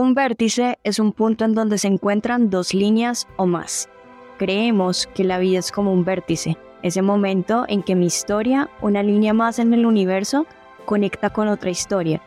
Un 0.00 0.14
vértice 0.14 0.78
es 0.82 0.98
un 0.98 1.12
punto 1.12 1.44
en 1.44 1.52
donde 1.52 1.76
se 1.76 1.86
encuentran 1.86 2.48
dos 2.48 2.72
líneas 2.72 3.28
o 3.36 3.44
más. 3.44 3.90
Creemos 4.38 5.06
que 5.14 5.24
la 5.24 5.38
vida 5.38 5.58
es 5.58 5.70
como 5.70 5.92
un 5.92 6.06
vértice, 6.06 6.56
ese 6.82 7.02
momento 7.02 7.66
en 7.68 7.82
que 7.82 7.94
mi 7.94 8.06
historia, 8.06 8.70
una 8.80 9.02
línea 9.02 9.34
más 9.34 9.58
en 9.58 9.74
el 9.74 9.84
universo, 9.84 10.46
conecta 10.86 11.28
con 11.28 11.48
otra 11.48 11.68
historia, 11.68 12.22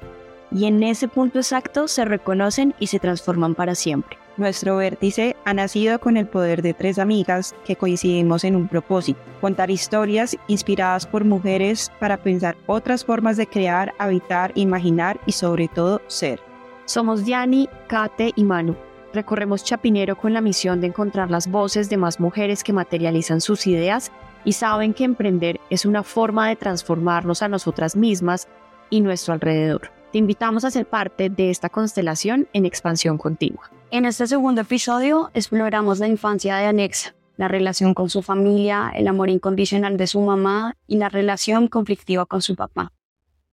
y 0.52 0.66
en 0.66 0.84
ese 0.84 1.08
punto 1.08 1.40
exacto 1.40 1.88
se 1.88 2.06
reconocen 2.06 2.76
y 2.78 2.86
se 2.86 3.00
transforman 3.00 3.56
para 3.56 3.74
siempre. 3.74 4.20
Nuestro 4.38 4.78
vértice 4.78 5.36
ha 5.44 5.56
nacido 5.56 6.00
con 6.00 6.16
el 6.16 6.28
poder 6.28 6.62
de 6.62 6.76
tres 6.76 7.00
amigas 7.00 7.56
que 7.66 7.76
coincidimos 7.76 8.44
en 8.44 8.56
un 8.56 8.68
propósito, 8.68 9.20
contar 9.42 9.72
historias 9.72 10.38
inspiradas 10.46 11.08
por 11.08 11.26
mujeres 11.26 11.92
para 12.00 12.18
pensar 12.18 12.56
otras 12.68 13.04
formas 13.04 13.36
de 13.36 13.48
crear, 13.48 13.96
habitar, 13.98 14.52
imaginar 14.54 15.20
y 15.26 15.32
sobre 15.32 15.68
todo 15.70 16.04
ser. 16.06 16.53
Somos 16.86 17.24
Diani, 17.24 17.70
Kate 17.88 18.34
y 18.36 18.44
Manu. 18.44 18.76
Recorremos 19.14 19.64
Chapinero 19.64 20.18
con 20.18 20.34
la 20.34 20.42
misión 20.42 20.82
de 20.82 20.88
encontrar 20.88 21.32
las 21.32 21.48
voces 21.48 21.90
de 21.90 21.98
más 21.98 22.20
mujeres 22.20 22.64
que 22.64 22.74
materializan 22.74 23.40
sus 23.40 23.68
ideas 23.68 24.12
y 24.44 24.54
saben 24.54 24.94
que 24.94 25.06
emprender 25.06 25.62
es 25.70 25.86
una 25.86 26.04
forma 26.04 26.50
de 26.50 26.56
transformarnos 26.58 27.42
a 27.42 27.48
nosotras 27.48 27.96
mismas 27.96 28.48
y 28.90 29.00
nuestro 29.00 29.34
alrededor. 29.34 29.92
Te 30.12 30.18
invitamos 30.18 30.66
a 30.66 30.72
ser 30.72 30.86
parte 30.86 31.30
de 31.30 31.50
esta 31.50 31.70
constelación 31.70 32.48
en 32.54 32.66
expansión 32.66 33.18
continua. 33.18 33.72
En 33.90 34.06
este 34.06 34.28
segundo 34.28 34.62
episodio 34.62 35.32
exploramos 35.34 36.00
la 36.00 36.08
infancia 36.08 36.58
de 36.58 36.66
Anexa, 36.66 37.16
la 37.38 37.48
relación 37.48 37.94
con 37.94 38.10
su 38.10 38.22
familia, 38.22 38.92
el 38.94 39.08
amor 39.08 39.30
incondicional 39.30 39.96
de 39.96 40.08
su 40.08 40.20
mamá 40.20 40.76
y 40.86 40.98
la 40.98 41.10
relación 41.10 41.68
conflictiva 41.68 42.26
con 42.26 42.42
su 42.42 42.56
papá. 42.56 42.92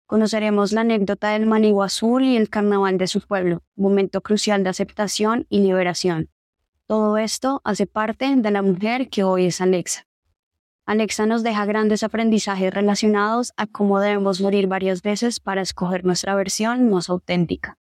Conoceremos 0.09 0.73
la 0.73 0.80
anécdota 0.80 1.33
del 1.33 1.45
manigo 1.45 1.83
azul 1.83 2.25
y 2.25 2.39
el 2.39 2.48
carnaval 2.48 2.97
de 2.97 3.07
su 3.07 3.21
pueblo, 3.21 3.62
momento 3.77 4.23
crucial 4.23 4.65
de 4.65 4.71
aceptación 4.71 5.45
y 5.51 5.61
liberación. 5.61 6.31
Todo 6.87 7.19
esto 7.19 7.61
hace 7.62 7.87
parte 7.87 8.34
de 8.34 8.50
la 8.50 8.62
mujer 8.62 9.11
que 9.11 9.23
hoy 9.23 9.45
es 9.45 9.61
Alexa. 9.61 10.06
Alexa 10.87 11.27
nos 11.27 11.42
deja 11.42 11.67
grandes 11.67 12.03
aprendizajes 12.03 12.73
relacionados 12.73 13.53
a 13.59 13.67
cómo 13.67 14.00
debemos 14.00 14.41
morir 14.41 14.67
varias 14.67 15.03
veces 15.03 15.41
para 15.41 15.61
escoger 15.61 16.06
nuestra 16.06 16.34
versión 16.34 16.89
más 16.89 17.11
auténtica. 17.11 17.77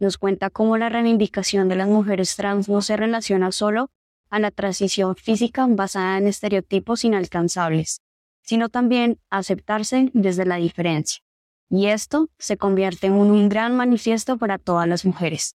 Nos 0.00 0.18
cuenta 0.18 0.50
cómo 0.50 0.78
la 0.78 0.88
reivindicación 0.88 1.68
de 1.68 1.76
las 1.76 1.86
mujeres 1.86 2.34
trans 2.34 2.68
no 2.68 2.82
se 2.82 2.96
relaciona 2.96 3.52
solo 3.52 3.92
a 4.30 4.40
la 4.40 4.50
transición 4.50 5.14
física 5.14 5.64
basada 5.70 6.18
en 6.18 6.26
estereotipos 6.26 7.04
inalcanzables, 7.04 8.02
sino 8.42 8.68
también 8.68 9.20
a 9.30 9.38
aceptarse 9.38 10.10
desde 10.12 10.44
la 10.44 10.56
diferencia 10.56 11.22
y 11.70 11.86
esto 11.86 12.28
se 12.38 12.56
convierte 12.56 13.08
en 13.08 13.14
un 13.14 13.48
gran 13.48 13.76
manifiesto 13.76 14.38
para 14.38 14.58
todas 14.58 14.88
las 14.88 15.04
mujeres. 15.04 15.54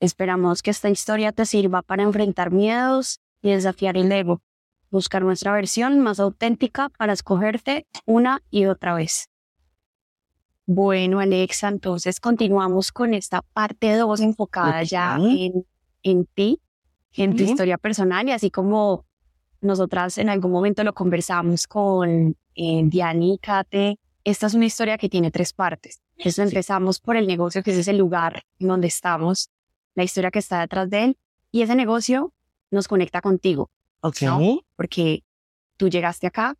Esperamos 0.00 0.62
que 0.62 0.70
esta 0.70 0.90
historia 0.90 1.32
te 1.32 1.46
sirva 1.46 1.82
para 1.82 2.02
enfrentar 2.02 2.50
miedos 2.50 3.20
y 3.40 3.50
desafiar 3.50 3.96
el 3.96 4.12
ego, 4.12 4.42
buscar 4.90 5.22
nuestra 5.22 5.52
versión 5.52 6.00
más 6.00 6.20
auténtica 6.20 6.90
para 6.90 7.14
escogerte 7.14 7.86
una 8.04 8.42
y 8.50 8.66
otra 8.66 8.94
vez. 8.94 9.28
Bueno, 10.66 11.20
Alexa, 11.20 11.68
entonces 11.68 12.20
continuamos 12.20 12.90
con 12.92 13.14
esta 13.14 13.42
parte 13.42 13.96
2 13.96 14.20
enfocada 14.20 14.82
ya 14.82 15.16
en, 15.16 15.64
en 16.02 16.26
ti, 16.26 16.60
en 17.14 17.36
tu 17.36 17.44
historia 17.44 17.78
personal 17.78 18.28
y 18.28 18.32
así 18.32 18.50
como 18.50 19.06
nosotras 19.60 20.18
en 20.18 20.28
algún 20.28 20.50
momento 20.50 20.84
lo 20.84 20.92
conversamos 20.92 21.66
con 21.66 22.36
eh, 22.54 22.90
y 22.90 23.38
Kate 23.38 23.98
esta 24.26 24.48
es 24.48 24.54
una 24.54 24.66
historia 24.66 24.98
que 24.98 25.08
tiene 25.08 25.30
tres 25.30 25.52
partes. 25.52 26.02
Entonces 26.16 26.40
empezamos 26.40 26.98
por 26.98 27.16
el 27.16 27.28
negocio, 27.28 27.62
que 27.62 27.70
es 27.70 27.78
ese 27.78 27.92
lugar 27.92 28.42
en 28.58 28.66
donde 28.66 28.88
estamos, 28.88 29.50
la 29.94 30.02
historia 30.02 30.32
que 30.32 30.40
está 30.40 30.58
detrás 30.60 30.90
de 30.90 31.04
él, 31.04 31.18
y 31.52 31.62
ese 31.62 31.76
negocio 31.76 32.32
nos 32.72 32.88
conecta 32.88 33.20
contigo. 33.20 33.70
Ok. 34.00 34.16
Porque 34.74 35.22
tú 35.76 35.88
llegaste 35.88 36.26
acá 36.26 36.56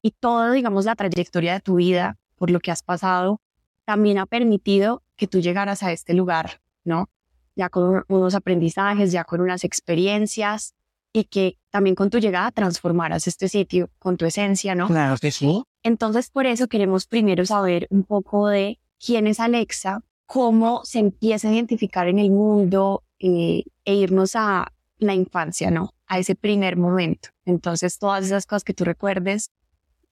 y 0.00 0.12
toda, 0.12 0.52
digamos, 0.52 0.84
la 0.84 0.94
trayectoria 0.94 1.54
de 1.54 1.60
tu 1.60 1.74
vida, 1.74 2.16
por 2.36 2.52
lo 2.52 2.60
que 2.60 2.70
has 2.70 2.84
pasado, 2.84 3.40
también 3.84 4.18
ha 4.18 4.26
permitido 4.26 5.02
que 5.16 5.26
tú 5.26 5.40
llegaras 5.40 5.82
a 5.82 5.90
este 5.90 6.14
lugar, 6.14 6.60
¿no? 6.84 7.10
Ya 7.56 7.68
con 7.68 8.04
unos 8.06 8.36
aprendizajes, 8.36 9.10
ya 9.10 9.24
con 9.24 9.40
unas 9.40 9.64
experiencias 9.64 10.76
y 11.18 11.24
que 11.24 11.58
también 11.70 11.96
con 11.96 12.10
tu 12.10 12.18
llegada 12.18 12.50
transformaras 12.52 13.26
este 13.26 13.48
sitio 13.48 13.90
con 13.98 14.16
tu 14.16 14.24
esencia, 14.24 14.74
¿no? 14.74 14.86
Claro 14.86 15.16
que 15.18 15.30
sí. 15.30 15.62
Entonces, 15.82 16.30
por 16.30 16.46
eso 16.46 16.68
queremos 16.68 17.06
primero 17.06 17.44
saber 17.44 17.86
un 17.90 18.04
poco 18.04 18.48
de 18.48 18.78
quién 19.04 19.26
es 19.26 19.40
Alexa, 19.40 20.02
cómo 20.26 20.84
se 20.84 21.00
empieza 21.00 21.48
a 21.48 21.52
identificar 21.52 22.08
en 22.08 22.18
el 22.18 22.30
mundo 22.30 23.02
eh, 23.18 23.64
e 23.84 23.94
irnos 23.94 24.36
a 24.36 24.72
la 24.98 25.14
infancia, 25.14 25.70
¿no? 25.70 25.92
A 26.06 26.18
ese 26.18 26.34
primer 26.34 26.76
momento. 26.76 27.30
Entonces, 27.44 27.98
todas 27.98 28.24
esas 28.24 28.46
cosas 28.46 28.64
que 28.64 28.74
tú 28.74 28.84
recuerdes 28.84 29.50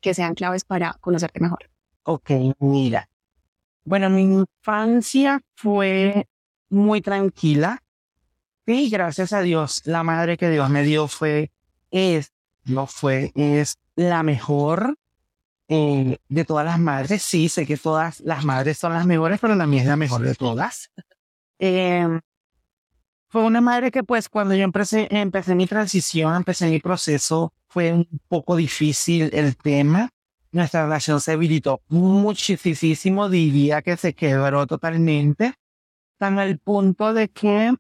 que 0.00 0.14
sean 0.14 0.34
claves 0.34 0.64
para 0.64 0.96
conocerte 1.00 1.40
mejor. 1.40 1.70
Ok, 2.02 2.30
mira. 2.58 3.08
Bueno, 3.84 4.10
mi 4.10 4.22
infancia 4.22 5.40
fue 5.54 6.28
muy 6.68 7.00
tranquila. 7.00 7.82
Y 8.66 8.90
gracias 8.90 9.32
a 9.32 9.42
Dios, 9.42 9.82
la 9.84 10.02
madre 10.02 10.36
que 10.36 10.50
Dios 10.50 10.68
me 10.70 10.82
dio 10.82 11.06
fue, 11.06 11.52
es, 11.92 12.32
no 12.64 12.88
fue, 12.88 13.32
es 13.36 13.78
la 13.94 14.24
mejor 14.24 14.98
eh, 15.68 16.18
de 16.28 16.44
todas 16.44 16.64
las 16.64 16.78
madres. 16.78 17.22
Sí, 17.22 17.48
sé 17.48 17.64
que 17.64 17.76
todas 17.76 18.20
las 18.20 18.44
madres 18.44 18.78
son 18.78 18.92
las 18.92 19.06
mejores, 19.06 19.38
pero 19.40 19.54
la 19.54 19.66
mía 19.66 19.82
es 19.82 19.88
la 19.88 19.96
mejor 19.96 20.22
de 20.22 20.34
todas. 20.34 20.90
Em, 21.58 22.20
fue 23.28 23.42
una 23.42 23.60
madre 23.60 23.90
que 23.90 24.02
pues 24.02 24.28
cuando 24.28 24.54
yo 24.54 24.64
empecé, 24.64 25.08
empecé 25.10 25.54
mi 25.54 25.66
transición, 25.66 26.34
empecé 26.34 26.68
mi 26.68 26.80
proceso, 26.80 27.52
fue 27.68 27.92
un 27.92 28.08
poco 28.28 28.56
difícil 28.56 29.30
el 29.32 29.56
tema. 29.56 30.10
Nuestra 30.52 30.84
relación 30.84 31.20
se 31.20 31.32
debilitó 31.32 31.82
muchísimo, 31.88 33.28
diría 33.28 33.82
que 33.82 33.96
se 33.96 34.14
quebró 34.14 34.66
totalmente, 34.66 35.54
tan 36.18 36.38
al 36.38 36.58
punto 36.58 37.12
de 37.12 37.28
que, 37.28 37.74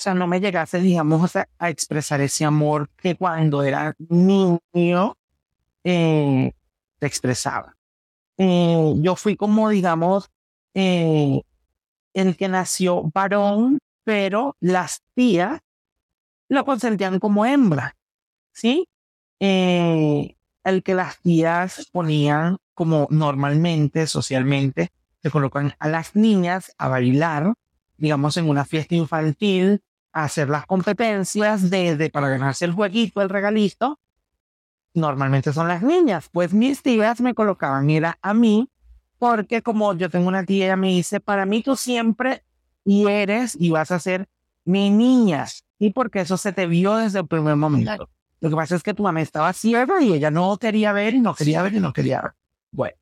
o 0.00 0.02
sea, 0.02 0.14
no 0.14 0.26
me 0.26 0.40
llegase, 0.40 0.80
digamos, 0.80 1.36
a, 1.36 1.46
a 1.58 1.68
expresar 1.68 2.22
ese 2.22 2.46
amor 2.46 2.88
que 2.96 3.16
cuando 3.16 3.62
era 3.62 3.94
niño, 4.08 5.14
eh, 5.84 6.52
expresaba. 7.02 7.76
Eh, 8.38 8.94
yo 8.96 9.14
fui 9.14 9.36
como, 9.36 9.68
digamos, 9.68 10.30
eh, 10.72 11.42
el 12.14 12.34
que 12.38 12.48
nació 12.48 13.10
varón, 13.12 13.78
pero 14.02 14.56
las 14.58 15.02
tías 15.14 15.60
lo 16.48 16.64
consentían 16.64 17.18
como 17.18 17.44
hembra, 17.44 17.94
¿sí? 18.52 18.88
Eh, 19.38 20.34
el 20.64 20.82
que 20.82 20.94
las 20.94 21.20
tías 21.20 21.90
ponían 21.92 22.56
como 22.72 23.06
normalmente, 23.10 24.06
socialmente, 24.06 24.92
se 25.22 25.30
colocan 25.30 25.74
a 25.78 25.88
las 25.90 26.16
niñas 26.16 26.72
a 26.78 26.88
bailar, 26.88 27.52
digamos, 27.98 28.38
en 28.38 28.48
una 28.48 28.64
fiesta 28.64 28.94
infantil, 28.94 29.82
hacer 30.12 30.48
las 30.48 30.66
competencias 30.66 31.70
de, 31.70 32.10
para 32.12 32.28
ganarse 32.28 32.64
el 32.64 32.72
jueguito, 32.72 33.22
el 33.22 33.28
regalito, 33.28 33.98
normalmente 34.94 35.52
son 35.52 35.68
las 35.68 35.82
niñas. 35.82 36.28
Pues 36.32 36.52
mis 36.52 36.82
tías 36.82 37.20
me 37.20 37.34
colocaban, 37.34 37.88
era 37.90 38.18
a 38.22 38.34
mí, 38.34 38.68
porque 39.18 39.62
como 39.62 39.94
yo 39.94 40.10
tengo 40.10 40.28
una 40.28 40.44
tía, 40.44 40.66
ella 40.66 40.76
me 40.76 40.88
dice, 40.88 41.20
para 41.20 41.46
mí 41.46 41.62
tú 41.62 41.76
siempre 41.76 42.44
eres 42.84 43.56
y 43.58 43.70
vas 43.70 43.90
a 43.90 43.98
ser 43.98 44.28
mi 44.64 44.90
niña. 44.90 45.46
Y 45.78 45.90
porque 45.90 46.20
eso 46.20 46.36
se 46.36 46.52
te 46.52 46.66
vio 46.66 46.96
desde 46.96 47.20
el 47.20 47.26
primer 47.26 47.56
momento. 47.56 48.08
Lo 48.40 48.48
que 48.48 48.56
pasa 48.56 48.76
es 48.76 48.82
que 48.82 48.94
tu 48.94 49.02
mamá 49.02 49.20
estaba 49.20 49.52
ciega 49.52 50.02
y 50.02 50.12
ella 50.14 50.30
no 50.30 50.56
quería 50.56 50.92
ver 50.92 51.14
y 51.14 51.20
no 51.20 51.34
quería 51.34 51.62
ver 51.62 51.74
y 51.74 51.80
no 51.80 51.92
quería 51.92 52.22
ver. 52.22 52.32
Bueno, 52.72 52.96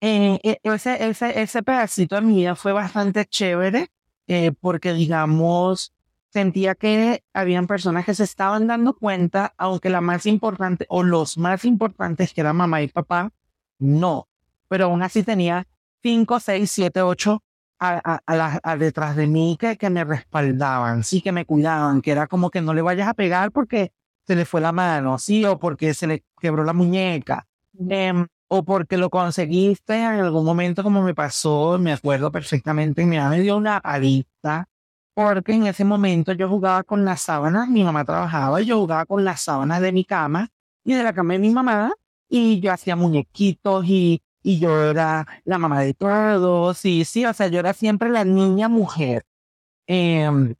eh, 0.00 0.38
eh, 0.42 0.58
ese, 0.62 1.08
ese, 1.08 1.40
ese 1.40 1.62
pedacito 1.62 2.14
de 2.14 2.22
mi 2.22 2.36
vida 2.36 2.54
fue 2.54 2.72
bastante 2.72 3.26
chévere 3.26 3.90
eh, 4.26 4.52
porque, 4.60 4.94
digamos, 4.94 5.92
sentía 6.30 6.74
que 6.74 7.24
habían 7.32 7.66
personas 7.66 8.04
que 8.04 8.14
se 8.14 8.24
estaban 8.24 8.66
dando 8.66 8.94
cuenta, 8.94 9.54
aunque 9.56 9.90
la 9.90 10.00
más 10.00 10.26
importante 10.26 10.86
o 10.88 11.02
los 11.02 11.38
más 11.38 11.64
importantes 11.64 12.32
que 12.32 12.40
eran 12.40 12.56
mamá 12.56 12.82
y 12.82 12.88
papá, 12.88 13.32
no. 13.78 14.28
Pero 14.68 14.86
aún 14.86 15.02
así 15.02 15.22
tenía 15.22 15.66
cinco, 16.02 16.40
seis, 16.40 16.70
siete, 16.70 17.02
ocho 17.02 17.42
a, 17.80 18.20
a, 18.26 18.76
detrás 18.76 19.16
de 19.16 19.26
mí 19.26 19.56
que, 19.58 19.76
que 19.76 19.90
me 19.90 20.04
respaldaban, 20.04 21.04
sí 21.04 21.20
que 21.20 21.32
me 21.32 21.44
cuidaban, 21.44 22.02
que 22.02 22.10
era 22.10 22.26
como 22.26 22.50
que 22.50 22.60
no 22.60 22.74
le 22.74 22.82
vayas 22.82 23.08
a 23.08 23.14
pegar 23.14 23.52
porque 23.52 23.92
se 24.26 24.34
le 24.34 24.44
fue 24.44 24.60
la 24.60 24.72
mano, 24.72 25.18
sí, 25.18 25.44
o 25.44 25.58
porque 25.58 25.94
se 25.94 26.06
le 26.06 26.24
quebró 26.40 26.64
la 26.64 26.72
muñeca, 26.72 27.46
em, 27.88 28.26
o 28.48 28.64
porque 28.64 28.96
lo 28.96 29.10
conseguiste 29.10 29.94
en 29.94 30.20
algún 30.20 30.44
momento 30.44 30.82
como 30.82 31.02
me 31.02 31.14
pasó, 31.14 31.78
me 31.78 31.92
acuerdo 31.92 32.32
perfectamente, 32.32 33.06
mi 33.06 33.16
mamá 33.16 33.30
me 33.30 33.40
dio 33.40 33.56
una 33.56 33.80
palita 33.80 34.68
porque 35.18 35.52
en 35.52 35.66
ese 35.66 35.84
momento 35.84 36.30
yo 36.30 36.48
jugaba 36.48 36.84
con 36.84 37.04
las 37.04 37.22
sábanas, 37.22 37.68
mi 37.68 37.82
mamá 37.82 38.04
trabajaba, 38.04 38.60
yo 38.60 38.78
jugaba 38.78 39.04
con 39.04 39.24
las 39.24 39.40
sábanas 39.40 39.80
de 39.80 39.90
mi 39.90 40.04
cama 40.04 40.48
y 40.84 40.94
de 40.94 41.02
la 41.02 41.12
cama 41.12 41.32
de 41.32 41.40
mi 41.40 41.50
mamá, 41.50 41.92
y 42.28 42.60
yo 42.60 42.72
hacía 42.72 42.94
muñequitos 42.94 43.84
y, 43.84 44.22
y 44.44 44.60
yo 44.60 44.90
era 44.90 45.26
la 45.44 45.58
mamá 45.58 45.80
de 45.80 45.92
todos, 45.92 46.84
y 46.84 47.04
sí, 47.04 47.26
o 47.26 47.34
sea, 47.34 47.48
yo 47.48 47.58
era 47.58 47.72
siempre 47.74 48.10
la 48.10 48.24
niña 48.24 48.68
mujer. 48.68 49.24
Em, 49.88 50.54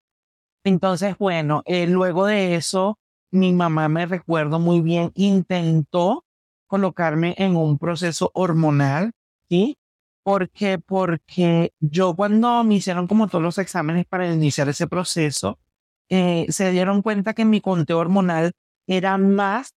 entonces, 0.65 1.17
bueno, 1.19 1.63
eh, 1.65 1.87
luego 1.87 2.27
de 2.27 2.57
eso, 2.57 2.99
mi 3.31 3.53
mamá 3.53 3.89
me 3.89 4.07
recuerdo 4.07 4.59
muy 4.59 4.81
bien, 4.81 5.13
intentó 5.15 6.25
colocarme 6.67 7.37
en 7.39 7.55
un 7.55 7.79
proceso 7.79 8.33
hormonal, 8.35 9.13
¿sí? 9.49 9.79
Porque, 10.29 10.79
porque 10.79 11.73
yo 11.81 12.15
cuando 12.15 12.63
me 12.63 12.75
hicieron 12.75 13.07
como 13.07 13.29
todos 13.29 13.43
los 13.43 13.57
exámenes 13.57 14.05
para 14.05 14.31
iniciar 14.31 14.69
ese 14.69 14.87
proceso, 14.87 15.59
eh, 16.11 16.45
se 16.51 16.71
dieron 16.71 17.01
cuenta 17.01 17.33
que 17.33 17.47
mi 17.47 17.63
conteo 17.63 17.97
hormonal 17.97 18.53
era 18.87 19.17
más 19.17 19.73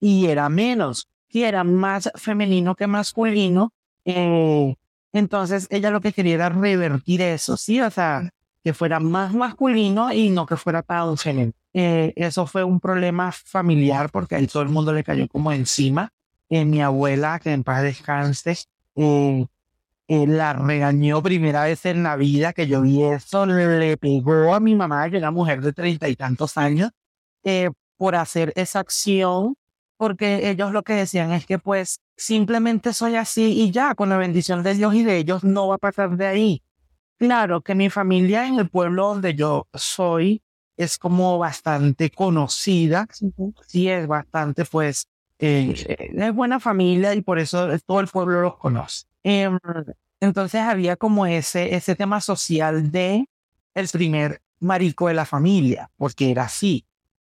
y 0.00 0.26
era 0.26 0.48
menos, 0.48 1.08
y 1.28 1.44
era 1.44 1.62
más 1.62 2.10
femenino 2.16 2.74
que 2.74 2.88
masculino. 2.88 3.72
Eh, 4.04 4.74
entonces 5.12 5.68
ella 5.70 5.92
lo 5.92 6.00
que 6.00 6.12
quería 6.12 6.34
era 6.34 6.48
revertir 6.48 7.22
eso, 7.22 7.56
¿sí? 7.56 7.80
O 7.80 7.88
sea, 7.88 8.30
que 8.64 8.74
fuera 8.74 8.98
más 8.98 9.32
masculino 9.32 10.12
y 10.12 10.28
no 10.28 10.44
que 10.44 10.56
fuera 10.56 10.82
tan 10.82 11.16
femenino. 11.16 11.52
Eh, 11.72 12.12
eso 12.16 12.48
fue 12.48 12.64
un 12.64 12.80
problema 12.80 13.30
familiar 13.30 14.10
porque 14.10 14.34
ahí 14.34 14.48
todo 14.48 14.64
el 14.64 14.70
mundo 14.70 14.92
le 14.92 15.04
cayó 15.04 15.28
como 15.28 15.52
encima. 15.52 16.10
Eh, 16.48 16.64
mi 16.64 16.82
abuela, 16.82 17.38
que 17.38 17.52
en 17.52 17.62
paz 17.62 17.84
descanse, 17.84 18.56
eh, 20.06 20.26
la 20.26 20.52
regañó 20.52 21.22
primera 21.22 21.64
vez 21.64 21.86
en 21.86 22.02
la 22.02 22.16
vida 22.16 22.52
que 22.52 22.66
yo 22.66 22.82
vi 22.82 23.02
eso, 23.02 23.46
le 23.46 23.96
pegó 23.96 24.54
a 24.54 24.60
mi 24.60 24.74
mamá, 24.74 25.08
que 25.08 25.16
era 25.16 25.30
mujer 25.30 25.62
de 25.62 25.72
treinta 25.72 26.08
y 26.08 26.16
tantos 26.16 26.58
años, 26.58 26.90
eh, 27.42 27.70
por 27.96 28.14
hacer 28.14 28.52
esa 28.56 28.80
acción, 28.80 29.56
porque 29.96 30.50
ellos 30.50 30.72
lo 30.72 30.82
que 30.82 30.92
decían 30.94 31.32
es 31.32 31.46
que 31.46 31.58
pues 31.58 32.00
simplemente 32.16 32.92
soy 32.92 33.16
así 33.16 33.62
y 33.62 33.70
ya, 33.70 33.94
con 33.94 34.10
la 34.10 34.18
bendición 34.18 34.62
de 34.62 34.74
Dios 34.74 34.94
y 34.94 35.04
de 35.04 35.16
ellos 35.16 35.42
no 35.42 35.68
va 35.68 35.76
a 35.76 35.78
pasar 35.78 36.16
de 36.16 36.26
ahí. 36.26 36.62
Claro 37.16 37.62
que 37.62 37.74
mi 37.74 37.88
familia 37.88 38.46
en 38.46 38.58
el 38.58 38.68
pueblo 38.68 39.08
donde 39.08 39.34
yo 39.34 39.68
soy 39.72 40.42
es 40.76 40.98
como 40.98 41.38
bastante 41.38 42.10
conocida, 42.10 43.06
sí 43.66 43.88
es 43.88 44.06
bastante 44.06 44.64
pues 44.64 45.06
eh, 45.38 45.74
es 46.14 46.34
buena 46.34 46.60
familia 46.60 47.14
y 47.14 47.22
por 47.22 47.38
eso 47.38 47.68
todo 47.86 48.00
el 48.00 48.08
pueblo 48.08 48.42
los 48.42 48.56
conoce. 48.56 49.06
Em, 49.24 49.58
entonces 50.20 50.60
había 50.60 50.96
como 50.96 51.26
ese, 51.26 51.74
ese 51.74 51.96
tema 51.96 52.20
social 52.20 52.92
de 52.92 53.28
el 53.74 53.88
primer 53.88 54.40
marico 54.60 55.08
de 55.08 55.14
la 55.14 55.24
familia, 55.24 55.90
porque 55.96 56.30
era 56.30 56.44
así. 56.44 56.84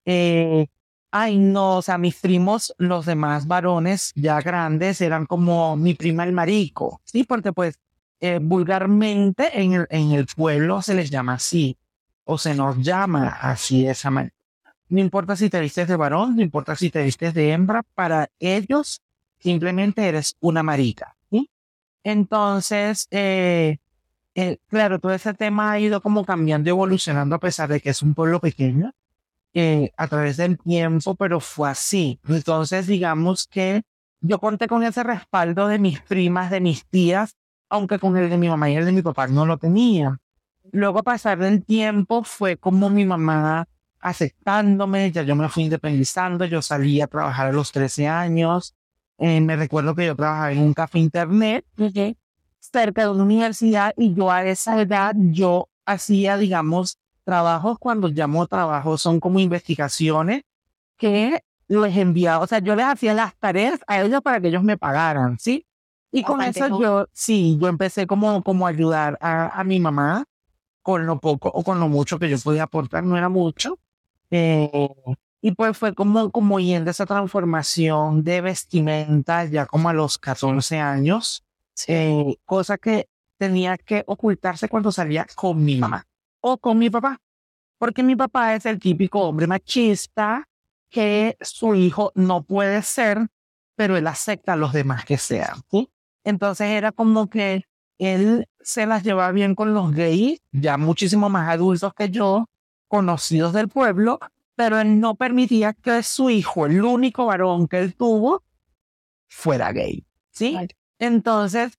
Eh, 0.05 0.67
ay, 1.11 1.39
no, 1.39 1.77
o 1.79 1.83
sea, 1.83 1.99
mis 1.99 2.17
primos, 2.17 2.75
los 2.79 3.07
demás 3.07 3.47
varones 3.47 4.13
ya 4.15 4.41
grandes, 4.41 5.01
eran 5.01 5.27
como 5.27 5.77
mi 5.77 5.95
prima 5.95 6.25
el 6.25 6.33
marico, 6.33 7.01
¿sí? 7.05 7.25
Porque 7.25 7.53
pues 7.53 7.79
eh, 8.21 8.39
vulgarmente 8.41 9.61
en 9.61 9.75
el, 9.75 9.87
en 9.91 10.13
el 10.13 10.27
pueblo 10.27 10.83
se 10.83 10.95
les 10.95 11.11
llama 11.11 11.35
así, 11.35 11.77
o 12.25 12.39
se 12.39 12.55
nos 12.55 12.79
llama 12.79 13.29
así 13.29 13.85
de 13.85 13.91
esa 13.91 14.11
manera. 14.11 14.35
No 14.89 15.01
importa 15.01 15.37
si 15.37 15.49
te 15.51 15.61
vistes 15.61 15.89
de 15.89 15.97
varón, 15.97 16.37
no 16.37 16.43
importa 16.43 16.77
si 16.77 16.91
te 16.91 17.03
vistes 17.03 17.35
de 17.35 17.53
hembra, 17.53 17.83
para 17.95 18.29
ellos 18.39 19.01
simplemente 19.39 20.07
eres 20.07 20.37
una 20.41 20.63
marica. 20.63 21.17
Entonces, 22.05 23.07
eh, 23.11 23.79
eh, 24.35 24.59
claro, 24.69 24.99
todo 24.99 25.13
ese 25.13 25.35
tema 25.35 25.73
ha 25.73 25.79
ido 25.79 26.01
como 26.01 26.25
cambiando 26.25 26.71
evolucionando 26.71 27.37
a 27.37 27.41
pesar 27.41 27.69
de 27.69 27.81
que 27.81 27.91
es 27.91 28.03
un 28.03 28.15
pueblo 28.15 28.41
pequeño 28.41 28.93
eh, 29.55 29.93
a 29.97 30.09
través 30.09 30.39
del 30.39 30.59
tiempo, 30.59 31.15
pero 31.15 31.39
fue 31.41 31.71
así. 31.71 32.19
Entonces, 32.29 32.87
digamos 32.87 33.47
que 33.47 33.83
yo 34.21 34.39
conté 34.39 34.69
con 34.69 34.83
ese 34.83 35.03
respaldo 35.03 35.69
de 35.69 35.79
mis 35.79 36.01
primas, 36.01 36.51
de 36.51 36.61
mis 36.61 36.87
tías, 36.87 37.37
aunque 37.69 37.99
con 37.99 38.17
el 38.17 38.31
de 38.31 38.39
mi 38.39 38.49
mamá 38.49 38.71
y 38.71 38.77
el 38.77 38.85
de 38.85 38.93
mi 38.93 39.03
papá 39.03 39.27
no 39.27 39.45
lo 39.47 39.59
tenía. 39.59 40.19
Luego, 40.71 41.01
a 41.01 41.03
pasar 41.03 41.39
del 41.39 41.65
tiempo, 41.65 42.23
fue 42.23 42.57
como 42.57 42.89
mi 42.89 43.05
mamá 43.05 43.67
aceptándome, 44.01 45.13
ya 45.13 45.23
yo 45.23 45.37
me 45.37 45.49
fui 45.49 45.65
independizando, 45.65 46.45
yo 46.45 46.63
salí 46.63 47.01
a 47.01 47.07
trabajar 47.07 47.49
a 47.49 47.53
los 47.53 47.73
13 47.73 48.09
años, 48.09 48.75
eh, 49.23 49.41
me 49.41 49.55
recuerdo 49.55 49.95
que 49.95 50.05
yo 50.05 50.17
trabajaba 50.17 50.51
en 50.51 50.59
un 50.59 50.75
café 50.75 50.99
internet 50.99 51.65
cerca 52.59 53.03
de 53.03 53.11
una 53.11 53.23
universidad 53.23 53.95
y 53.97 54.15
yo 54.15 54.33
a 54.33 54.45
esa 54.45 54.81
edad 54.81 55.15
yo 55.17 55.69
hacía, 55.87 56.37
digamos, 56.37 56.99
trabajos 57.23 57.79
cuando 57.79 58.09
llamo 58.09 58.49
trabajos 58.49 59.01
son 59.01 59.21
como 59.21 59.39
investigaciones 59.39 60.43
que 60.97 61.45
les 61.69 61.97
enviaba, 61.97 62.43
o 62.43 62.47
sea, 62.49 62.59
yo 62.59 62.75
les 62.75 62.85
hacía 62.85 63.15
las 63.15 63.37
tareas 63.37 63.79
a 63.87 64.03
ellos 64.03 64.21
para 64.23 64.41
que 64.41 64.49
ellos 64.49 64.65
me 64.65 64.77
pagaran, 64.77 65.39
¿sí? 65.39 65.65
Y 66.11 66.25
con 66.25 66.43
eso 66.43 66.81
yo, 66.81 67.07
sí, 67.13 67.57
yo 67.61 67.69
empecé 67.69 68.09
como, 68.09 68.43
como 68.43 68.67
ayudar 68.67 69.19
a, 69.21 69.59
a 69.59 69.63
mi 69.63 69.79
mamá 69.79 70.25
con 70.83 71.07
lo 71.07 71.21
poco 71.21 71.49
o 71.49 71.63
con 71.63 71.79
lo 71.79 71.89
mucho 71.89 72.19
que 72.19 72.29
yo 72.29 72.39
podía 72.39 72.65
aportar, 72.65 73.05
no 73.05 73.17
era 73.17 73.29
mucho. 73.29 73.79
Eh, 74.33 74.69
y 75.45 75.53
pues 75.53 75.77
fue 75.77 75.93
como, 75.93 76.31
como 76.31 76.61
yendo 76.61 76.93
esa 76.93 77.05
transformación 77.05 78.23
de 78.23 78.41
vestimenta 78.41 79.45
ya 79.45 79.67
como 79.67 79.89
a 79.89 79.93
los 79.93 80.17
14 80.17 80.79
años, 80.79 81.45
eh, 81.89 82.37
cosa 82.45 82.79
que 82.79 83.09
tenía 83.39 83.77
que 83.77 84.05
ocultarse 84.07 84.69
cuando 84.69 84.93
salía 84.93 85.27
con 85.35 85.63
mi 85.63 85.77
mamá 85.77 86.07
o 86.41 86.59
con 86.59 86.79
mi 86.79 86.89
papá, 86.91 87.21
porque 87.77 88.05
mi 88.05 88.15
papá 88.15 88.55
es 88.55 88.67
el 88.67 88.79
típico 88.79 89.21
hombre 89.21 89.49
machista 89.49 90.49
que 90.89 91.37
su 91.41 91.75
hijo 91.75 92.13
no 92.15 92.45
puede 92.45 92.81
ser, 92.83 93.27
pero 93.75 93.97
él 93.97 94.07
acepta 94.07 94.53
a 94.53 94.57
los 94.57 94.73
demás 94.73 95.05
que 95.05 95.19
sean. 95.19 95.61
¿sí? 95.73 95.91
Entonces 96.23 96.69
era 96.69 96.93
como 96.93 97.29
que 97.29 97.65
él 97.99 98.47
se 98.61 98.87
las 98.87 99.03
llevaba 99.03 99.33
bien 99.33 99.57
con 99.57 99.75
los 99.75 99.93
gays, 99.93 100.41
ya 100.53 100.77
muchísimo 100.77 101.29
más 101.29 101.49
adultos 101.49 101.93
que 101.95 102.11
yo, 102.11 102.49
conocidos 102.87 103.53
del 103.53 103.69
pueblo, 103.69 104.21
pero 104.63 104.79
él 104.79 105.01
no 105.01 105.17
permitía 105.17 105.73
que 105.73 106.05
su 106.05 106.31
hijo, 106.31 106.67
el 106.67 106.85
único 106.85 107.27
varón 107.27 107.67
que 107.67 107.81
él 107.81 107.97
tuvo, 107.97 108.45
fuera 109.27 109.73
gay. 109.73 110.07
¿Sí? 110.31 110.57
Entonces, 111.01 111.77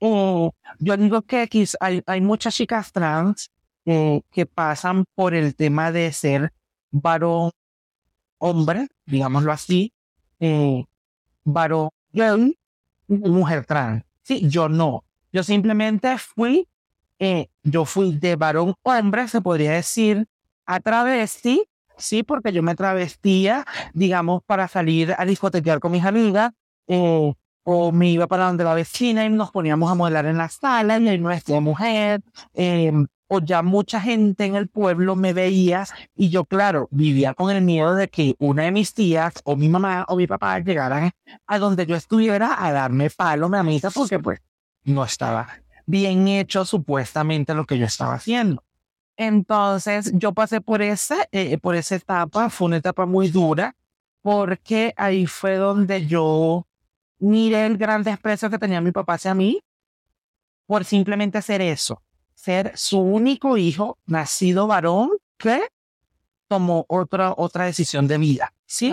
eh, 0.00 0.50
yo 0.78 0.96
digo 0.96 1.20
que 1.20 1.42
aquí 1.42 1.66
hay, 1.80 2.02
hay 2.06 2.22
muchas 2.22 2.54
chicas 2.54 2.92
trans 2.92 3.50
eh, 3.84 4.22
que 4.30 4.46
pasan 4.46 5.04
por 5.14 5.34
el 5.34 5.54
tema 5.54 5.92
de 5.92 6.10
ser 6.14 6.54
varón 6.90 7.50
hombre, 8.38 8.88
digámoslo 9.04 9.52
así, 9.52 9.92
eh, 10.40 10.86
varón 11.44 11.90
gay, 12.10 12.58
mujer 13.06 13.66
trans. 13.66 14.02
Sí, 14.22 14.48
yo 14.48 14.70
no. 14.70 15.04
Yo 15.30 15.42
simplemente 15.42 16.16
fui, 16.16 16.66
eh, 17.18 17.50
yo 17.62 17.84
fui 17.84 18.16
de 18.16 18.36
varón 18.36 18.72
hombre, 18.82 19.28
se 19.28 19.42
podría 19.42 19.72
decir, 19.72 20.26
a 20.64 20.80
travesti, 20.80 21.56
sí, 21.56 21.68
porque 22.22 22.52
yo 22.52 22.62
me 22.62 22.74
travestía, 22.74 23.64
digamos, 23.94 24.42
para 24.44 24.68
salir 24.68 25.14
a 25.16 25.24
discotequear 25.24 25.80
con 25.80 25.92
mis 25.92 26.04
amigas, 26.04 26.52
eh, 26.86 27.32
o 27.64 27.92
me 27.92 28.10
iba 28.10 28.26
para 28.26 28.46
donde 28.46 28.64
la 28.64 28.74
vecina 28.74 29.24
y 29.24 29.30
nos 29.30 29.50
poníamos 29.50 29.90
a 29.90 29.94
modelar 29.94 30.26
en 30.26 30.36
la 30.36 30.48
sala 30.48 30.98
y 30.98 31.08
ahí 31.08 31.18
nuestra 31.18 31.60
mujer, 31.60 32.20
eh, 32.54 32.92
o 33.28 33.40
ya 33.40 33.62
mucha 33.62 33.98
gente 34.00 34.44
en 34.44 34.56
el 34.56 34.68
pueblo 34.68 35.16
me 35.16 35.32
veía 35.32 35.86
y 36.14 36.28
yo, 36.28 36.44
claro, 36.44 36.88
vivía 36.90 37.32
con 37.32 37.50
el 37.50 37.62
miedo 37.62 37.94
de 37.94 38.08
que 38.08 38.34
una 38.38 38.64
de 38.64 38.72
mis 38.72 38.92
tías 38.92 39.32
o 39.44 39.56
mi 39.56 39.70
mamá 39.70 40.04
o 40.08 40.16
mi 40.16 40.26
papá 40.26 40.58
llegaran 40.58 41.12
a 41.46 41.58
donde 41.58 41.86
yo 41.86 41.96
estuviera 41.96 42.62
a 42.62 42.72
darme 42.72 43.08
palo, 43.08 43.48
mi 43.48 43.56
amiga, 43.56 43.90
porque 43.90 44.18
pues 44.18 44.40
no 44.84 45.04
estaba 45.04 45.48
bien 45.86 46.28
hecho 46.28 46.64
supuestamente 46.66 47.54
lo 47.54 47.64
que 47.64 47.78
yo 47.78 47.86
estaba 47.86 48.14
haciendo. 48.14 48.62
Entonces 49.16 50.12
yo 50.14 50.32
pasé 50.32 50.60
por 50.60 50.82
esa, 50.82 51.28
eh, 51.32 51.58
por 51.58 51.76
esa 51.76 51.96
etapa, 51.96 52.50
fue 52.50 52.66
una 52.66 52.78
etapa 52.78 53.06
muy 53.06 53.28
dura, 53.28 53.76
porque 54.22 54.94
ahí 54.96 55.26
fue 55.26 55.56
donde 55.56 56.06
yo 56.06 56.66
miré 57.18 57.66
el 57.66 57.76
gran 57.76 58.02
desprecio 58.02 58.50
que 58.50 58.58
tenía 58.58 58.80
mi 58.80 58.92
papá 58.92 59.14
hacia 59.14 59.34
mí 59.34 59.62
por 60.66 60.84
simplemente 60.84 61.38
hacer 61.38 61.60
eso, 61.60 62.02
ser 62.34 62.72
su 62.76 62.98
único 62.98 63.56
hijo, 63.56 63.98
nacido 64.06 64.66
varón, 64.66 65.10
que 65.36 65.60
tomó 66.48 66.86
otra, 66.88 67.34
otra 67.36 67.64
decisión 67.64 68.08
de 68.08 68.18
vida, 68.18 68.54
¿sí? 68.66 68.92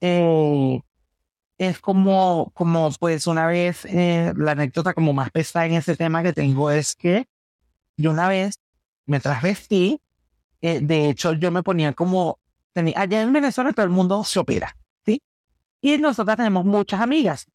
Eh, 0.00 0.80
es 1.58 1.80
como, 1.80 2.50
como 2.54 2.90
pues 2.98 3.26
una 3.26 3.46
vez, 3.46 3.84
eh, 3.86 4.32
la 4.36 4.52
anécdota 4.52 4.94
como 4.94 5.12
más 5.12 5.30
pesada 5.30 5.66
en 5.66 5.74
ese 5.74 5.96
tema 5.96 6.22
que 6.22 6.32
tengo 6.32 6.70
es 6.70 6.94
que 6.94 7.26
yo 7.96 8.10
una 8.12 8.28
vez 8.28 8.58
me 9.08 9.20
transvestí, 9.20 10.00
eh, 10.60 10.80
de 10.80 11.08
hecho 11.08 11.32
yo 11.32 11.50
me 11.50 11.62
ponía 11.62 11.92
como, 11.94 12.38
tenía, 12.72 13.00
allá 13.00 13.22
en 13.22 13.32
Venezuela 13.32 13.72
todo 13.72 13.84
el 13.84 13.90
mundo 13.90 14.22
se 14.22 14.38
opera, 14.38 14.76
¿sí? 15.04 15.22
Y 15.80 15.98
nosotras 15.98 16.36
tenemos 16.36 16.64
muchas 16.64 17.00
amigas. 17.00 17.46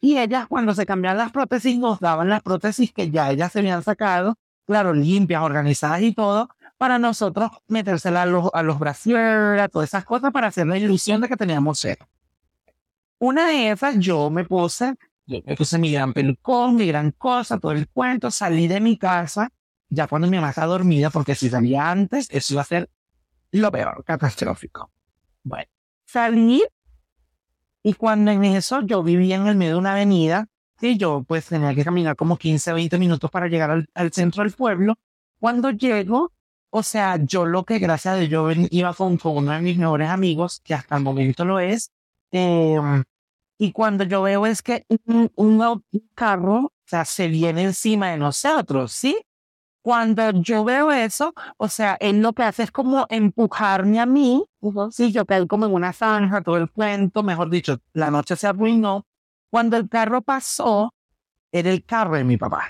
Y 0.00 0.18
ellas 0.18 0.46
cuando 0.48 0.74
se 0.74 0.84
cambiaban 0.84 1.18
las 1.18 1.32
prótesis 1.32 1.78
nos 1.78 2.00
daban 2.00 2.28
las 2.28 2.42
prótesis 2.42 2.92
que 2.92 3.10
ya 3.10 3.30
ellas 3.30 3.52
se 3.52 3.60
habían 3.60 3.82
sacado, 3.82 4.36
claro, 4.66 4.92
limpias, 4.92 5.42
organizadas 5.42 6.02
y 6.02 6.12
todo, 6.12 6.48
para 6.76 6.98
nosotros 6.98 7.50
metérselas 7.68 8.24
a 8.24 8.26
los, 8.26 8.50
a 8.52 8.62
los 8.62 8.78
brasiers, 8.78 9.60
a 9.60 9.68
todas 9.68 9.88
esas 9.88 10.04
cosas 10.04 10.32
para 10.32 10.48
hacer 10.48 10.66
la 10.66 10.76
ilusión 10.76 11.20
de 11.20 11.28
que 11.28 11.36
teníamos 11.36 11.78
cero. 11.80 12.06
Una 13.18 13.46
de 13.48 13.70
esas 13.70 13.96
yo 13.98 14.28
me 14.28 14.44
puse, 14.44 14.94
yo 15.24 15.38
me 15.46 15.54
puse 15.56 15.78
mi 15.78 15.92
gran 15.92 16.12
pelucón, 16.12 16.74
mi 16.76 16.86
gran 16.88 17.12
cosa, 17.12 17.58
todo 17.58 17.72
el 17.72 17.88
cuento, 17.88 18.30
salí 18.30 18.66
de 18.66 18.80
mi 18.80 18.98
casa 18.98 19.50
ya 19.88 20.06
cuando 20.06 20.28
mi 20.28 20.36
mamá 20.36 20.50
está 20.50 20.66
dormida, 20.66 21.10
porque 21.10 21.34
si 21.34 21.48
salía 21.50 21.90
antes, 21.90 22.28
eso 22.30 22.54
iba 22.54 22.62
a 22.62 22.66
ser 22.66 22.90
lo 23.52 23.70
peor, 23.70 24.04
catastrófico. 24.04 24.90
Bueno, 25.42 25.70
salí 26.04 26.64
y 27.82 27.94
cuando 27.94 28.32
en 28.32 28.44
eso 28.44 28.82
yo 28.82 29.02
vivía 29.02 29.36
en 29.36 29.46
el 29.46 29.56
medio 29.56 29.74
de 29.74 29.78
una 29.78 29.92
avenida, 29.92 30.48
y 30.80 30.98
yo 30.98 31.24
pues 31.26 31.46
tenía 31.46 31.74
que 31.74 31.84
caminar 31.84 32.16
como 32.16 32.36
15, 32.36 32.72
20 32.72 32.98
minutos 32.98 33.30
para 33.30 33.48
llegar 33.48 33.70
al, 33.70 33.88
al 33.94 34.12
centro 34.12 34.42
del 34.42 34.52
pueblo. 34.52 34.94
Cuando 35.38 35.70
llego, 35.70 36.32
o 36.70 36.82
sea, 36.82 37.16
yo 37.16 37.46
lo 37.46 37.64
que 37.64 37.78
gracias 37.78 38.14
a 38.14 38.18
Dios 38.18 38.30
yo 38.30 38.50
iba 38.70 38.92
con, 38.94 39.16
con 39.16 39.36
uno 39.36 39.52
de 39.52 39.60
mis 39.60 39.78
mejores 39.78 40.08
amigos, 40.08 40.60
que 40.64 40.74
hasta 40.74 40.96
el 40.96 41.02
momento 41.02 41.44
lo 41.44 41.60
es, 41.60 41.90
em, 42.30 43.04
y 43.58 43.72
cuando 43.72 44.04
yo 44.04 44.22
veo 44.22 44.46
es 44.46 44.62
que 44.62 44.84
un, 45.06 45.30
un 45.36 45.80
carro, 46.14 46.56
o 46.56 46.72
sea, 46.84 47.04
se 47.04 47.28
viene 47.28 47.62
encima 47.62 48.10
de 48.10 48.18
nosotros, 48.18 48.92
¿sí? 48.92 49.16
Cuando 49.86 50.32
yo 50.32 50.64
veo 50.64 50.90
eso, 50.90 51.32
o 51.58 51.68
sea, 51.68 51.96
él 52.00 52.20
lo 52.20 52.32
que 52.32 52.42
hace 52.42 52.64
es 52.64 52.72
como 52.72 53.06
empujarme 53.08 54.00
a 54.00 54.04
mí, 54.04 54.44
sí, 54.90 55.12
yo 55.12 55.24
quedé 55.24 55.46
como 55.46 55.66
en 55.66 55.74
una 55.74 55.92
zanja, 55.92 56.42
todo 56.42 56.56
el 56.56 56.68
cuento, 56.72 57.22
mejor 57.22 57.50
dicho, 57.50 57.78
la 57.92 58.10
noche 58.10 58.34
se 58.34 58.48
arruinó. 58.48 59.06
Cuando 59.48 59.76
el 59.76 59.88
carro 59.88 60.22
pasó, 60.22 60.92
era 61.52 61.70
el 61.70 61.84
carro 61.84 62.16
de 62.16 62.24
mi 62.24 62.36
papá, 62.36 62.66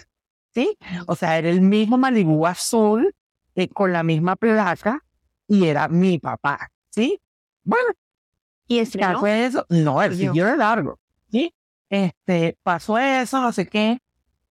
¿sí? 0.52 0.76
O 1.06 1.16
sea, 1.16 1.38
era 1.38 1.48
el 1.48 1.62
mismo 1.62 1.96
Malibu 1.96 2.46
azul, 2.46 3.14
eh, 3.54 3.68
con 3.70 3.94
la 3.94 4.02
misma 4.02 4.36
placa, 4.36 5.02
y 5.48 5.64
era 5.64 5.88
mi 5.88 6.18
papá, 6.18 6.70
¿sí? 6.90 7.18
Bueno, 7.64 7.94
Y 8.66 8.80
estrenó. 8.80 9.20
fue 9.20 9.46
eso. 9.46 9.64
No, 9.70 10.02
el 10.02 10.14
siguió 10.16 10.44
de 10.44 10.58
largo. 10.58 10.98
¿sí? 11.30 11.50
Este, 11.88 12.58
pasó 12.62 12.98
eso, 12.98 13.40
no 13.40 13.52
sé 13.52 13.66
qué. 13.66 14.02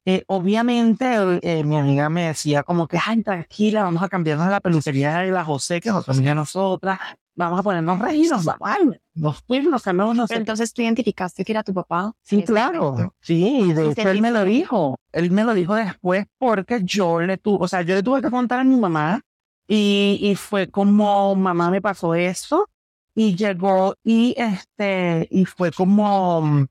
Eh, 0.07 0.23
obviamente, 0.27 1.05
eh, 1.41 1.63
mi 1.63 1.77
amiga 1.77 2.09
me 2.09 2.27
decía 2.27 2.61
como 2.61 2.87
que, 2.87 2.99
ay, 3.03 3.23
tranquila, 3.23 3.83
vamos 3.83 4.03
a 4.03 4.09
cambiarnos 4.09 4.47
la 4.47 4.59
peluquería 4.59 5.17
de 5.19 5.31
la 5.31 5.43
José, 5.43 5.81
que 5.81 5.89
es 5.89 5.95
otra 5.95 6.13
amiga 6.13 6.29
de 6.29 6.35
nosotras. 6.35 6.99
Vamos 7.33 7.59
a 7.59 7.63
ponernos 7.63 7.99
reginos, 7.99 8.45
vamos, 8.45 9.43
fuimos, 9.45 9.71
nos 9.71 9.83
cambiamos, 9.83 10.15
no 10.15 10.25
sé 10.25 10.35
entonces 10.35 10.71
tú 10.73 10.83
identificaste 10.83 11.43
que 11.43 11.51
era 11.51 11.63
tu 11.63 11.73
papá. 11.73 12.13
Sí, 12.21 12.43
claro. 12.43 12.91
momento. 12.91 13.13
Sí, 13.19 13.59
y 13.61 13.73
de 13.73 13.87
¿Y 13.87 13.89
hecho 13.89 14.09
él 14.09 14.21
me 14.21 14.31
lo 14.31 14.45
dijo. 14.45 14.97
Él 15.11 15.31
me 15.31 15.43
lo 15.43 15.53
dijo 15.53 15.75
después 15.75 16.27
porque 16.37 16.81
yo 16.83 17.19
le 17.19 17.37
tuve, 17.37 17.57
o 17.65 17.67
sea, 17.67 17.81
yo 17.81 17.95
le 17.95 18.03
tuve 18.03 18.21
que 18.21 18.29
contar 18.29 18.59
a 18.59 18.63
mi 18.63 18.77
mamá 18.77 19.21
y, 19.67 20.19
y 20.21 20.35
fue 20.35 20.69
como, 20.69 21.35
mamá 21.35 21.69
me 21.71 21.81
pasó 21.81 22.13
eso 22.15 22.69
y 23.15 23.35
llegó 23.35 23.95
y 24.03 24.35
este, 24.37 25.27
y 25.31 25.45
fue 25.45 25.71
como, 25.71 26.67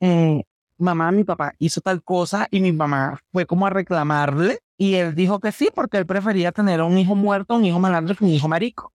eh, 0.00 0.44
mamá, 0.80 1.12
mi 1.12 1.24
papá 1.24 1.54
hizo 1.58 1.80
tal 1.80 2.02
cosa 2.02 2.48
y 2.50 2.60
mi 2.60 2.72
mamá 2.72 3.20
fue 3.32 3.46
como 3.46 3.66
a 3.66 3.70
reclamarle 3.70 4.58
y 4.76 4.94
él 4.94 5.14
dijo 5.14 5.40
que 5.40 5.52
sí 5.52 5.68
porque 5.74 5.98
él 5.98 6.06
prefería 6.06 6.52
tener 6.52 6.82
un 6.82 6.98
hijo 6.98 7.14
muerto, 7.14 7.56
un 7.56 7.64
hijo 7.64 7.78
malandro 7.78 8.14
que 8.14 8.24
un 8.24 8.30
hijo 8.30 8.48
marico. 8.48 8.92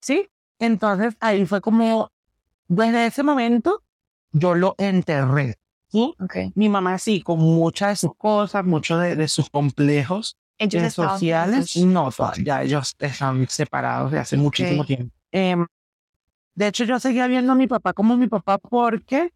¿Sí? 0.00 0.28
Entonces 0.58 1.16
ahí 1.20 1.44
fue 1.46 1.60
como, 1.60 2.10
desde 2.68 3.06
ese 3.06 3.22
momento, 3.22 3.82
yo 4.32 4.54
lo 4.54 4.74
enterré. 4.78 5.56
¿sí? 5.88 6.14
Mi 6.54 6.68
mamá 6.68 6.98
sí, 6.98 7.22
con 7.22 7.38
muchas 7.38 7.90
de 7.90 7.96
sus 7.96 8.16
cosas, 8.16 8.64
muchos 8.64 9.00
de, 9.00 9.16
de 9.16 9.28
sus 9.28 9.50
complejos 9.50 10.36
eh, 10.58 10.90
sociales, 10.90 11.76
no, 11.76 12.10
ya 12.42 12.62
ellos 12.62 12.94
están 12.98 13.46
separados 13.48 14.12
de 14.12 14.18
hace 14.18 14.36
muchísimo 14.36 14.84
tiempo. 14.84 15.14
Em, 15.32 15.66
de 16.54 16.68
hecho, 16.68 16.84
yo 16.84 17.00
seguía 17.00 17.26
viendo 17.26 17.52
a 17.52 17.56
mi 17.56 17.66
papá 17.66 17.92
como 17.92 18.16
mi 18.16 18.28
papá 18.28 18.58
porque, 18.58 19.32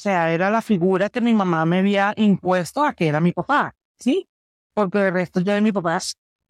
sea, 0.00 0.32
era 0.32 0.50
la 0.50 0.62
figura 0.62 1.10
que 1.10 1.20
mi 1.20 1.34
mamá 1.34 1.66
me 1.66 1.80
había 1.80 2.14
impuesto 2.16 2.82
a 2.82 2.94
que 2.94 3.06
era 3.06 3.20
mi 3.20 3.32
papá, 3.32 3.74
¿sí? 3.98 4.26
Porque 4.72 5.08
el 5.08 5.12
resto 5.12 5.40
yo 5.40 5.52
de 5.52 5.60
mi 5.60 5.72
papá, 5.72 5.98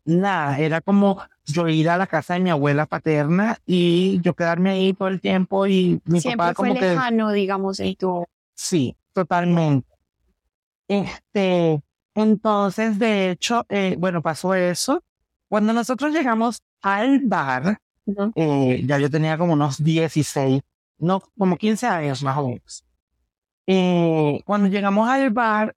nada, 0.05 0.57
era 0.57 0.81
como 0.81 1.21
yo 1.45 1.67
ir 1.67 1.89
a 1.89 1.97
la 1.97 2.07
casa 2.07 2.35
de 2.35 2.41
mi 2.41 2.51
abuela 2.51 2.87
paterna 2.87 3.59
y 3.67 4.21
yo 4.23 4.35
quedarme 4.35 4.71
ahí 4.71 4.93
todo 4.93 5.09
el 5.09 5.21
tiempo 5.21 5.67
y 5.67 6.01
mi 6.05 6.21
Siempre 6.21 6.37
papá 6.37 6.55
fue 6.55 6.69
como 6.69 6.81
que... 6.81 6.91
lejano, 6.91 7.33
digamos, 7.33 7.81
en 7.81 7.97
tu... 7.97 8.25
Sí, 8.55 8.97
totalmente. 9.13 9.89
Este, 10.87 11.83
entonces, 12.15 13.01
de 13.01 13.31
hecho, 13.31 13.67
eh, 13.69 13.97
bueno, 13.99 14.23
pasó 14.23 14.55
eso. 14.55 15.03
Cuando 15.49 15.73
nosotros 15.73 16.13
llegamos 16.13 16.63
al 16.83 17.19
bar, 17.25 17.81
eh, 18.37 18.83
ya 18.87 18.99
yo 18.99 19.11
tenía 19.11 19.37
como 19.37 19.55
unos 19.55 19.83
16, 19.83 20.63
no, 20.99 21.21
como 21.37 21.57
15 21.57 21.89
años 21.89 22.23
más 22.23 22.39
o 22.39 22.47
menos. 22.47 22.85
Eh, 23.73 24.43
cuando 24.45 24.69
llegamos 24.69 25.09
al 25.09 25.31
bar, 25.31 25.77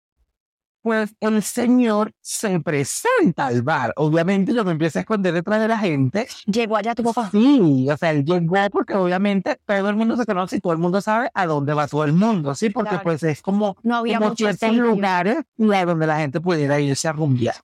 pues 0.81 1.15
el 1.19 1.43
señor 1.43 2.11
se 2.21 2.59
presenta 2.59 3.45
al 3.45 3.61
bar. 3.61 3.93
Obviamente 3.97 4.51
yo 4.51 4.65
me 4.65 4.71
empiezo 4.71 4.97
a 4.97 5.01
esconder 5.01 5.31
detrás 5.31 5.61
de 5.61 5.67
la 5.67 5.77
gente. 5.77 6.27
Llegó 6.47 6.75
allá 6.75 6.95
tu 6.95 7.03
papá. 7.03 7.29
Sí, 7.31 7.87
o 7.87 7.95
sea, 7.95 8.09
él 8.09 8.25
llegó 8.25 8.55
porque 8.71 8.95
obviamente 8.95 9.59
todo 9.63 9.89
el 9.89 9.95
mundo 9.95 10.17
se 10.17 10.25
conoce 10.25 10.55
y 10.55 10.59
todo 10.59 10.73
el 10.73 10.79
mundo 10.79 11.01
sabe 11.01 11.29
a 11.35 11.45
dónde 11.45 11.75
va 11.75 11.87
todo 11.87 12.03
el 12.03 12.13
mundo, 12.13 12.55
¿sí? 12.55 12.71
Porque 12.71 12.89
Claro. 12.89 13.03
pues 13.03 13.21
es 13.21 13.43
como 13.43 13.77
No 13.83 13.97
había 13.97 14.17
como 14.17 14.35
ciertos 14.35 14.75
lugares 14.75 15.37
donde 15.55 16.07
la 16.07 16.17
gente 16.17 16.41
pudiera 16.41 16.79
irse 16.79 17.07
a 17.07 17.11
rumbear. 17.11 17.55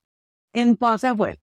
Entonces, 0.53 1.11
bueno, 1.15 1.37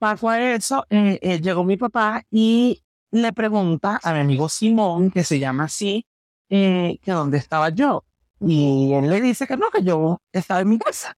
pasó 0.00 0.30
a 0.30 0.40
eso, 0.40 0.84
eh, 0.90 1.16
eh, 1.22 1.40
llegó 1.40 1.62
mi 1.62 1.76
papá 1.76 2.24
y 2.28 2.82
le 3.12 3.32
pregunta 3.32 4.00
a 4.02 4.12
mi 4.12 4.18
amigo 4.18 4.48
Simón, 4.48 5.12
que 5.12 5.22
se 5.22 5.38
llama 5.38 5.64
así, 5.64 6.04
eh, 6.50 6.98
que 7.02 7.12
dónde 7.12 7.38
estaba 7.38 7.68
yo. 7.68 8.04
Y 8.44 8.92
él 8.94 9.08
le 9.08 9.20
dice 9.20 9.46
que 9.46 9.56
no, 9.56 9.70
que 9.70 9.82
yo 9.82 10.18
estaba 10.32 10.60
en 10.60 10.68
mi 10.68 10.78
casa. 10.78 11.14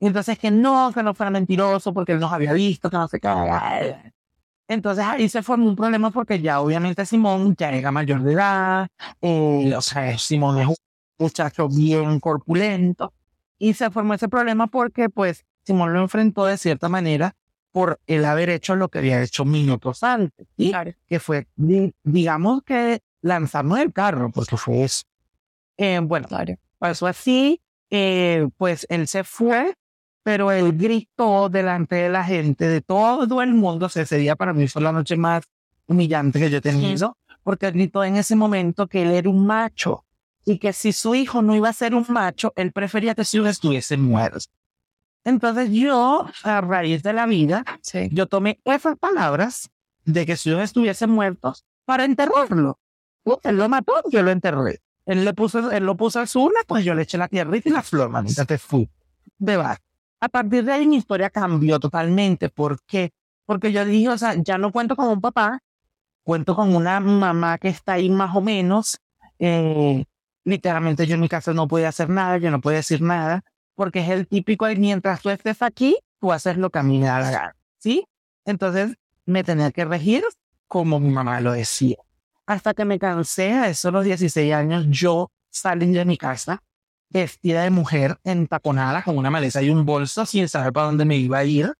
Y 0.00 0.06
entonces 0.08 0.38
que 0.38 0.50
no, 0.50 0.90
que 0.92 1.02
no 1.02 1.14
fuera 1.14 1.30
mentiroso 1.30 1.94
porque 1.94 2.12
él 2.12 2.20
nos 2.20 2.32
había 2.32 2.52
visto, 2.52 2.90
que 2.90 2.96
no 2.96 3.08
sé 3.08 3.20
qué. 3.20 3.28
Entonces 4.68 5.04
ahí 5.04 5.28
se 5.28 5.42
formó 5.42 5.68
un 5.68 5.76
problema 5.76 6.10
porque 6.10 6.40
ya 6.40 6.60
obviamente 6.60 7.04
Simón 7.06 7.54
ya 7.56 7.70
era 7.70 7.92
mayor 7.92 8.22
de 8.22 8.32
edad, 8.32 8.88
eh, 9.20 9.74
o 9.76 9.80
sea, 9.82 10.16
Simón 10.18 10.58
es 10.58 10.66
un 10.68 10.74
muchacho 11.18 11.68
bien 11.68 12.18
corpulento 12.18 13.12
y 13.58 13.74
se 13.74 13.90
formó 13.90 14.14
ese 14.14 14.28
problema 14.28 14.66
porque 14.66 15.10
pues 15.10 15.44
Simón 15.64 15.92
lo 15.92 16.00
enfrentó 16.00 16.46
de 16.46 16.56
cierta 16.56 16.88
manera 16.88 17.34
por 17.72 18.00
el 18.06 18.24
haber 18.24 18.48
hecho 18.50 18.74
lo 18.74 18.88
que 18.88 18.98
había 18.98 19.22
hecho 19.22 19.44
minutos 19.44 20.02
antes, 20.02 20.46
¿sí? 20.56 20.70
Claro. 20.70 20.92
que 21.06 21.20
fue, 21.20 21.46
di- 21.56 21.92
digamos 22.02 22.62
que 22.64 23.00
lanzarnos 23.20 23.78
del 23.78 23.92
carro, 23.92 24.30
porque 24.30 24.56
fue 24.56 24.84
eso. 24.84 25.02
Eh, 25.76 25.98
bueno, 26.02 26.28
Claro. 26.28 26.54
pasó 26.78 27.06
así, 27.06 27.60
eh, 27.90 28.46
pues 28.56 28.86
él 28.90 29.06
se 29.08 29.24
fue, 29.24 29.74
pero 30.22 30.50
él 30.52 30.72
gritó 30.76 31.48
delante 31.48 31.96
de 31.96 32.08
la 32.08 32.24
gente, 32.24 32.66
de 32.68 32.80
todo 32.80 33.42
el 33.42 33.54
mundo, 33.54 33.86
o 33.86 33.88
sea, 33.88 34.02
ese 34.04 34.16
día 34.18 34.36
para 34.36 34.52
mí 34.52 34.68
fue 34.68 34.82
la 34.82 34.92
noche 34.92 35.16
más 35.16 35.44
humillante 35.86 36.38
que 36.38 36.50
yo 36.50 36.58
he 36.58 36.60
tenido, 36.60 37.16
porque 37.42 37.66
él 37.66 37.72
gritó 37.74 38.04
en 38.04 38.16
ese 38.16 38.36
momento 38.36 38.86
que 38.86 39.02
él 39.02 39.10
era 39.10 39.28
un 39.28 39.46
macho 39.46 40.04
y 40.46 40.58
que 40.58 40.72
si 40.72 40.92
su 40.92 41.14
hijo 41.14 41.42
no 41.42 41.54
iba 41.56 41.68
a 41.68 41.72
ser 41.72 41.94
un 41.94 42.06
macho, 42.08 42.52
él 42.56 42.72
prefería 42.72 43.14
que 43.14 43.24
su 43.24 43.38
hijo 43.38 43.46
estuviese 43.48 43.96
muerto. 43.96 44.38
Entonces 45.24 45.70
yo, 45.70 46.26
a 46.42 46.60
raíz 46.60 47.02
de 47.02 47.12
la 47.14 47.26
vida, 47.26 47.64
Sí. 47.80 48.08
yo 48.12 48.26
tomé 48.26 48.60
esas 48.64 48.96
palabras 48.98 49.70
de 50.04 50.26
que 50.26 50.36
su 50.36 50.50
hijo 50.50 50.60
estuviese 50.60 51.06
muerto 51.06 51.54
para 51.86 52.04
enterrarlo. 52.04 52.78
Él 53.42 53.56
lo 53.56 53.68
mató, 53.70 53.94
yo 54.10 54.22
lo 54.22 54.30
enterré. 54.30 54.80
Él, 55.06 55.24
le 55.24 55.34
puso, 55.34 55.70
él 55.70 55.84
lo 55.84 55.96
puso 55.96 56.20
al 56.20 56.28
sur, 56.28 56.52
pues 56.66 56.84
yo 56.84 56.94
le 56.94 57.02
eché 57.02 57.18
la 57.18 57.28
tierrita 57.28 57.68
y 57.68 57.72
la 57.72 57.82
flor, 57.82 58.08
manita, 58.08 58.44
te 58.44 58.58
fui. 58.58 58.88
Beba. 59.38 59.78
A 60.20 60.28
partir 60.28 60.64
de 60.64 60.72
ahí 60.72 60.86
mi 60.86 60.96
historia 60.96 61.28
cambió 61.28 61.78
totalmente. 61.78 62.48
¿Por 62.48 62.80
qué? 62.82 63.12
Porque 63.44 63.72
yo 63.72 63.84
dije, 63.84 64.08
o 64.08 64.16
sea, 64.16 64.34
ya 64.34 64.56
no 64.56 64.72
cuento 64.72 64.96
con 64.96 65.08
un 65.08 65.20
papá, 65.20 65.60
cuento 66.22 66.56
con 66.56 66.74
una 66.74 66.98
mamá 67.00 67.58
que 67.58 67.68
está 67.68 67.94
ahí 67.94 68.08
más 68.08 68.34
o 68.34 68.40
menos. 68.40 68.98
Eh, 69.38 70.04
literalmente 70.44 71.06
yo 71.06 71.14
en 71.14 71.20
mi 71.20 71.28
casa 71.28 71.52
no 71.52 71.68
podía 71.68 71.88
hacer 71.88 72.08
nada, 72.08 72.38
yo 72.38 72.50
no 72.50 72.60
podía 72.60 72.78
decir 72.78 73.02
nada, 73.02 73.44
porque 73.74 74.00
es 74.00 74.08
el 74.08 74.26
típico 74.26 74.66
de 74.66 74.76
mientras 74.76 75.20
tú 75.20 75.30
estés 75.30 75.62
aquí, 75.62 75.96
tú 76.20 76.32
haces 76.32 76.56
lo 76.56 76.70
que 76.70 76.78
a 76.78 76.82
mí 76.82 76.98
me 76.98 77.06
da 77.06 77.20
la 77.20 77.30
gana, 77.30 77.56
¿sí? 77.78 78.06
Entonces 78.44 78.96
me 79.26 79.44
tenía 79.44 79.70
que 79.72 79.84
regir 79.84 80.24
como 80.66 81.00
mi 81.00 81.10
mamá 81.10 81.40
lo 81.40 81.52
decía. 81.52 81.96
Hasta 82.46 82.74
que 82.74 82.84
me 82.84 82.98
cansé, 82.98 83.52
a 83.52 83.68
esos 83.68 83.92
los 83.92 84.04
16 84.04 84.52
años, 84.52 84.86
yo 84.88 85.30
salí 85.50 85.90
de 85.92 86.04
mi 86.04 86.16
casa 86.18 86.62
vestida 87.08 87.62
de 87.62 87.70
mujer, 87.70 88.18
entaconada, 88.24 89.02
con 89.02 89.16
una 89.16 89.30
maleza 89.30 89.62
y 89.62 89.70
un 89.70 89.86
bolso, 89.86 90.26
sin 90.26 90.48
saber 90.48 90.72
para 90.72 90.86
dónde 90.86 91.04
me 91.04 91.16
iba 91.16 91.38
a 91.38 91.44
ir. 91.44 91.72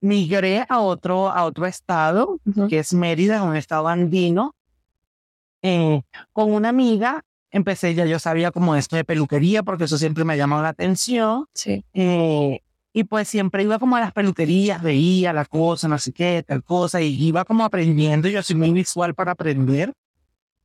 Migré 0.00 0.66
a 0.68 0.80
otro, 0.80 1.30
a 1.30 1.44
otro 1.44 1.66
estado, 1.66 2.40
Ujú. 2.44 2.66
que 2.66 2.80
es 2.80 2.92
Mérida, 2.92 3.44
un 3.44 3.54
estado 3.54 3.86
andino. 3.86 4.56
Eh, 5.62 6.02
con 6.32 6.52
una 6.52 6.70
amiga, 6.70 7.22
empecé, 7.52 7.94
ya 7.94 8.04
yo 8.06 8.18
sabía 8.18 8.50
como 8.50 8.74
esto 8.74 8.96
de 8.96 9.04
peluquería, 9.04 9.62
porque 9.62 9.84
eso 9.84 9.96
siempre 9.98 10.24
me 10.24 10.32
ha 10.32 10.36
llamado 10.36 10.62
la 10.62 10.70
atención. 10.70 11.46
Sí. 11.54 11.84
Eh, 11.94 12.60
y 12.92 13.04
pues 13.04 13.28
siempre 13.28 13.62
iba 13.62 13.78
como 13.78 13.94
a 13.94 14.00
las 14.00 14.12
peluquerías, 14.12 14.82
veía 14.82 15.32
la 15.32 15.44
cosa, 15.44 15.86
no 15.86 15.96
sé 15.98 16.12
qué, 16.12 16.44
tal 16.44 16.64
cosa, 16.64 17.00
y 17.00 17.14
iba 17.24 17.44
como 17.44 17.64
aprendiendo. 17.64 18.28
Yo 18.28 18.42
soy 18.42 18.56
muy 18.56 18.72
visual 18.72 19.14
para 19.14 19.32
aprender. 19.32 19.92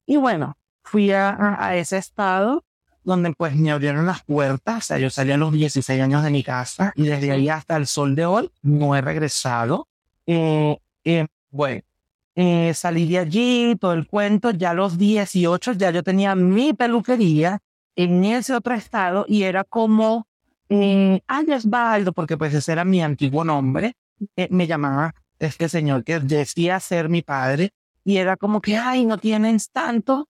Y 0.07 0.17
bueno, 0.17 0.57
fui 0.83 1.11
a, 1.11 1.35
a- 1.59 1.75
ese 1.75 1.97
estado 1.97 2.63
donde 3.03 3.31
pues 3.37 3.55
me 3.55 3.71
abrieron 3.71 4.05
las 4.07 4.23
puertas. 4.23 4.77
O 4.77 4.87
sea, 4.87 4.97
yo 4.97 5.09
salí 5.09 5.31
a 5.31 5.37
los 5.37 5.53
16 5.53 6.01
años 6.01 6.23
de 6.23 6.31
mi 6.31 6.43
casa 6.43 6.91
y 6.95 7.03
desde 7.03 7.31
ahí 7.31 7.47
hasta 7.49 7.77
el 7.77 7.85
sol 7.87 8.15
de 8.15 8.25
hoy 8.25 8.49
no 8.63 8.95
he 8.95 9.01
regresado. 9.01 9.87
Eh, 10.25 10.77
eh, 11.05 11.27
bueno, 11.51 11.81
eh, 12.35 12.73
salí 12.73 13.07
de 13.07 13.19
allí, 13.19 13.75
todo 13.79 13.93
el 13.93 14.07
cuento, 14.07 14.51
ya 14.51 14.71
a 14.71 14.73
los 14.73 14.97
18 14.97 15.73
ya 15.73 15.91
yo 15.91 16.03
tenía 16.03 16.35
mi 16.35 16.73
peluquería 16.73 17.59
en 17.95 18.23
ese 18.25 18.53
otro 18.53 18.75
estado 18.75 19.25
y 19.27 19.43
era 19.43 19.63
como, 19.63 20.27
eh, 20.69 21.21
Baldo, 21.65 22.13
porque 22.13 22.37
pues 22.37 22.53
ese 22.53 22.73
era 22.73 22.83
mi 22.85 23.01
antiguo 23.01 23.43
nombre, 23.43 23.95
eh, 24.35 24.47
me 24.51 24.67
llamaba 24.67 25.15
este 25.39 25.69
señor 25.69 26.03
que 26.03 26.19
decía 26.19 26.79
ser 26.79 27.09
mi 27.09 27.21
padre 27.21 27.71
y 28.07 28.19
era 28.19 28.37
como 28.37 28.61
que, 28.61 28.77
ay, 28.77 29.05
no 29.05 29.17
tienes 29.17 29.69
tanto 29.69 30.29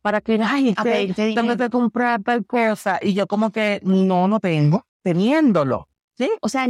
para 0.00 0.22
que, 0.22 0.40
ay, 0.42 0.70
este, 0.70 1.34
tengo 1.34 1.54
que 1.54 1.68
comprar 1.68 2.22
tal 2.22 2.46
cosa. 2.46 2.98
Y 3.02 3.12
yo 3.12 3.26
como 3.26 3.52
que, 3.52 3.78
no, 3.84 4.26
no 4.26 4.40
tengo, 4.40 4.86
teniéndolo. 5.02 5.86
¿Sí? 6.16 6.30
O 6.40 6.48
sea, 6.48 6.66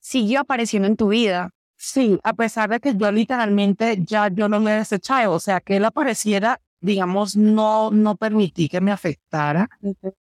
siguió 0.00 0.40
apareciendo 0.40 0.88
en 0.88 0.96
tu 0.96 1.08
vida. 1.08 1.50
Sí, 1.76 2.18
a 2.24 2.32
pesar 2.32 2.70
de 2.70 2.80
que 2.80 2.96
yo 2.96 3.12
literalmente 3.12 3.98
ya 4.02 4.28
yo 4.28 4.48
no 4.48 4.60
me 4.60 4.72
desechaba, 4.72 5.28
o 5.28 5.38
sea, 5.38 5.60
que 5.60 5.76
él 5.76 5.84
apareciera, 5.84 6.58
digamos, 6.80 7.36
no, 7.36 7.90
no 7.90 8.16
permití 8.16 8.70
que 8.70 8.80
me 8.80 8.92
afectara 8.92 9.68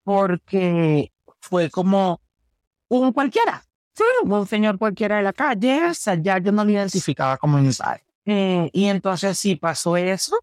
porque 0.02 1.12
fue 1.38 1.70
como 1.70 2.20
un 2.88 3.12
cualquiera, 3.12 3.64
sí, 3.92 4.02
un 4.24 4.44
señor 4.48 4.76
cualquiera 4.76 5.18
de 5.18 5.22
la 5.22 5.32
calle, 5.32 5.84
o 5.84 5.94
sea, 5.94 6.16
ya 6.16 6.38
yo 6.38 6.50
no 6.50 6.64
lo 6.64 6.72
identificaba 6.72 7.36
como 7.36 7.58
padre. 7.78 8.02
Eh, 8.26 8.70
y 8.72 8.86
entonces 8.86 9.38
sí 9.38 9.56
pasó 9.56 9.96
eso. 9.96 10.36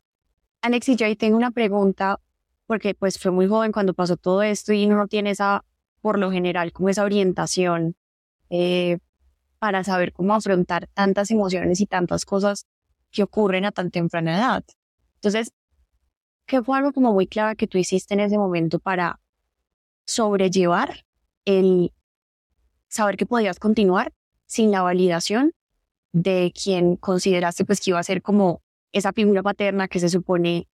Alex, 0.61 0.87
yo 0.95 1.05
ahí 1.05 1.15
tengo 1.15 1.37
una 1.37 1.51
pregunta, 1.51 2.19
porque 2.67 2.93
pues 2.93 3.17
fue 3.17 3.31
muy 3.31 3.47
joven 3.47 3.71
cuando 3.71 3.93
pasó 3.93 4.17
todo 4.17 4.43
esto 4.43 4.73
y 4.73 4.87
no 4.87 5.07
tiene 5.07 5.31
esa, 5.31 5.65
por 6.01 6.19
lo 6.19 6.31
general, 6.31 6.71
como 6.71 6.89
esa 6.89 7.03
orientación 7.03 7.95
eh, 8.49 8.99
para 9.59 9.83
saber 9.83 10.13
cómo 10.13 10.33
afrontar 10.33 10.87
tantas 10.93 11.31
emociones 11.31 11.81
y 11.81 11.87
tantas 11.87 12.25
cosas 12.25 12.65
que 13.11 13.23
ocurren 13.23 13.65
a 13.65 13.71
tan 13.71 13.91
temprana 13.91 14.37
edad. 14.37 14.63
Entonces, 15.15 15.51
¿qué 16.45 16.61
fue 16.61 16.77
algo 16.77 16.93
como 16.93 17.13
muy 17.13 17.27
clave 17.27 17.55
que 17.55 17.67
tú 17.67 17.77
hiciste 17.77 18.13
en 18.13 18.21
ese 18.21 18.37
momento 18.37 18.79
para 18.79 19.19
sobrellevar 20.05 21.05
el 21.45 21.93
saber 22.87 23.17
que 23.17 23.25
podías 23.25 23.59
continuar 23.59 24.13
sin 24.45 24.71
la 24.71 24.81
validación 24.81 25.53
de 26.13 26.51
quien 26.53 26.95
consideraste 26.97 27.65
pues 27.65 27.79
que 27.79 27.91
iba 27.91 27.99
a 27.99 28.03
ser 28.03 28.21
como 28.21 28.61
esa 28.91 29.13
figura 29.13 29.43
paterna 29.43 29.87
que 29.87 29.99
se 29.99 30.09
supone 30.09 30.67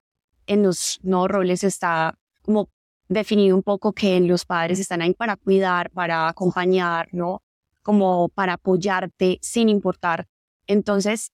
en 0.47 0.63
los 0.63 0.99
nuevos 1.03 1.29
roles 1.29 1.63
está 1.63 2.17
como 2.41 2.69
definido 3.09 3.55
un 3.55 3.63
poco 3.63 3.93
que 3.93 4.19
los 4.19 4.45
padres 4.45 4.79
están 4.79 5.01
ahí 5.01 5.13
para 5.13 5.35
cuidar, 5.35 5.91
para 5.91 6.27
acompañar, 6.27 7.09
¿no? 7.11 7.41
Como 7.83 8.29
para 8.29 8.53
apoyarte 8.53 9.39
sin 9.41 9.69
importar. 9.69 10.27
Entonces, 10.65 11.31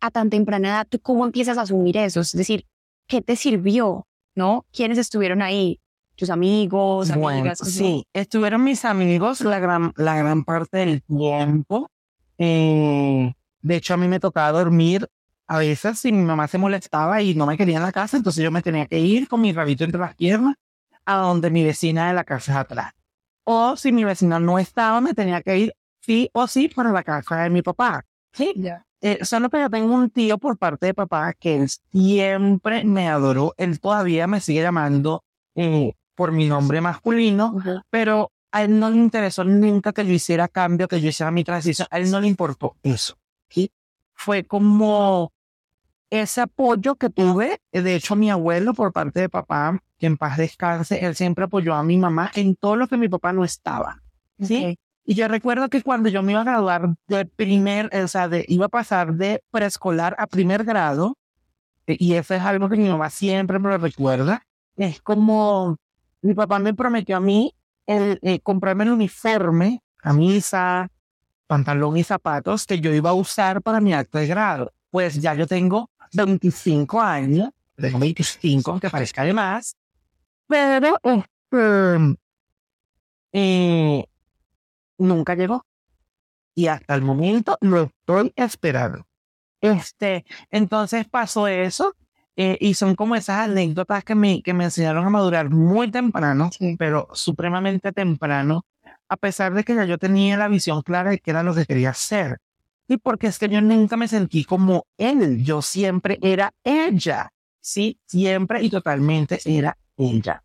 a 0.00 0.10
tan 0.10 0.30
temprana 0.30 0.68
edad, 0.68 0.86
¿tú 0.88 0.98
cómo 1.00 1.24
empiezas 1.24 1.58
a 1.58 1.62
asumir 1.62 1.96
eso? 1.96 2.20
Es 2.20 2.32
decir, 2.32 2.66
¿qué 3.06 3.20
te 3.22 3.36
sirvió? 3.36 4.06
¿No? 4.34 4.66
¿Quiénes 4.72 4.98
estuvieron 4.98 5.42
ahí? 5.42 5.80
¿Tus 6.14 6.30
amigos, 6.30 7.10
amigas? 7.10 7.58
sí, 7.58 8.04
estuvieron 8.12 8.64
mis 8.64 8.84
amigos 8.84 9.40
la 9.40 9.60
gran, 9.60 9.92
la 9.96 10.16
gran 10.16 10.44
parte 10.44 10.78
del 10.78 11.02
tiempo. 11.02 11.88
Eh, 12.38 13.34
de 13.60 13.76
hecho, 13.76 13.94
a 13.94 13.96
mí 13.96 14.08
me 14.08 14.20
tocaba 14.20 14.52
dormir 14.58 15.08
a 15.48 15.58
veces 15.58 15.98
si 15.98 16.12
mi 16.12 16.22
mamá 16.22 16.46
se 16.46 16.58
molestaba 16.58 17.22
y 17.22 17.34
no 17.34 17.46
me 17.46 17.56
quería 17.56 17.78
en 17.78 17.82
la 17.82 17.90
casa, 17.90 18.18
entonces 18.18 18.44
yo 18.44 18.50
me 18.50 18.60
tenía 18.60 18.86
que 18.86 18.98
ir 18.98 19.28
con 19.28 19.40
mi 19.40 19.52
rabito 19.52 19.82
entre 19.82 19.98
las 19.98 20.14
piernas 20.14 20.56
a 21.06 21.16
donde 21.16 21.50
mi 21.50 21.64
vecina 21.64 22.08
de 22.08 22.14
la 22.14 22.24
casa 22.24 22.60
atrás. 22.60 22.92
O 23.44 23.74
si 23.76 23.90
mi 23.90 24.04
vecina 24.04 24.38
no 24.38 24.58
estaba, 24.58 25.00
me 25.00 25.14
tenía 25.14 25.40
que 25.40 25.58
ir 25.58 25.74
sí 26.00 26.28
o 26.34 26.46
sí 26.46 26.68
para 26.68 26.92
la 26.92 27.02
casa 27.02 27.36
de 27.42 27.50
mi 27.50 27.62
papá. 27.62 28.04
Sí, 28.32 28.52
ya. 28.56 28.84
Eh, 29.00 29.24
solo 29.24 29.48
que 29.48 29.58
yo 29.58 29.70
tengo 29.70 29.94
un 29.94 30.10
tío 30.10 30.36
por 30.36 30.58
parte 30.58 30.86
de 30.86 30.94
papá 30.94 31.32
que 31.32 31.56
él 31.56 31.68
siempre 31.68 32.84
me 32.84 33.08
adoró. 33.08 33.54
Él 33.56 33.80
todavía 33.80 34.26
me 34.26 34.40
sigue 34.40 34.60
llamando 34.60 35.24
eh, 35.54 35.94
por 36.14 36.32
mi 36.32 36.46
nombre 36.46 36.82
masculino, 36.82 37.56
pero 37.88 38.32
a 38.50 38.62
él 38.62 38.78
no 38.78 38.90
le 38.90 38.96
interesó 38.96 39.44
nunca 39.44 39.92
que 39.92 40.06
yo 40.06 40.12
hiciera 40.12 40.48
cambio, 40.48 40.88
que 40.88 41.00
yo 41.00 41.08
hiciera 41.08 41.30
mi 41.30 41.44
transición. 41.44 41.88
A 41.90 41.98
él 41.98 42.10
no 42.10 42.20
le 42.20 42.28
importó 42.28 42.76
eso. 42.82 43.18
¿sí? 43.48 43.70
Fue 44.14 44.44
como 44.44 45.32
ese 46.10 46.40
apoyo 46.40 46.96
que 46.96 47.10
tuve, 47.10 47.60
eh, 47.72 47.82
de 47.82 47.94
hecho 47.94 48.16
mi 48.16 48.30
abuelo 48.30 48.72
por 48.74 48.92
parte 48.92 49.20
de 49.20 49.28
papá, 49.28 49.82
que 49.98 50.06
en 50.06 50.16
paz 50.16 50.38
descanse, 50.38 51.04
él 51.04 51.14
siempre 51.14 51.44
apoyó 51.44 51.74
a 51.74 51.82
mi 51.82 51.96
mamá 51.96 52.30
en 52.34 52.56
todo 52.56 52.76
lo 52.76 52.88
que 52.88 52.96
mi 52.96 53.08
papá 53.08 53.32
no 53.32 53.44
estaba. 53.44 54.02
¿sí? 54.40 54.78
Y 55.04 55.14
yo 55.14 55.28
recuerdo 55.28 55.68
que 55.68 55.82
cuando 55.82 56.08
yo 56.08 56.22
me 56.22 56.32
iba 56.32 56.42
a 56.42 56.44
graduar 56.44 56.94
de 57.08 57.26
primer, 57.26 57.94
o 57.94 58.08
sea, 58.08 58.28
de, 58.28 58.44
iba 58.48 58.66
a 58.66 58.70
pasar 58.70 59.14
de 59.14 59.42
preescolar 59.50 60.14
a 60.18 60.26
primer 60.26 60.64
grado, 60.64 61.16
eh, 61.86 61.96
y 61.98 62.14
eso 62.14 62.34
es 62.34 62.42
algo 62.42 62.68
que 62.68 62.76
mi 62.76 62.88
mamá 62.88 63.10
siempre 63.10 63.58
me 63.58 63.68
lo 63.70 63.78
recuerda, 63.78 64.46
es 64.76 65.02
como 65.02 65.76
mi 66.22 66.34
papá 66.34 66.58
me 66.58 66.74
prometió 66.74 67.16
a 67.16 67.20
mí 67.20 67.54
el, 67.88 68.18
eh, 68.22 68.38
comprarme 68.40 68.84
el 68.84 68.90
uniforme, 68.90 69.82
camisa, 69.96 70.88
pantalón 71.46 71.96
y 71.96 72.04
zapatos 72.04 72.66
que 72.66 72.80
yo 72.80 72.92
iba 72.92 73.10
a 73.10 73.14
usar 73.14 73.62
para 73.62 73.80
mi 73.80 73.94
acto 73.94 74.18
de 74.18 74.26
grado. 74.26 74.72
Pues 74.90 75.20
ya 75.20 75.34
yo 75.34 75.46
tengo 75.46 75.90
25 76.12 77.00
años, 77.00 77.50
tengo 77.74 77.98
25, 77.98 78.70
aunque 78.70 78.90
parezca 78.90 79.24
de 79.24 79.32
más, 79.32 79.74
pero 80.46 80.98
este, 81.02 82.16
eh, 83.32 84.04
nunca 84.98 85.34
llegó. 85.34 85.64
Y 86.54 86.66
hasta 86.66 86.94
el 86.94 87.02
momento 87.02 87.56
lo 87.60 87.84
estoy 87.84 88.32
esperando. 88.36 89.06
Este, 89.60 90.26
entonces 90.50 91.08
pasó 91.08 91.48
eso, 91.48 91.94
eh, 92.40 92.56
y 92.60 92.74
son 92.74 92.94
como 92.94 93.16
esas 93.16 93.48
anécdotas 93.48 94.04
que 94.04 94.14
me, 94.14 94.42
que 94.42 94.54
me 94.54 94.62
enseñaron 94.62 95.04
a 95.04 95.10
madurar 95.10 95.50
muy 95.50 95.90
temprano, 95.90 96.50
pero 96.78 97.08
supremamente 97.12 97.90
temprano, 97.90 98.64
a 99.08 99.16
pesar 99.16 99.54
de 99.54 99.64
que 99.64 99.74
ya 99.74 99.84
yo 99.84 99.98
tenía 99.98 100.36
la 100.36 100.46
visión 100.46 100.82
clara 100.82 101.10
de 101.10 101.18
qué 101.18 101.32
era 101.32 101.42
lo 101.42 101.52
que 101.52 101.66
quería 101.66 101.90
hacer. 101.90 102.38
Y 102.86 102.98
porque 102.98 103.26
es 103.26 103.40
que 103.40 103.48
yo 103.48 103.60
nunca 103.60 103.96
me 103.96 104.06
sentí 104.06 104.44
como 104.44 104.86
él, 104.98 105.42
yo 105.42 105.62
siempre 105.62 106.16
era 106.22 106.54
ella, 106.62 107.32
sí, 107.58 107.98
siempre 108.06 108.62
y 108.62 108.70
totalmente 108.70 109.40
era 109.44 109.76
ella. 109.96 110.44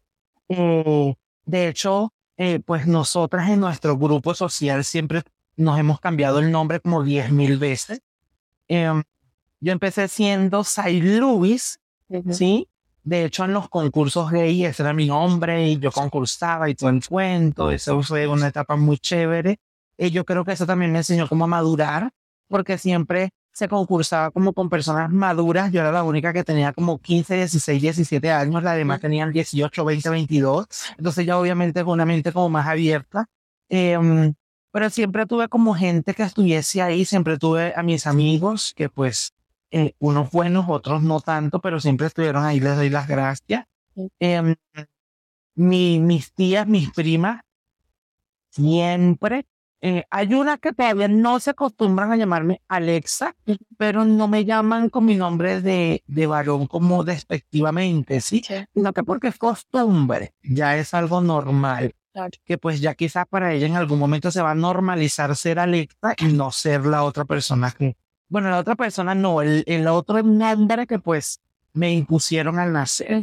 Eh, 0.50 1.14
de 1.46 1.68
hecho, 1.68 2.12
eh, 2.38 2.60
pues 2.66 2.88
nosotras 2.88 3.52
en 3.52 3.60
nuestro 3.60 4.00
grupo 4.00 4.34
social 4.34 4.84
siempre 4.84 5.22
nos 5.58 5.78
hemos 5.78 6.00
cambiado 6.00 6.40
el 6.40 6.52
nombre 6.52 6.80
como 6.80 7.04
diez 7.04 7.32
mil 7.32 7.60
veces. 7.60 8.02
Em, 8.68 9.04
yo 9.60 9.72
empecé 9.72 10.08
siendo 10.08 10.64
Sai 10.64 11.00
¿sí? 12.32 12.68
De 13.04 13.26
hecho, 13.26 13.44
en 13.44 13.54
los 13.54 13.68
concursos 13.70 14.32
gay 14.32 14.66
ese 14.66 14.82
era 14.82 14.94
mi 14.94 15.08
nombre 15.08 15.68
y 15.70 15.78
yo 15.78 15.92
concursaba 15.92 16.70
y 16.70 16.76
todo 16.76 16.89
el 16.89 17.06
cuento. 17.06 17.70
Eso 17.70 18.02
fue 18.02 18.28
una 18.28 18.48
etapa 18.48 18.78
muy 18.78 18.98
chévere. 18.98 19.60
Y 19.98 20.10
yo 20.12 20.24
creo 20.26 20.46
que 20.46 20.54
eso 20.54 20.66
también 20.66 20.92
me 20.92 21.00
enseñó 21.00 21.28
cómo 21.28 21.48
madurar 21.48 22.12
porque 22.48 22.78
siempre 22.78 23.32
se 23.52 23.68
concursaba 23.68 24.32
como 24.32 24.54
con 24.54 24.70
personas 24.70 25.12
maduras. 25.12 25.72
Yo 25.72 25.82
era 25.82 25.92
la 25.92 26.04
única 26.04 26.32
que 26.32 26.46
tenía 26.46 26.72
como 26.72 27.00
15, 27.00 27.36
16, 27.36 27.82
17 27.82 28.32
años. 28.32 28.63
Las 28.63 28.78
demás 28.78 29.02
tenían 29.02 29.34
18, 29.34 29.84
20, 29.86 30.10
22. 30.10 30.68
Entonces 30.98 31.26
ya 31.26 31.38
obviamente 31.38 31.84
con 31.84 31.94
una 31.94 32.06
mente 32.06 32.32
como 32.32 32.50
más 32.50 32.68
abierta. 32.68 33.28
Em, 33.70 34.34
pero 34.72 34.89
siempre 34.89 35.26
tuve 35.26 35.50
como 35.50 35.76
gente 35.76 36.13
que 36.13 36.24
estuviese 36.24 36.82
ahí. 36.82 37.06
Siempre 37.06 37.38
tuve 37.38 37.74
a 37.76 37.84
mis 37.84 38.08
amigos 38.08 38.74
que 38.76 38.89
pues 38.89 39.33
eh, 39.74 39.96
unos 39.98 40.30
buenos, 40.32 40.66
otros 40.70 41.02
no 41.02 41.20
tanto, 41.20 41.60
pero 41.60 41.80
siempre 41.80 42.08
estuvieron 42.08 42.46
ahí. 42.46 42.60
Les 42.60 42.76
doy 42.76 42.90
las 42.90 43.08
gracias. 43.08 43.66
Em, 44.20 44.56
mi, 45.56 46.00
mis 46.00 46.32
tías, 46.34 46.68
mis 46.68 46.92
primas, 46.92 47.42
siempre 48.52 49.48
eh, 49.86 50.06
hay 50.12 50.34
una 50.34 50.60
que 50.60 50.72
todavía 50.72 51.10
no 51.10 51.42
se 51.42 51.50
acostumbran 51.50 52.10
a 52.10 52.16
llamarme 52.16 52.62
Alexa, 52.70 53.36
pero 53.78 54.06
no 54.06 54.30
me 54.30 54.46
llaman 54.46 54.90
con 54.90 55.04
mi 55.04 55.16
nombre 55.16 55.60
de, 55.60 56.04
de 56.08 56.26
varón 56.26 56.68
como 56.68 57.04
despectivamente, 57.04 58.22
¿sí? 58.22 58.42
Sino 58.74 58.94
que 58.94 59.04
porque 59.04 59.28
es 59.28 59.38
costumbre, 59.38 60.36
ya 60.42 60.78
es 60.78 60.94
algo 60.94 61.20
normal. 61.20 61.94
Que 62.46 62.58
pues 62.58 62.80
ya 62.80 62.94
quizás 62.94 63.26
para 63.28 63.54
ella 63.54 63.68
en 63.68 63.76
algún 63.76 64.00
momento 64.00 64.32
se 64.32 64.42
va 64.42 64.52
a 64.52 64.56
normalizar 64.56 65.36
ser 65.36 65.60
Alexa 65.60 66.14
y 66.18 66.26
no 66.26 66.52
ser 66.52 66.86
la 66.86 67.04
otra 67.04 67.26
persona 67.26 67.72
que... 67.72 67.98
Bueno, 68.30 68.50
la 68.50 68.60
otra 68.60 68.76
persona 68.76 69.14
no, 69.14 69.42
el, 69.42 69.64
el 69.68 69.88
otro 69.88 70.22
nombre 70.24 70.88
que 70.88 71.00
pues 71.00 71.40
me 71.74 71.92
impusieron 71.92 72.60
al 72.60 72.72
nacer. 72.72 73.22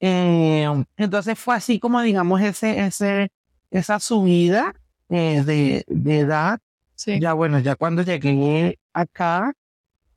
Eh, 0.00 0.84
entonces 0.96 1.38
fue 1.38 1.54
así 1.54 1.78
como 1.78 2.02
digamos 2.02 2.40
ese, 2.40 2.84
ese, 2.84 3.30
esa 3.70 4.00
subida 4.00 4.74
eh, 5.08 5.42
de, 5.44 5.84
de, 5.86 6.18
edad. 6.18 6.58
Ya 7.06 7.32
bueno, 7.32 7.58
ya 7.58 7.74
cuando 7.74 8.02
llegué 8.02 8.78
acá, 8.92 9.52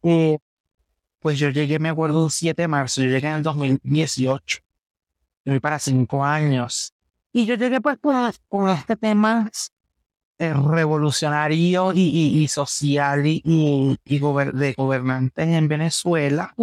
eh, 0.04 0.38
pues 1.20 1.40
yo 1.40 1.50
llegué, 1.50 1.80
me 1.80 1.90
acuerdo, 1.90 2.24
un 2.24 2.30
7 2.30 2.62
de 2.62 2.68
marzo, 2.68 3.02
yo 3.02 3.10
llegué 3.10 3.28
en 3.28 3.36
el 3.36 3.44
2018. 3.44 4.60
voy 5.46 5.60
para 5.60 5.80
cinco 5.80 6.24
años. 6.24 6.94
Y 7.32 7.46
yo 7.46 7.56
llegué 7.56 7.82
pues 7.82 7.98
con, 7.98 8.32
con 8.48 8.70
este 8.70 8.96
tema 8.96 9.50
revolucionario 10.40 11.94
y, 11.94 12.02
y, 12.02 12.44
y 12.44 12.48
social 12.48 13.26
y, 13.26 13.42
y, 14.06 14.20
gober 14.20 14.54
de 14.54 14.74
gobernantes 14.74 15.48
en 15.48 15.68
Venezuela. 15.68 16.54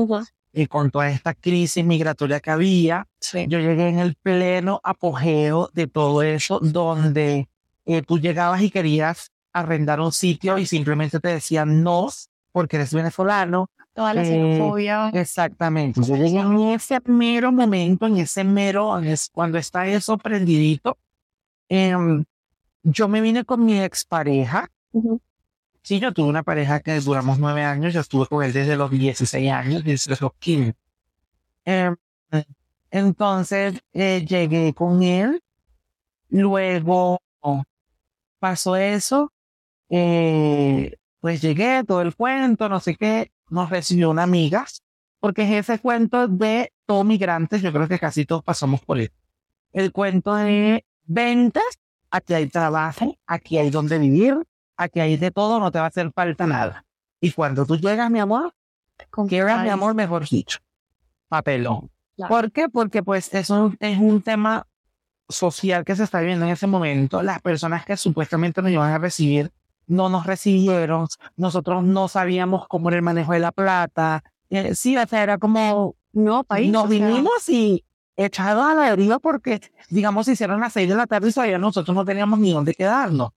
Y 0.52 0.66
con 0.66 0.90
toda 0.90 1.08
esta 1.10 1.32
crisis 1.34 1.82
migratoria 1.84 2.40
que 2.40 2.50
había, 2.50 3.06
Sí. 3.20 3.46
yo 3.48 3.58
llegué 3.58 3.88
en 3.88 3.98
el 4.00 4.14
pleno 4.16 4.80
apogeo 4.84 5.70
de 5.72 5.86
todo 5.86 6.22
eso, 6.22 6.58
donde 6.60 7.48
eh, 7.86 8.02
tú 8.02 8.18
llegabas 8.18 8.60
y 8.62 8.70
querías 8.70 9.30
arrendar 9.54 10.00
un 10.00 10.12
sitio 10.12 10.58
y 10.58 10.66
simplemente 10.66 11.20
te 11.20 11.28
decían 11.28 11.82
no, 11.82 12.08
porque 12.52 12.76
eres 12.76 12.92
venezolano. 12.92 13.68
Toda 13.94 14.12
la 14.14 14.22
Eh, 14.22 14.26
xenofobia. 14.26 15.10
Exactamente. 15.14 16.00
Yo 16.02 16.16
llegué 16.16 16.38
en 16.40 16.58
ese 16.60 16.98
mero 17.06 17.50
momento, 17.52 18.06
en 18.06 18.18
ese 18.18 18.44
mero, 18.44 19.00
cuando 19.32 19.56
está 19.58 19.86
eso 19.86 20.18
prendidito. 20.18 20.98
em, 21.68 22.24
yo 22.82 23.08
me 23.08 23.20
vine 23.20 23.44
con 23.44 23.64
mi 23.64 23.80
expareja. 23.80 24.68
Ujú. 24.92 25.20
Sí, 25.82 26.00
yo 26.00 26.12
tuve 26.12 26.28
una 26.28 26.42
pareja 26.44 26.80
que 26.80 26.98
duramos 27.00 27.38
nueve 27.38 27.64
años. 27.64 27.92
Yo 27.94 28.00
estuve 28.00 28.26
con 28.26 28.42
él 28.44 28.52
desde 28.52 28.76
los 28.76 28.90
16 28.90 29.50
años, 29.52 29.84
desde 29.84 30.16
los 30.20 30.32
15. 30.38 30.74
Em, 31.64 31.96
entonces 32.90 33.80
eh, 33.92 34.24
llegué 34.26 34.74
con 34.74 35.02
él. 35.02 35.42
Luego 36.30 37.20
pasó 38.38 38.76
eso. 38.76 39.32
eh, 39.90 40.96
pues 41.20 41.40
llegué, 41.42 41.84
todo 41.86 42.02
el 42.02 42.14
cuento, 42.16 42.68
no 42.68 42.80
sé 42.80 42.96
qué. 42.96 43.30
Nos 43.50 43.70
recibió 43.70 44.10
una 44.10 44.24
amiga. 44.24 44.66
Porque 45.20 45.42
es 45.44 45.68
ese 45.70 45.78
cuento 45.80 46.28
de 46.28 46.72
todos 46.86 47.04
migrantes. 47.06 47.62
Yo 47.62 47.72
creo 47.72 47.88
que 47.88 47.98
casi 47.98 48.24
todos 48.26 48.42
pasamos 48.42 48.80
por 48.82 48.98
él. 48.98 49.12
El 49.72 49.92
cuento 49.92 50.34
de 50.34 50.84
ventas. 51.04 51.64
Aquí 52.12 52.34
hay 52.34 52.46
trabajo, 52.46 53.16
aquí 53.26 53.56
hay 53.56 53.70
donde 53.70 53.98
vivir, 53.98 54.36
aquí 54.76 55.00
hay 55.00 55.16
de 55.16 55.30
todo, 55.30 55.58
no 55.58 55.72
te 55.72 55.78
va 55.78 55.86
a 55.86 55.88
hacer 55.88 56.12
falta 56.12 56.46
nada. 56.46 56.84
Y 57.20 57.32
cuando 57.32 57.64
tú 57.64 57.76
llegas, 57.78 58.10
mi 58.10 58.20
amor, 58.20 58.52
Con 59.10 59.26
Quieras, 59.28 59.62
mi 59.64 59.70
amor, 59.70 59.94
mejor 59.94 60.28
dicho. 60.28 60.58
Papelón. 61.28 61.90
Claro. 62.16 62.28
¿Por 62.28 62.52
qué? 62.52 62.68
Porque 62.68 63.02
pues 63.02 63.32
es 63.32 63.48
un, 63.48 63.76
es 63.80 63.98
un 63.98 64.20
tema 64.20 64.66
social 65.28 65.84
que 65.86 65.96
se 65.96 66.04
está 66.04 66.20
viviendo 66.20 66.44
en 66.44 66.52
ese 66.52 66.66
momento. 66.66 67.22
Las 67.22 67.40
personas 67.40 67.86
que 67.86 67.96
supuestamente 67.96 68.60
nos 68.60 68.70
iban 68.70 68.92
a 68.92 68.98
recibir 68.98 69.50
no 69.86 70.10
nos 70.10 70.26
recibieron. 70.26 71.06
Nosotros 71.36 71.82
no 71.82 72.08
sabíamos 72.08 72.68
cómo 72.68 72.90
era 72.90 72.96
el 72.96 73.02
manejo 73.02 73.32
de 73.32 73.38
la 73.38 73.52
plata. 73.52 74.22
Eh, 74.50 74.74
sí, 74.74 74.96
o 74.98 75.06
sea, 75.06 75.22
era 75.22 75.38
como 75.38 75.96
No, 76.12 76.44
país. 76.44 76.70
nos 76.70 76.84
o 76.84 76.88
sea, 76.88 77.06
vinimos 77.08 77.48
y 77.48 77.84
echados 78.16 78.64
a 78.64 78.74
la 78.74 78.90
deriva 78.90 79.18
porque, 79.18 79.60
digamos, 79.90 80.26
se 80.26 80.32
hicieron 80.32 80.60
las 80.60 80.72
seis 80.72 80.88
de 80.88 80.94
la 80.94 81.06
tarde 81.06 81.28
y 81.30 81.32
todavía 81.32 81.58
nosotros 81.58 81.94
no 81.94 82.04
teníamos 82.04 82.38
ni 82.38 82.52
dónde 82.52 82.74
quedarnos. 82.74 83.30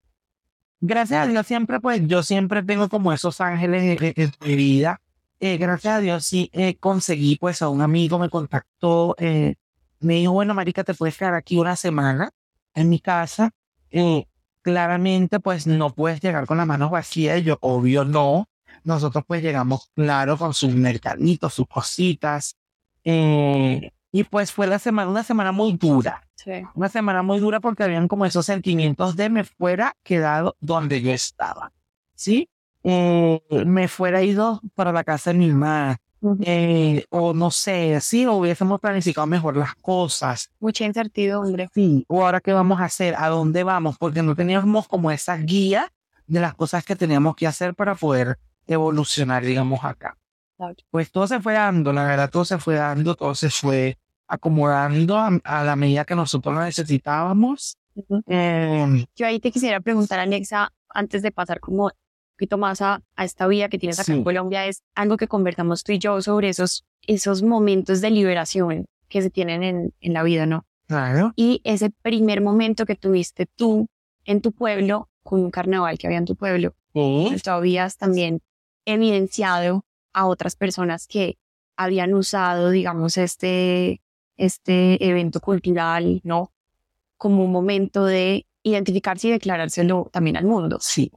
Gracias 0.80 1.26
a 1.26 1.26
Dios 1.30 1.46
siempre, 1.46 1.80
pues, 1.80 2.02
yo 2.06 2.22
siempre 2.22 2.62
tengo 2.62 2.88
como 2.88 3.12
esos 3.12 3.40
ángeles 3.40 3.98
en- 4.00 4.32
mi 4.44 4.54
vida. 4.56 5.00
Eh, 5.40 5.56
gracias 5.58 5.94
a 5.94 6.00
Dios 6.00 6.24
sí 6.24 6.50
eh, 6.52 6.76
conseguí, 6.76 7.36
pues, 7.36 7.62
a 7.62 7.68
un 7.68 7.80
amigo 7.82 8.18
me 8.18 8.28
contactó, 8.30 9.14
eh, 9.18 9.54
me 10.00 10.14
dijo, 10.14 10.32
bueno, 10.32 10.54
marica, 10.54 10.84
te 10.84 10.94
puedes 10.94 11.16
quedar 11.16 11.34
aquí 11.34 11.56
una 11.58 11.76
semana 11.76 12.30
en 12.74 12.88
mi 12.90 13.00
casa. 13.00 13.50
Eh, 13.90 14.26
claramente, 14.62 15.40
pues, 15.40 15.66
no 15.66 15.94
puedes 15.94 16.20
llegar 16.20 16.46
con 16.46 16.58
las 16.58 16.66
manos 16.66 16.90
vacías. 16.90 17.42
Yo, 17.42 17.56
obvio, 17.60 18.04
no. 18.04 18.48
Nosotros, 18.84 19.24
pues, 19.26 19.42
llegamos, 19.42 19.90
claro, 19.94 20.36
con 20.36 20.52
sus 20.54 20.74
mercaditos, 20.74 21.54
sus 21.54 21.66
cositas. 21.66 22.56
Eh, 23.04 23.90
y 24.16 24.24
pues 24.24 24.50
fue 24.50 24.66
la 24.66 24.78
semana, 24.78 25.10
una 25.10 25.22
semana 25.22 25.52
muy 25.52 25.74
dura. 25.74 26.22
Sí. 26.36 26.62
Una 26.74 26.88
semana 26.88 27.22
muy 27.22 27.38
dura 27.38 27.60
porque 27.60 27.82
habían 27.82 28.08
como 28.08 28.24
esos 28.24 28.46
sentimientos 28.46 29.14
de 29.14 29.28
me 29.28 29.44
fuera 29.44 29.94
quedado 30.02 30.56
donde 30.58 31.02
yo 31.02 31.12
estaba. 31.12 31.70
¿Sí? 32.14 32.48
Eh, 32.82 33.42
me 33.66 33.88
fuera 33.88 34.22
ido 34.22 34.62
para 34.74 34.90
la 34.90 35.04
casa 35.04 35.34
de 35.34 35.38
mi 35.38 35.48
mamá. 35.48 35.98
Eh, 36.40 37.04
o 37.10 37.34
no 37.34 37.50
sé, 37.50 38.00
sí, 38.00 38.24
o 38.24 38.32
hubiésemos 38.32 38.80
planificado 38.80 39.26
mejor 39.26 39.54
las 39.58 39.74
cosas. 39.74 40.50
Mucha 40.60 40.86
incertidumbre. 40.86 41.68
Sí, 41.74 42.06
o 42.08 42.24
ahora 42.24 42.40
qué 42.40 42.54
vamos 42.54 42.80
a 42.80 42.84
hacer, 42.84 43.14
a 43.18 43.28
dónde 43.28 43.64
vamos, 43.64 43.98
porque 43.98 44.22
no 44.22 44.34
teníamos 44.34 44.88
como 44.88 45.10
esa 45.10 45.36
guía 45.36 45.92
de 46.26 46.40
las 46.40 46.54
cosas 46.54 46.86
que 46.86 46.96
teníamos 46.96 47.36
que 47.36 47.46
hacer 47.46 47.74
para 47.74 47.94
poder 47.94 48.38
evolucionar, 48.66 49.44
digamos, 49.44 49.84
acá. 49.84 50.16
Pues 50.90 51.12
todo 51.12 51.26
se 51.26 51.38
fue 51.38 51.52
dando, 51.52 51.92
la 51.92 52.04
verdad, 52.04 52.30
todo 52.30 52.46
se 52.46 52.56
fue 52.56 52.76
dando, 52.76 53.14
todo 53.14 53.34
se 53.34 53.50
fue 53.50 53.98
acomodando 54.28 55.16
a, 55.16 55.28
a 55.44 55.64
la 55.64 55.76
medida 55.76 56.04
que 56.04 56.14
nosotros 56.14 56.54
lo 56.54 56.62
necesitábamos. 56.62 57.78
Eh, 58.26 59.06
Yo 59.16 59.26
ahí 59.26 59.40
te 59.40 59.50
quisiera 59.50 59.80
preguntar, 59.80 60.18
Alexa, 60.18 60.72
antes 60.90 61.22
de 61.22 61.32
pasar 61.32 61.60
como 61.60 61.84
un 61.84 61.90
poquito 62.36 62.58
más 62.58 62.82
a, 62.82 63.02
a 63.14 63.24
esta 63.24 63.46
vida 63.46 63.68
que 63.68 63.78
tienes 63.78 63.98
acá 63.98 64.12
en 64.12 64.18
Sí. 64.18 64.24
Colombia, 64.24 64.66
es 64.66 64.82
algo 64.94 65.16
que 65.16 65.28
conversamos 65.28 65.82
tú 65.82 65.92
y 65.92 65.98
yo 65.98 66.20
sobre 66.20 66.48
esos, 66.50 66.84
esos 67.06 67.42
momentos 67.42 68.00
de 68.00 68.10
liberación 68.10 68.86
que 69.08 69.22
se 69.22 69.30
tienen 69.30 69.62
en, 69.62 69.94
en 70.00 70.12
la 70.12 70.22
vida, 70.22 70.44
¿no? 70.46 70.66
claro, 70.88 71.32
Y 71.36 71.60
ese 71.64 71.90
primer 71.90 72.40
momento 72.42 72.84
que 72.86 72.94
tuviste 72.96 73.46
tú 73.56 73.88
en 74.24 74.40
tu 74.40 74.52
pueblo, 74.52 75.08
con 75.22 75.40
un 75.40 75.50
carnaval 75.50 75.98
que 75.98 76.06
había 76.06 76.18
en 76.18 76.24
tu 76.26 76.36
pueblo, 76.36 76.74
sí, 76.92 77.26
pues 77.28 77.42
tú 77.42 77.50
habías 77.50 77.96
también 77.96 78.40
evidenciado 78.84 79.84
a 80.12 80.26
otras 80.26 80.56
personas 80.56 81.06
que 81.06 81.38
habían 81.76 82.14
usado, 82.14 82.70
digamos, 82.70 83.16
este, 83.16 84.00
este 84.36 85.04
evento 85.06 85.40
cultural, 85.40 86.20
¿no? 86.24 86.52
Como 87.16 87.44
un 87.44 87.52
momento 87.52 88.04
de 88.04 88.46
identificarse 88.62 89.28
y 89.28 89.30
declarárselo 89.30 90.08
también 90.12 90.36
al 90.36 90.44
mundo. 90.44 90.78
sí. 90.80 91.10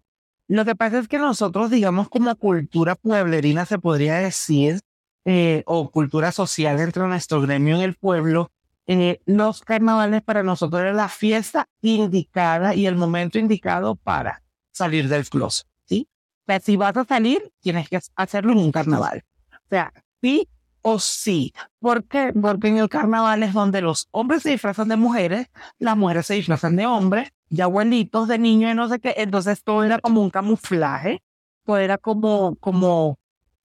Lo 0.47 0.65
que 0.65 0.75
pasa 0.75 0.97
es 0.97 1.07
que 1.07 1.19
nosotros, 1.19 1.69
digamos, 1.69 2.09
como 2.09 2.35
cultura 2.35 2.95
pueblerina, 2.95 3.67
se 3.67 3.77
podría 3.77 4.15
decir, 4.15 4.79
eh, 5.23 5.61
o 5.67 5.91
cultura 5.91 6.31
social 6.31 6.75
dentro 6.75 7.03
de 7.03 7.09
nuestro 7.09 7.39
gremio 7.39 7.75
en 7.75 7.81
el 7.83 7.93
pueblo, 7.93 8.51
eh, 8.87 9.21
los 9.27 9.61
carnavales 9.61 10.23
para 10.23 10.41
nosotros 10.41 10.81
era 10.81 10.93
la 10.93 11.07
fiesta 11.07 11.69
indicada 11.81 12.73
y 12.73 12.87
el 12.87 12.95
momento 12.95 13.37
indicado 13.37 13.95
para 13.95 14.41
salir 14.71 15.07
del 15.07 15.29
closet, 15.29 15.67
¿sí? 15.85 16.07
Pero 16.45 16.63
si 16.65 16.75
vas 16.75 16.97
a 16.97 17.05
salir, 17.05 17.51
tienes 17.59 17.87
que 17.87 17.99
hacerlo 18.15 18.53
en 18.53 18.57
un 18.57 18.71
carnaval. 18.71 19.23
O 19.53 19.69
sea, 19.69 19.93
sí 20.19 20.47
o 20.81 20.99
sí. 20.99 21.53
¿Por 21.79 22.05
qué? 22.05 22.33
Porque 22.39 22.67
en 22.69 22.77
el 22.77 22.89
carnaval 22.89 23.43
es 23.43 23.53
donde 23.53 23.81
los 23.81 24.07
hombres 24.11 24.43
se 24.43 24.51
disfrazan 24.51 24.87
de 24.89 24.95
mujeres, 24.95 25.47
las 25.77 25.97
mujeres 25.97 26.25
se 26.27 26.35
disfrazan 26.35 26.75
de 26.75 26.85
hombres, 26.85 27.31
de 27.49 27.63
abuelitos, 27.63 28.27
de 28.27 28.39
niños 28.39 28.71
y 28.71 28.75
no 28.75 28.87
sé 28.89 28.99
qué. 28.99 29.13
Entonces 29.17 29.63
todo 29.63 29.83
era 29.83 29.99
como 29.99 30.21
un 30.21 30.29
camuflaje, 30.29 31.21
todo 31.65 31.77
era 31.77 31.97
como, 31.97 32.55
como, 32.57 33.19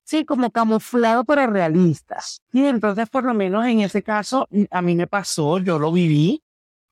sí, 0.05 0.25
como 0.25 0.51
camuflado 0.51 1.25
pero 1.25 1.47
realista. 1.47 2.19
Y 2.53 2.65
entonces 2.65 3.09
por 3.09 3.25
lo 3.25 3.35
menos 3.35 3.67
en 3.67 3.81
ese 3.81 4.03
caso 4.03 4.49
a 4.71 4.83
mí 4.83 4.95
me 4.95 5.07
pasó, 5.07 5.59
yo 5.59 5.79
lo 5.79 5.93
viví, 5.93 6.43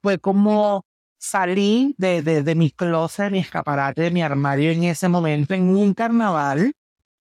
fue 0.02 0.18
como 0.18 0.84
salí 1.18 1.94
de, 1.98 2.20
de, 2.22 2.42
de 2.42 2.54
mi 2.56 2.70
closet, 2.70 3.30
mi 3.30 3.38
escaparate, 3.38 4.02
de 4.02 4.10
mi 4.10 4.22
armario 4.22 4.72
en 4.72 4.84
ese 4.84 5.08
momento 5.08 5.54
en 5.54 5.68
un 5.68 5.94
carnaval. 5.94 6.72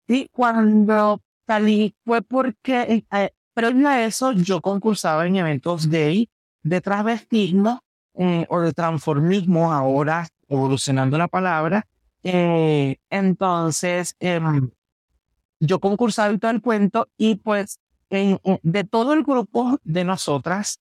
Y 0.07 0.27
cuando 0.29 1.21
salí 1.49 1.95
fue 2.05 2.21
porque, 2.21 3.03
eh, 3.11 3.29
previo 3.55 3.89
a 3.89 4.05
eso, 4.05 4.33
yo 4.33 4.61
concursaba 4.61 5.25
en 5.25 5.35
eventos 5.35 5.87
gay 5.87 6.29
de 6.61 6.79
transvestismo 6.79 7.81
eh, 8.13 8.45
o 8.49 8.59
de 8.61 8.71
transformismo, 8.71 9.73
ahora 9.73 10.27
evolucionando 10.47 11.17
la 11.17 11.27
palabra. 11.27 11.87
Eh, 12.21 12.97
entonces, 13.09 14.15
em, 14.19 14.69
yo 15.59 15.79
concursaba 15.79 16.31
y 16.31 16.37
todo 16.37 16.51
el 16.51 16.61
cuento 16.61 17.07
y 17.17 17.35
pues 17.35 17.79
en- 18.11 18.39
en- 18.43 18.59
de 18.61 18.83
todo 18.83 19.13
el 19.13 19.23
grupo 19.23 19.79
de 19.83 20.03
nosotras, 20.03 20.79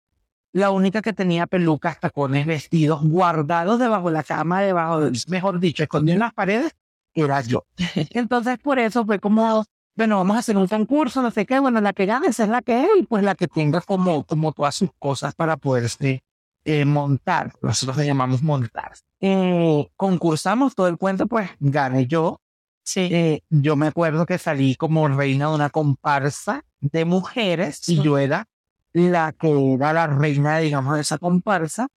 la 0.52 0.70
única 0.70 1.00
que 1.00 1.14
tenía 1.14 1.46
pelucas, 1.46 1.98
tacones, 1.98 2.44
vestidos 2.46 3.02
guardados 3.02 3.78
debajo 3.78 4.08
de 4.08 4.14
la 4.14 4.22
cama, 4.22 4.60
debajo, 4.60 5.00
de- 5.00 5.18
mejor 5.28 5.60
dicho, 5.60 5.82
escondido 5.82 6.14
en 6.14 6.20
las 6.20 6.34
paredes, 6.34 6.74
era 7.14 7.40
yo. 7.40 7.64
Entonces, 8.10 8.58
por 8.58 8.78
eso 8.78 9.06
fue 9.06 9.18
como, 9.18 9.64
bueno, 9.98 10.16
vamos 10.18 10.36
a 10.36 10.38
hacer 10.38 10.56
un 10.56 10.68
concurso, 10.68 11.20
no 11.20 11.30
sé 11.32 11.44
qué, 11.44 11.58
bueno, 11.58 11.80
la 11.80 11.92
que 11.92 12.06
gane 12.06 12.28
esa 12.28 12.44
es 12.44 12.48
la 12.50 12.62
que 12.62 12.82
es, 12.84 12.88
y 13.00 13.02
pues 13.02 13.22
la 13.24 13.34
que 13.34 13.48
tenga 13.48 13.80
como, 13.80 14.24
como 14.24 14.52
todas 14.52 14.76
sus 14.76 14.90
cosas 14.98 15.34
para 15.34 15.56
poderse 15.56 16.22
eh, 16.64 16.84
montar. 16.84 17.52
Nosotros 17.60 17.96
le 17.96 18.06
llamamos 18.06 18.42
montar. 18.42 18.92
Eh, 19.20 19.88
concursamos 19.96 20.74
todo 20.76 20.86
el 20.86 20.96
cuento, 20.98 21.26
pues 21.26 21.50
gané 21.58 22.06
yo. 22.06 22.40
Sí. 22.84 23.08
Eh, 23.12 23.42
yo 23.50 23.74
me 23.74 23.88
acuerdo 23.88 24.24
que 24.24 24.38
salí 24.38 24.76
como 24.76 25.08
reina 25.08 25.48
de 25.48 25.54
una 25.56 25.68
comparsa 25.70 26.64
de 26.80 27.04
mujeres 27.04 27.80
y 27.88 27.96
Sí. 27.96 28.02
yo 28.02 28.18
era 28.18 28.46
la 28.92 29.32
que 29.32 29.74
era 29.74 29.92
la 29.92 30.06
reina, 30.06 30.58
digamos, 30.58 30.94
de 30.94 31.00
esa 31.00 31.18
comparsa. 31.18 31.88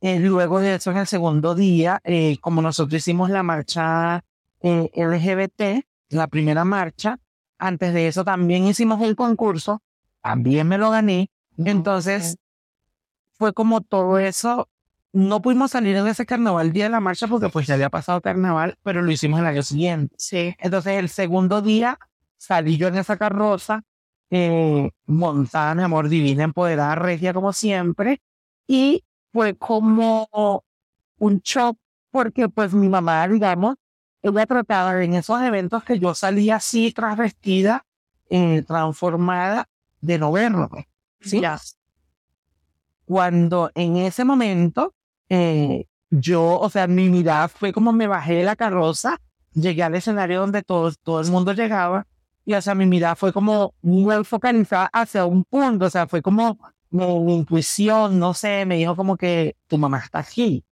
Eh, 0.00 0.18
luego 0.20 0.60
de 0.60 0.76
eso, 0.76 0.92
en 0.92 0.98
el 0.98 1.06
segundo 1.06 1.54
día, 1.54 2.00
eh, 2.04 2.38
como 2.40 2.62
nosotros 2.62 2.94
hicimos 2.96 3.28
la 3.28 3.42
marcha 3.42 4.22
eh, 4.62 4.88
LGBT, 4.94 5.84
la 6.10 6.26
primera 6.28 6.64
marcha, 6.64 7.18
antes 7.60 7.94
de 7.94 8.08
eso 8.08 8.24
también 8.24 8.66
hicimos 8.66 9.00
el 9.02 9.14
concurso, 9.14 9.82
también 10.22 10.66
me 10.66 10.78
lo 10.78 10.90
gané. 10.90 11.30
Entonces, 11.56 12.36
fue 13.38 13.52
como 13.52 13.80
todo 13.80 14.18
eso. 14.18 14.68
No 15.12 15.42
pudimos 15.42 15.72
salir 15.72 15.96
en 15.96 16.06
ese 16.06 16.24
carnaval 16.24 16.68
el 16.68 16.72
día 16.72 16.84
de 16.84 16.90
la 16.90 17.00
marcha 17.00 17.26
porque 17.26 17.48
pues 17.48 17.66
ya 17.66 17.74
había 17.74 17.90
pasado 17.90 18.20
carnaval, 18.20 18.76
pero 18.82 19.02
lo 19.02 19.10
hicimos 19.10 19.40
el 19.40 19.46
año 19.46 19.62
siguiente. 19.62 20.14
Sí. 20.18 20.54
Entonces 20.58 20.94
el 20.94 21.08
segundo 21.08 21.62
día 21.62 21.98
salí 22.36 22.76
yo 22.76 22.88
en 22.88 22.96
esa 22.96 23.16
carroza, 23.16 23.82
eh, 24.30 24.90
montada, 25.06 25.74
mi 25.74 25.82
amor, 25.82 26.08
divina, 26.08 26.44
empoderada, 26.44 26.94
regia 26.94 27.34
como 27.34 27.52
siempre, 27.52 28.20
y 28.68 29.02
fue 29.32 29.56
como 29.56 30.28
un 31.18 31.40
shock 31.40 31.76
porque 32.12 32.48
pues 32.48 32.72
mi 32.72 32.88
mamá, 32.88 33.26
digamos, 33.26 33.76
ella 34.22 34.46
trataba 34.46 35.02
en 35.02 35.14
esos 35.14 35.40
eventos 35.42 35.84
que 35.84 35.98
yo 35.98 36.14
salía 36.14 36.56
así, 36.56 36.92
trasvestida, 36.92 37.86
eh, 38.28 38.62
transformada, 38.66 39.68
de 40.00 40.18
no 40.18 40.32
verlo. 40.32 40.70
¿sí? 41.20 41.40
Ya. 41.40 41.58
Cuando 43.04 43.70
en 43.74 43.96
ese 43.96 44.24
momento, 44.24 44.94
eh, 45.28 45.86
yo, 46.10 46.58
o 46.60 46.70
sea, 46.70 46.86
mi 46.86 47.08
mirada 47.08 47.48
fue 47.48 47.72
como 47.72 47.92
me 47.92 48.06
bajé 48.06 48.34
de 48.34 48.44
la 48.44 48.56
carroza, 48.56 49.18
llegué 49.52 49.82
al 49.82 49.94
escenario 49.94 50.40
donde 50.40 50.62
todo, 50.62 50.92
todo 51.02 51.20
el 51.20 51.30
mundo 51.30 51.52
llegaba, 51.52 52.06
y 52.44 52.54
o 52.54 52.62
sea, 52.62 52.74
mi 52.74 52.86
mirada 52.86 53.16
fue 53.16 53.32
como 53.32 53.74
muy 53.82 54.24
focalizada 54.24 54.86
hacia 54.92 55.24
un 55.24 55.44
punto, 55.44 55.86
o 55.86 55.90
sea, 55.90 56.06
fue 56.06 56.22
como 56.22 56.58
mi, 56.90 57.06
mi 57.20 57.36
intuición, 57.36 58.18
no 58.18 58.34
sé, 58.34 58.64
me 58.66 58.76
dijo 58.76 58.96
como 58.96 59.16
que 59.16 59.56
tu 59.66 59.78
mamá 59.78 59.98
está 59.98 60.20
aquí. 60.20 60.64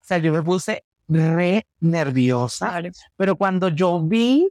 O 0.00 0.04
sea, 0.04 0.18
yo 0.18 0.32
me 0.32 0.42
puse 0.42 0.84
re 1.10 1.66
nerviosa, 1.80 2.68
Claro. 2.70 2.90
pero 3.16 3.36
cuando 3.36 3.68
yo 3.68 4.00
vi, 4.02 4.48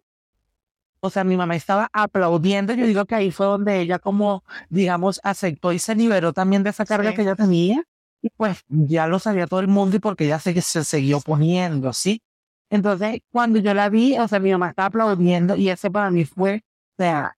o 1.02 1.10
sea, 1.10 1.24
mi 1.24 1.38
mamá 1.38 1.56
estaba 1.56 1.90
aplaudiendo, 1.94 2.74
yo 2.74 2.86
digo 2.86 3.06
que 3.06 3.16
ahí 3.16 3.32
fue 3.32 3.46
donde 3.46 3.80
ella 3.80 4.00
como, 4.00 4.44
digamos, 4.70 5.20
aceptó 5.24 5.72
y 5.72 5.80
se 5.80 5.96
liberó 5.96 6.34
también 6.34 6.62
de 6.64 6.72
esa 6.72 6.86
carga 6.86 7.12
Sí. 7.12 7.16
que 7.16 7.22
ella 7.22 7.36
tenía, 7.36 7.84
y 8.22 8.30
pues 8.32 8.60
ya 8.68 9.08
lo 9.08 9.18
sabía 9.20 9.48
todo 9.48 9.62
el 9.62 9.70
mundo 9.70 9.96
y 9.96 10.00
porque 10.00 10.26
ella 10.26 10.40
se, 10.40 10.60
se 10.62 10.84
siguió 10.84 11.22
poniendo, 11.22 11.94
¿sí? 11.94 12.22
Entonces, 12.70 13.22
cuando 13.32 13.60
yo 13.60 13.74
la 13.74 13.90
vi, 13.90 14.18
o 14.20 14.28
sea, 14.28 14.40
mi 14.40 14.52
mamá 14.52 14.70
estaba 14.72 14.88
aplaudiendo 14.88 15.56
y 15.56 15.70
ese 15.70 15.90
para 15.90 16.12
mí 16.12 16.26
fue, 16.26 16.64
o 16.98 17.02
sea, 17.02 17.36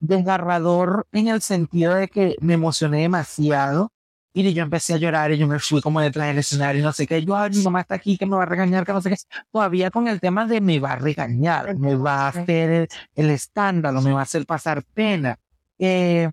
desgarrador 0.00 1.06
en 1.12 1.28
el 1.28 1.40
sentido 1.40 1.94
de 1.94 2.08
que 2.08 2.36
me 2.40 2.54
emocioné 2.54 3.02
demasiado 3.02 3.92
y 4.34 4.52
yo 4.52 4.62
empecé 4.64 4.94
a 4.94 4.96
llorar 4.96 5.30
y 5.32 5.38
yo 5.38 5.46
me 5.46 5.60
fui 5.60 5.80
como 5.80 6.00
detrás 6.00 6.26
del 6.26 6.38
escenario 6.38 6.80
y 6.80 6.84
no 6.84 6.92
sé 6.92 7.06
qué. 7.06 7.24
Yo, 7.24 7.36
ay, 7.36 7.50
mi 7.50 7.62
mamá 7.62 7.82
está 7.82 7.94
aquí, 7.94 8.18
que 8.18 8.26
me 8.26 8.34
va 8.36 8.42
a 8.42 8.46
regañar, 8.46 8.84
que 8.84 8.92
no 8.92 9.00
sé 9.00 9.10
qué. 9.10 9.16
Todavía 9.52 9.90
con 9.92 10.08
el 10.08 10.20
tema 10.20 10.44
de 10.46 10.60
me 10.60 10.80
va 10.80 10.92
a 10.92 10.96
regañar, 10.96 11.76
me 11.78 11.94
va 11.94 12.22
a 12.22 12.28
hacer 12.28 12.70
el, 12.70 12.88
el 13.14 13.30
escándalo, 13.30 14.02
me 14.02 14.12
va 14.12 14.20
a 14.20 14.22
hacer 14.24 14.44
pasar 14.44 14.82
pena. 14.92 15.38
Eh, 15.78 16.28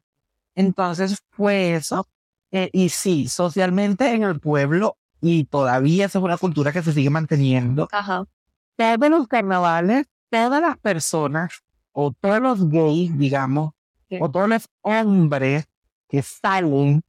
entonces 0.55 1.19
fue 1.31 1.75
eso. 1.75 2.07
Eh, 2.51 2.69
y 2.73 2.89
sí, 2.89 3.27
socialmente 3.27 4.11
en 4.13 4.23
el 4.23 4.39
pueblo, 4.39 4.97
y 5.21 5.45
todavía 5.45 6.05
esa 6.07 6.17
es 6.19 6.23
una 6.25 6.37
cultura 6.37 6.71
que 6.73 6.81
se 6.81 6.91
sigue 6.91 7.09
manteniendo, 7.09 7.87
Ajá. 7.91 8.25
todos 8.75 9.09
los 9.09 9.27
carnavales, 9.27 10.07
todas 10.29 10.59
las 10.61 10.77
personas, 10.79 11.51
o 11.93 12.11
todos 12.19 12.41
los 12.41 12.67
gays, 12.69 13.17
digamos, 13.17 13.73
Sí. 14.09 14.17
o 14.19 14.29
todos 14.29 14.49
los 14.49 14.67
hombres 14.81 15.65
que 16.09 16.21
salen, 16.21 17.01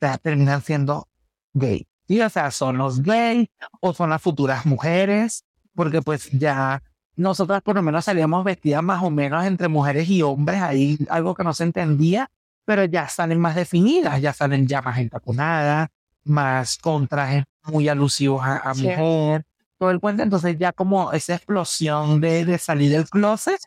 sea, 0.00 0.18
terminan 0.18 0.62
siendo 0.62 1.08
gay. 1.52 1.86
Sí, 2.06 2.20
o 2.20 2.28
sea, 2.28 2.50
son 2.50 2.76
los 2.78 3.02
gays 3.02 3.48
o 3.80 3.94
son 3.94 4.10
las 4.10 4.20
futuras 4.20 4.66
mujeres, 4.66 5.44
porque 5.74 6.02
pues 6.02 6.30
ya 6.32 6.82
nosotras 7.16 7.62
por 7.62 7.76
lo 7.76 7.82
menos 7.82 8.04
salíamos 8.04 8.44
vestidas 8.44 8.82
más 8.82 9.02
o 9.02 9.10
menos 9.10 9.44
entre 9.44 9.68
mujeres 9.68 10.08
y 10.10 10.20
hombres, 10.22 10.60
ahí 10.60 10.98
algo 11.08 11.34
que 11.34 11.44
no 11.44 11.54
se 11.54 11.64
entendía, 11.64 12.30
pero 12.66 12.84
ya 12.84 13.08
salen 13.08 13.38
más 13.40 13.54
definidas, 13.54 14.20
ya 14.20 14.32
salen 14.32 14.66
ya 14.66 14.82
más 14.82 14.98
entaconadas, 14.98 15.88
más 16.24 16.76
con 16.78 17.06
trajes 17.08 17.44
muy 17.64 17.88
alusivos 17.88 18.42
a, 18.44 18.56
a 18.56 18.74
Sí. 18.74 18.82
mujer, 18.88 19.44
todo 19.78 19.90
el 19.90 20.00
cuento, 20.00 20.22
entonces 20.22 20.56
ya 20.58 20.72
como 20.72 21.12
esa 21.12 21.34
explosión 21.36 22.20
de, 22.20 22.44
de 22.44 22.58
salir 22.58 22.90
del 22.90 23.08
closet, 23.08 23.60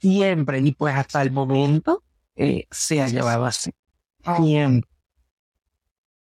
siempre, 0.00 0.58
y 0.60 0.72
pues 0.72 0.94
hasta 0.94 1.22
el 1.22 1.30
momento, 1.30 2.02
eh, 2.36 2.66
se 2.70 3.00
ha 3.02 3.06
llevado 3.08 3.44
así. 3.44 3.70
Siempre. 4.36 4.88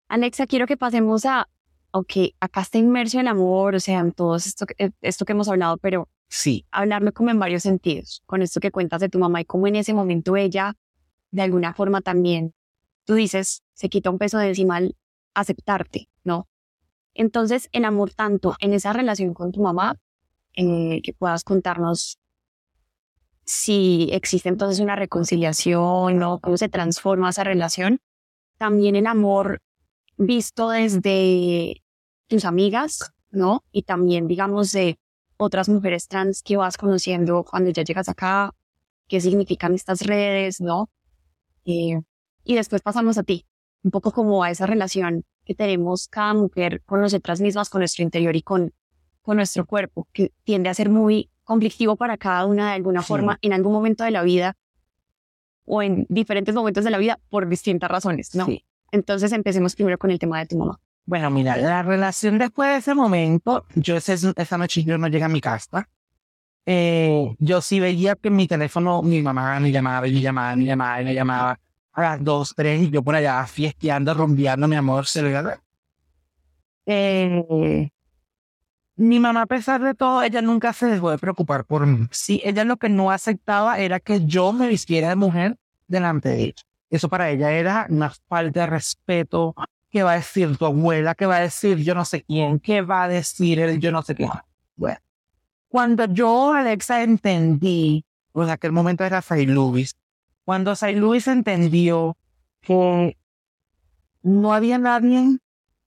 Alexa, 0.08 0.46
quiero 0.46 0.66
que 0.66 0.76
pasemos 0.76 1.24
a, 1.24 1.48
ok, 1.92 2.12
acá 2.40 2.62
está 2.62 2.78
inmerso 2.78 3.20
el 3.20 3.28
amor, 3.28 3.74
o 3.74 3.80
sea, 3.80 4.00
en 4.00 4.12
todo 4.12 4.36
esto, 4.36 4.66
eh, 4.78 4.90
esto 5.02 5.24
que 5.24 5.32
hemos 5.32 5.48
hablado, 5.48 5.76
pero 5.78 6.08
Sí, 6.28 6.66
hablarme 6.70 7.12
como 7.12 7.30
en 7.30 7.38
varios 7.38 7.62
sentidos, 7.62 8.22
con 8.26 8.42
esto 8.42 8.60
que 8.60 8.70
cuentas 8.70 9.00
de 9.00 9.08
tu 9.08 9.18
mamá 9.18 9.40
y 9.40 9.44
cómo 9.46 9.66
en 9.66 9.76
ese 9.76 9.94
momento 9.94 10.36
ella, 10.36 10.76
de 11.30 11.42
alguna 11.42 11.72
forma 11.72 12.02
también, 12.02 12.54
tú 13.04 13.14
dices, 13.14 13.62
se 13.72 13.88
quita 13.88 14.10
un 14.10 14.18
peso 14.18 14.38
de 14.38 14.48
encima 14.48 14.76
al 14.76 14.96
aceptarte, 15.34 16.08
¿no? 16.24 16.46
Entonces, 17.14 17.68
el 17.72 17.86
amor 17.86 18.12
tanto 18.12 18.56
en 18.60 18.74
esa 18.74 18.92
relación 18.92 19.32
con 19.32 19.52
tu 19.52 19.62
mamá, 19.62 19.96
eh, 20.54 21.00
que 21.02 21.14
puedas 21.14 21.44
contarnos 21.44 22.18
si 23.44 24.10
existe 24.12 24.50
entonces 24.50 24.80
una 24.80 24.96
reconciliación, 24.96 26.18
¿no? 26.18 26.40
Cómo 26.40 26.58
se 26.58 26.68
transforma 26.68 27.30
esa 27.30 27.44
relación. 27.44 28.00
También 28.58 28.96
el 28.96 29.06
amor 29.06 29.62
visto 30.18 30.68
desde 30.70 31.82
tus 32.26 32.44
amigas, 32.44 33.12
¿no? 33.30 33.64
Y 33.72 33.82
también, 33.82 34.26
digamos, 34.28 34.72
de 34.72 34.98
otras 35.36 35.68
mujeres 35.68 36.08
trans 36.08 36.42
que 36.42 36.56
vas 36.56 36.76
conociendo 36.76 37.44
cuando 37.44 37.70
ya 37.70 37.84
llegas 37.84 38.08
acá, 38.08 38.52
qué 39.06 39.20
significan 39.20 39.74
estas 39.74 40.02
redes, 40.02 40.60
¿no? 40.60 40.90
Eh, 41.64 42.00
y 42.44 42.54
después 42.54 42.82
pasamos 42.82 43.16
a 43.18 43.22
ti, 43.22 43.46
un 43.82 43.90
poco 43.90 44.12
como 44.12 44.42
a 44.42 44.50
esa 44.50 44.66
relación 44.66 45.24
que 45.44 45.54
tenemos 45.54 46.08
cada 46.08 46.34
mujer 46.34 46.82
con 46.84 47.00
nosotras 47.00 47.40
mismas, 47.40 47.70
con 47.70 47.80
nuestro 47.80 48.02
interior 48.02 48.34
y 48.36 48.42
con, 48.42 48.74
con 49.22 49.36
nuestro 49.36 49.64
cuerpo, 49.66 50.08
que 50.12 50.32
tiende 50.44 50.68
a 50.68 50.74
ser 50.74 50.90
muy 50.90 51.30
conflictivo 51.44 51.96
para 51.96 52.18
cada 52.18 52.44
una 52.44 52.68
de 52.70 52.74
alguna 52.74 53.00
Sí. 53.02 53.08
forma 53.08 53.38
en 53.40 53.52
algún 53.52 53.72
momento 53.72 54.04
de 54.04 54.10
la 54.10 54.22
vida 54.22 54.56
o 55.64 55.82
en 55.82 56.06
diferentes 56.08 56.54
momentos 56.54 56.84
de 56.84 56.90
la 56.90 56.98
vida 56.98 57.18
por 57.30 57.48
distintas 57.48 57.90
razones, 57.90 58.34
¿no? 58.34 58.44
sí. 58.46 58.64
Entonces 58.92 59.32
empecemos 59.32 59.74
primero 59.74 59.98
con 59.98 60.10
el 60.10 60.18
tema 60.18 60.38
de 60.40 60.46
tu 60.46 60.58
mamá. 60.58 60.78
Bueno, 61.04 61.30
mira, 61.30 61.56
la 61.56 61.82
relación 61.82 62.38
después 62.38 62.70
de 62.70 62.76
ese 62.76 62.94
momento, 62.94 63.64
yo 63.74 63.96
ese- 63.96 64.32
esa 64.36 64.58
noche 64.58 64.84
yo 64.84 64.98
no 64.98 65.08
llegué 65.08 65.24
a 65.24 65.28
mi 65.28 65.40
casa. 65.40 65.88
Eh, 66.66 67.34
yo 67.38 67.62
sí 67.62 67.80
veía 67.80 68.14
que 68.14 68.28
mi 68.28 68.46
teléfono 68.46 69.02
mi 69.02 69.22
mamá 69.22 69.58
me 69.58 69.70
llamaba, 69.72 70.02
me 70.02 70.12
llamaba, 70.20 70.54
me 70.54 70.64
llamaba, 70.66 71.02
me 71.02 71.14
llamaba 71.14 71.58
a 71.92 72.02
las 72.02 72.22
dos, 72.22 72.54
tres, 72.54 72.82
y 72.82 72.90
yo 72.90 73.02
por 73.02 73.14
allá 73.14 73.44
fiesteando, 73.46 74.12
rompeando 74.12 74.68
mi 74.68 74.76
amor 74.76 75.06
celular. 75.06 75.60
Eh, 76.86 77.88
mi 78.96 79.20
mamá, 79.20 79.42
a 79.42 79.46
pesar 79.46 79.82
de 79.82 79.94
todo, 79.94 80.22
ella 80.22 80.42
nunca 80.42 80.72
se 80.72 80.86
dejó 80.86 81.10
de 81.10 81.18
preocupar 81.18 81.64
por 81.64 81.86
mí. 81.86 82.06
Sí, 82.10 82.40
ella 82.44 82.64
lo 82.64 82.76
que 82.76 82.88
no 82.88 83.10
aceptaba 83.10 83.78
era 83.78 84.00
que 84.00 84.24
yo 84.26 84.52
me 84.52 84.68
vistiera 84.68 85.08
de 85.08 85.16
mujer 85.16 85.56
delante 85.86 86.28
de 86.30 86.42
ella. 86.42 86.62
Eso 86.90 87.08
para 87.08 87.30
ella 87.30 87.52
era 87.52 87.86
una 87.90 88.10
falta 88.28 88.60
de 88.60 88.66
respeto, 88.66 89.54
¿Qué 89.90 90.02
va 90.02 90.12
a 90.12 90.16
decir 90.16 90.54
tu 90.58 90.66
abuela? 90.66 91.14
¿Qué 91.14 91.24
va 91.24 91.36
a 91.36 91.40
decir 91.40 91.78
yo 91.78 91.94
no 91.94 92.04
sé 92.04 92.22
quién? 92.22 92.60
¿Qué 92.60 92.82
va 92.82 93.04
a 93.04 93.08
decir 93.08 93.58
el 93.58 93.80
yo 93.80 93.90
no 93.90 94.02
sé 94.02 94.14
qué? 94.14 94.28
Bueno, 94.76 94.98
cuando 95.68 96.04
yo, 96.06 96.52
Alexa, 96.52 97.02
entendí, 97.02 98.04
pues 98.32 98.48
en 98.48 98.52
aquel 98.52 98.72
momento 98.72 99.04
era 99.04 99.22
Say 99.22 99.46
Luis, 99.46 99.94
cuando 100.44 100.74
Say 100.76 100.94
Luis 100.96 101.26
entendió 101.28 102.16
que 102.60 103.16
no 104.22 104.52
había 104.52 104.78
nadie 104.78 105.38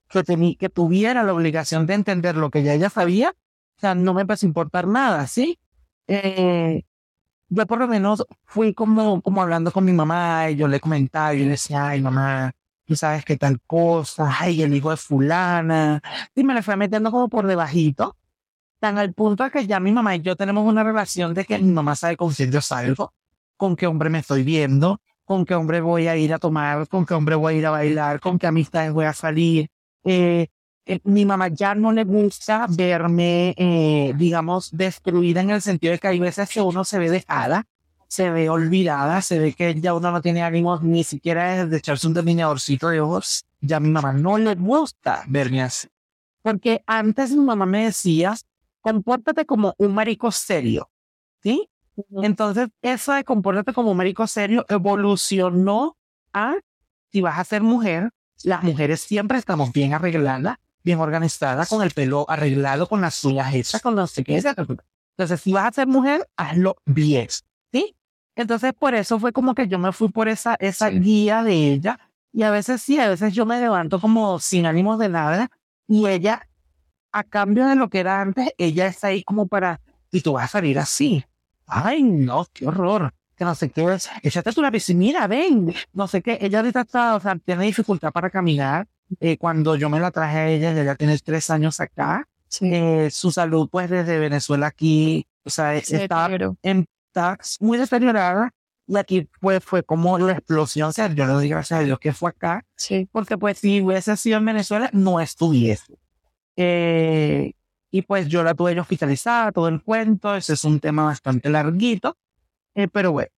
que, 0.10 0.20
teni- 0.24 0.58
que 0.58 0.70
tuviera 0.70 1.24
la 1.24 1.34
obligación 1.34 1.86
de 1.88 1.96
entender 1.96 2.36
lo 2.36 2.50
que 2.50 2.64
ya 2.64 2.74
ella 2.74 2.90
sabía, 2.90 3.32
o 3.78 3.80
sea, 3.80 3.96
no 3.96 4.14
me 4.14 4.22
empezó 4.22 4.46
a 4.46 4.50
importar 4.50 4.88
nada, 4.88 5.28
¿sí? 5.28 5.60
Eh, 6.08 6.84
yo 7.52 7.68
por 7.68 7.80
lo 7.80 7.88
menos 7.88 8.26
fui 8.46 8.74
como, 8.74 9.22
como 9.22 9.42
hablando 9.42 9.72
con 9.74 9.84
mi 9.84 9.92
mamá 9.92 10.50
y 10.50 10.56
yo 10.56 10.68
le 10.70 10.80
comentaba, 10.80 11.34
yo 11.34 11.44
le 11.44 11.52
decía, 11.52 11.90
ay 11.90 12.02
mamá, 12.02 12.54
tú 12.86 12.96
sabes 12.96 13.26
que 13.26 13.36
tal 13.38 13.60
cosa, 13.68 14.30
ay, 14.40 14.64
el 14.64 14.74
hijo 14.74 14.90
de 14.90 14.98
fulana. 14.98 16.02
Y 16.34 16.44
me 16.46 16.54
le 16.54 16.62
fue 16.62 16.78
metiendo 16.78 17.12
como 17.12 17.28
por 17.28 17.46
debajito, 17.46 18.16
tan 18.80 18.98
al 18.98 19.14
punto 19.14 19.50
que 19.52 19.68
ya 19.68 19.82
mi 19.82 19.92
mamá 19.92 20.16
y 20.16 20.22
yo 20.22 20.38
tenemos 20.38 20.66
una 20.66 20.84
relación 20.84 21.34
de 21.34 21.44
que 21.44 21.60
mi 21.60 21.72
mamá 21.72 21.96
sabe 21.96 22.16
con 22.16 22.32
quién 22.34 22.52
yo 22.52 22.62
salgo, 22.62 23.14
con 23.58 23.76
qué 23.76 23.86
hombre 23.86 24.10
me 24.10 24.20
estoy 24.20 24.44
viendo, 24.44 25.02
con 25.26 25.44
qué 25.46 25.54
hombre 25.54 25.82
voy 25.82 26.08
a 26.08 26.16
ir 26.16 26.34
a 26.34 26.40
tomar, 26.40 26.88
con 26.88 27.06
qué 27.06 27.14
hombre 27.16 27.36
voy 27.36 27.56
a 27.56 27.58
ir 27.58 27.66
a 27.66 27.72
bailar, 27.72 28.22
con 28.22 28.40
qué 28.40 28.48
amistades 28.48 28.94
voy 28.94 29.06
a 29.06 29.14
salir. 29.14 29.68
Eh, 30.06 30.48
eh, 30.86 31.00
mi 31.04 31.26
mamá 31.26 31.48
ya 31.50 31.76
no 31.76 31.92
le 31.92 32.04
gusta 32.04 32.66
verme, 32.70 33.54
eh, 33.58 34.14
digamos, 34.18 34.72
destruida 34.72 35.42
en 35.42 35.52
el 35.52 35.62
sentido 35.62 35.94
de 35.94 36.00
que 36.00 36.08
hay 36.08 36.20
veces 36.20 36.50
que 36.50 36.62
uno 36.62 36.84
se 36.84 36.98
ve 36.98 37.10
dejada, 37.10 37.66
se 38.08 38.30
ve 38.30 38.50
olvidada, 38.50 39.22
se 39.22 39.40
ve 39.40 39.54
que 39.54 39.80
ya 39.80 39.94
uno 39.94 40.12
no 40.12 40.22
tiene 40.22 40.42
ánimos 40.42 40.82
ni 40.82 41.04
siquiera 41.04 41.66
de 41.66 41.78
echarse 41.78 42.08
un 42.08 42.14
delineadorcito 42.14 42.90
de 42.90 43.00
ojos. 43.00 43.46
Ya 43.62 43.78
a 43.78 43.80
mi 43.80 43.90
mamá 43.90 44.12
no 44.12 44.38
le 44.38 44.56
gusta 44.56 45.24
verme 45.28 45.62
así. 45.62 45.88
Porque 46.42 46.84
antes 46.88 47.32
mi 47.32 47.46
mamá 47.46 47.66
me 47.66 47.86
decía, 47.86 48.36
compórtate 48.82 49.46
como 49.46 49.76
un 49.78 49.94
marico 49.94 50.32
serio, 50.32 50.90
¿sí? 51.42 51.70
Entonces, 52.24 52.70
eso 52.82 53.14
de 53.14 53.24
compórtate 53.24 53.74
como 53.74 53.92
un 53.92 53.98
marico 53.98 54.26
serio 54.26 54.66
evolucionó 54.68 55.96
a, 56.34 56.56
si 57.12 57.22
vas 57.22 57.38
a 57.38 57.44
ser 57.44 57.62
mujer, 57.62 58.10
las 58.44 58.64
mujeres 58.64 59.02
siempre 59.02 59.38
estamos 59.38 59.72
bien 59.72 59.94
arregladas, 59.94 60.58
bien 60.84 61.00
organizadas, 61.00 61.70
con 61.70 61.82
el 61.82 61.92
pelo 61.92 62.26
arreglado, 62.30 62.88
con 62.88 63.02
las 63.02 63.24
uñas 63.24 63.54
hechas, 63.54 63.82
con 63.82 63.96
no 63.96 64.08
sé 64.08 64.24
qué. 64.24 64.38
Entonces, 64.38 65.42
si 65.42 65.54
vas 65.54 65.66
a 65.66 65.72
ser 65.72 65.88
mujer, 65.88 66.28
hazlo 66.36 66.78
bien, 66.86 67.28
¿sí? 67.72 67.96
Entonces, 68.36 68.74
por 68.74 68.96
eso 68.96 69.20
fue 69.20 69.32
como 69.32 69.54
que 69.54 69.68
yo 69.68 69.78
me 69.78 69.92
fui 69.92 70.10
por 70.10 70.28
esa, 70.28 70.56
esa 70.60 70.90
guía 70.90 71.44
de 71.44 71.74
ella. 71.74 72.00
Y 72.34 72.44
a 72.44 72.52
veces 72.52 72.82
sí, 72.82 72.98
a 72.98 73.10
veces 73.10 73.34
yo 73.34 73.46
me 73.46 73.60
levanto 73.60 74.00
como 74.00 74.40
sin 74.40 74.66
ánimos 74.66 74.98
de 75.00 75.10
nada. 75.10 75.50
Y 75.88 76.08
ella, 76.08 76.48
a 77.12 77.24
cambio 77.24 77.68
de 77.68 77.76
lo 77.76 77.90
que 77.90 78.00
era 78.00 78.22
antes, 78.22 78.50
ella 78.58 78.88
está 78.88 79.08
ahí 79.08 79.24
como 79.24 79.48
para, 79.48 79.82
y 80.12 80.22
tú 80.22 80.34
vas 80.34 80.46
a 80.46 80.48
salir 80.48 80.80
así. 80.80 81.24
Ay, 81.68 82.04
no, 82.04 82.48
qué 82.54 82.68
horror. 82.68 83.14
Que 83.36 83.46
no 83.46 83.56
sé 83.56 83.70
qué, 83.72 83.98
échate 84.22 84.52
tú 84.54 84.62
la 84.62 84.72
piscina, 84.72 85.28
ven. 85.28 85.74
No 85.94 86.08
sé 86.08 86.22
qué. 86.22 86.38
Ella 86.42 86.60
ahorita 86.60 86.82
está, 86.82 87.16
o 87.16 87.20
sea, 87.20 87.36
tiene 87.38 87.66
dificultad 87.66 88.12
para 88.12 88.30
caminar. 88.30 88.88
Eh, 89.20 89.38
cuando 89.38 89.76
yo 89.76 89.90
me 89.90 90.00
la 90.00 90.12
traje 90.12 90.38
a 90.38 90.50
ella, 90.50 90.72
ella 90.80 90.96
tiene 90.96 91.18
tres 91.20 91.50
años 91.50 91.80
acá. 91.80 92.28
Eh, 92.62 93.10
su 93.12 93.32
salud, 93.32 93.70
pues 93.72 93.90
desde 93.90 94.20
Venezuela 94.20 94.68
aquí, 94.68 95.26
o 95.44 95.50
sea, 95.50 95.76
está 95.76 96.30
en 96.64 96.86
está 97.12 97.38
muy 97.60 97.78
deteriorada 97.78 98.54
y 98.88 98.98
aquí 98.98 99.28
pues 99.40 99.64
fue 99.64 99.84
como 99.84 100.18
la 100.18 100.34
explosión, 100.34 100.90
o 100.90 100.92
sea, 100.92 101.08
yo 101.14 101.26
le 101.26 101.34
doy 101.34 101.50
gracias 101.50 101.80
a 101.80 101.84
Dios 101.84 102.00
que 102.00 102.14
fue 102.14 102.30
acá, 102.30 102.66
sí. 102.76 103.08
porque 103.12 103.38
pues 103.38 103.60
si 103.60 103.82
hubiese 103.82 104.16
sido 104.18 104.38
en 104.38 104.46
Venezuela 104.46 104.90
no 104.94 105.20
estuviese. 105.20 105.98
Eh, 106.56 107.54
y 107.92 108.02
pues 108.04 108.28
yo 108.28 108.44
la 108.44 108.54
tuve 108.54 108.80
hospitalizada, 108.80 109.52
todo 109.52 109.68
el 109.68 109.82
cuento, 109.82 110.36
ese 110.36 110.54
es 110.54 110.64
un 110.64 110.80
tema 110.80 111.04
bastante 111.04 111.50
larguito, 111.50 112.18
eh, 112.76 112.88
pero 112.88 113.12
bueno, 113.12 113.30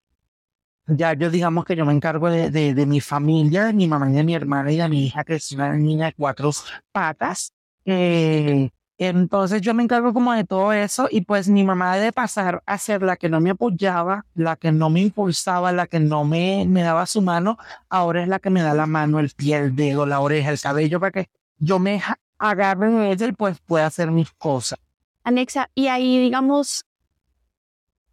ya 0.87 1.13
yo 1.13 1.29
digamos 1.29 1.65
que 1.65 1.75
yo 1.75 1.85
me 1.85 1.93
encargo 1.93 2.29
de, 2.29 2.49
de, 2.49 2.85
mi 2.85 2.99
familia, 2.99 3.65
de 3.65 3.73
mi 3.73 3.87
mamá 3.87 4.09
y 4.09 4.13
de 4.13 4.23
mi 4.23 4.35
hermana 4.35 4.71
y 4.71 4.77
de 4.77 4.89
mi 4.89 5.05
hija, 5.05 5.23
que 5.23 5.35
es 5.35 5.51
una 5.51 5.73
niña 5.73 6.07
de 6.07 6.13
cuatro 6.13 6.51
patas. 6.91 7.53
Eh, 7.85 8.69
entonces 8.97 9.61
yo 9.61 9.73
me 9.73 9.83
encargo 9.83 10.13
como 10.13 10.33
de 10.33 10.43
todo 10.43 10.71
eso 10.71 11.07
y 11.09 11.21
pues 11.21 11.49
mi 11.49 11.63
mamá 11.63 11.97
de 11.97 12.11
pasar 12.11 12.61
a 12.65 12.77
ser 12.77 13.01
la 13.01 13.17
que 13.17 13.27
no 13.27 13.41
me 13.41 13.49
apoyaba, 13.49 14.25
la 14.35 14.55
que 14.55 14.71
no 14.71 14.89
me 14.89 15.01
impulsaba, 15.01 15.71
la 15.71 15.87
que 15.87 15.99
no 15.99 16.23
me, 16.23 16.65
me 16.67 16.83
daba 16.83 17.05
su 17.05 17.21
mano, 17.21 17.57
ahora 17.89 18.21
es 18.21 18.27
la 18.27 18.39
que 18.39 18.49
me 18.49 18.61
da 18.61 18.73
la 18.73 18.85
mano, 18.85 19.19
el 19.19 19.31
pie, 19.31 19.57
el 19.57 19.75
dedo, 19.75 20.05
la 20.05 20.19
oreja, 20.19 20.51
el 20.51 20.59
cabello 20.59 20.99
para 20.99 21.11
que 21.11 21.29
yo 21.57 21.79
me 21.79 22.01
agarre 22.37 22.91
de 22.91 23.11
ella 23.11 23.27
y 23.27 23.31
pues 23.31 23.57
pueda 23.65 23.87
hacer 23.87 24.11
mis 24.11 24.31
cosas. 24.31 24.79
Anexa, 25.23 25.69
y 25.73 25.87
ahí 25.87 26.19
digamos, 26.19 26.85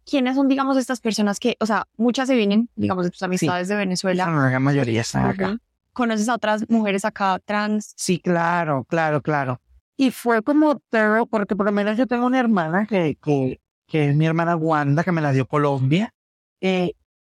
¿quiénes 0.05 0.35
son 0.35 0.47
digamos 0.47 0.77
estas 0.77 0.99
personas 0.99 1.39
que, 1.39 1.57
o 1.59 1.65
sea, 1.65 1.85
muchas 1.97 2.27
se 2.27 2.35
vienen, 2.35 2.69
digamos, 2.75 3.05
de 3.05 3.11
tus 3.11 3.23
amistades 3.23 3.67
de 3.67 3.75
Venezuela? 3.75 4.25
La 4.25 4.49
gran 4.49 4.63
mayoría 4.63 5.01
están 5.01 5.25
acá. 5.25 5.57
¿Conoces 5.93 6.29
a 6.29 6.35
otras 6.35 6.69
mujeres 6.69 7.03
acá 7.05 7.39
trans? 7.43 7.93
Sí, 7.97 8.19
claro, 8.19 8.85
claro, 8.85 9.21
claro. 9.21 9.61
Y 9.97 10.11
fue 10.11 10.41
como 10.41 10.81
pero 10.89 11.25
porque 11.25 11.55
por 11.55 11.65
lo 11.65 11.71
menos 11.71 11.97
yo 11.97 12.07
tengo 12.07 12.25
una 12.25 12.39
hermana 12.39 12.85
que, 12.87 13.17
que, 13.21 13.59
que 13.87 14.09
es 14.09 14.15
mi 14.15 14.25
hermana 14.25 14.55
Wanda, 14.55 15.03
que 15.03 15.11
me 15.11 15.21
la 15.21 15.31
dio 15.31 15.45
Colombia. 15.45 16.13
Eh, 16.61 16.93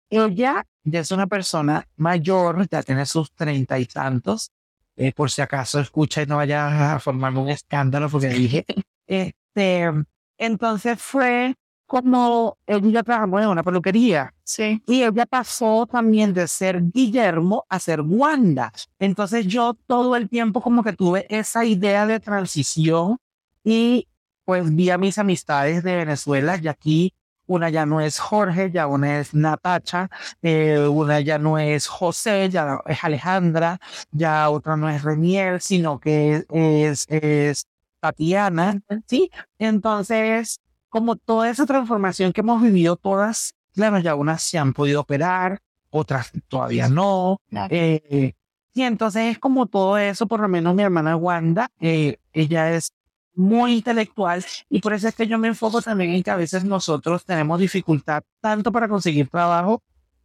ella 0.08 0.64
ya 0.84 1.00
es 1.00 1.10
una 1.10 1.26
persona 1.26 1.86
mayor, 1.96 2.66
ya 2.68 2.82
tiene 2.82 3.06
sus 3.06 3.32
treinta 3.32 3.78
y 3.78 3.86
tantos. 3.86 4.52
Eh, 4.96 5.12
por 5.12 5.30
si 5.30 5.42
acaso 5.42 5.78
escucha 5.78 6.22
y 6.22 6.26
no 6.26 6.36
vaya 6.36 6.94
a 6.94 6.98
formarme 6.98 7.40
un 7.40 7.50
escándalo 7.50 8.08
porque 8.08 8.28
dije. 8.28 8.64
Este, 9.08 9.88
entonces 10.36 11.00
fue 11.00 11.54
como 11.86 12.58
ella 12.66 13.02
trabajó 13.02 13.40
en 13.40 13.48
una 13.48 13.62
peluquería. 13.62 14.34
Sí. 14.44 14.82
Y 14.86 15.02
ella 15.02 15.26
pasó 15.26 15.86
también 15.86 16.34
de 16.34 16.48
ser 16.48 16.82
Guillermo 16.92 17.64
a 17.68 17.78
ser 17.78 18.00
Wanda. 18.00 18.72
Entonces 18.98 19.46
yo 19.46 19.74
todo 19.86 20.16
el 20.16 20.28
tiempo 20.28 20.60
como 20.60 20.82
que 20.82 20.92
tuve 20.92 21.26
esa 21.28 21.64
idea 21.64 22.06
de 22.06 22.20
transición 22.20 23.18
y 23.64 24.08
pues 24.44 24.74
vi 24.74 24.90
a 24.90 24.98
mis 24.98 25.18
amistades 25.18 25.82
de 25.82 25.96
Venezuela 25.96 26.58
y 26.60 26.68
aquí 26.68 27.14
una 27.46 27.70
ya 27.70 27.86
no 27.86 28.00
es 28.00 28.18
Jorge, 28.18 28.70
ya 28.72 28.86
una 28.86 29.20
es 29.20 29.34
Natacha, 29.34 30.10
eh, 30.42 30.78
una 30.88 31.20
ya 31.20 31.38
no 31.38 31.58
es 31.58 31.86
José, 31.86 32.50
ya 32.50 32.80
es 32.86 33.04
Alejandra, 33.04 33.78
ya 34.10 34.50
otra 34.50 34.76
no 34.76 34.88
es 34.90 35.02
Reniel, 35.02 35.60
sino 35.60 36.00
que 36.00 36.44
es, 36.50 37.06
es 37.08 37.66
Tatiana, 38.00 38.80
¿sí? 39.06 39.30
Entonces, 39.58 40.60
como 40.88 41.16
toda 41.16 41.50
esa 41.50 41.66
transformación 41.66 42.32
que 42.32 42.40
hemos 42.40 42.62
vivido 42.62 42.96
todas, 42.96 43.54
claro, 43.74 43.98
ya 43.98 44.14
unas 44.14 44.42
se 44.42 44.58
han 44.58 44.72
podido 44.72 45.00
operar, 45.00 45.60
otras 45.90 46.32
todavía 46.48 46.88
no. 46.88 47.40
Eh, 47.70 48.34
y 48.74 48.82
entonces 48.82 49.32
es 49.32 49.38
como 49.38 49.66
todo 49.66 49.98
eso, 49.98 50.26
por 50.26 50.40
lo 50.40 50.48
menos 50.48 50.74
mi 50.74 50.82
hermana 50.82 51.16
Wanda, 51.16 51.70
eh, 51.80 52.18
ella 52.32 52.74
es 52.74 52.92
muy 53.34 53.74
intelectual 53.74 54.44
y 54.68 54.80
por 54.80 54.94
eso 54.94 55.08
es 55.08 55.14
que 55.14 55.26
yo 55.26 55.38
me 55.38 55.48
enfoco 55.48 55.82
también 55.82 56.10
en 56.10 56.22
que 56.22 56.30
a 56.30 56.36
veces 56.36 56.64
nosotros 56.64 57.24
tenemos 57.24 57.60
dificultad 57.60 58.22
tanto 58.40 58.72
para 58.72 58.88
conseguir 58.88 59.28
trabajo, 59.28 59.82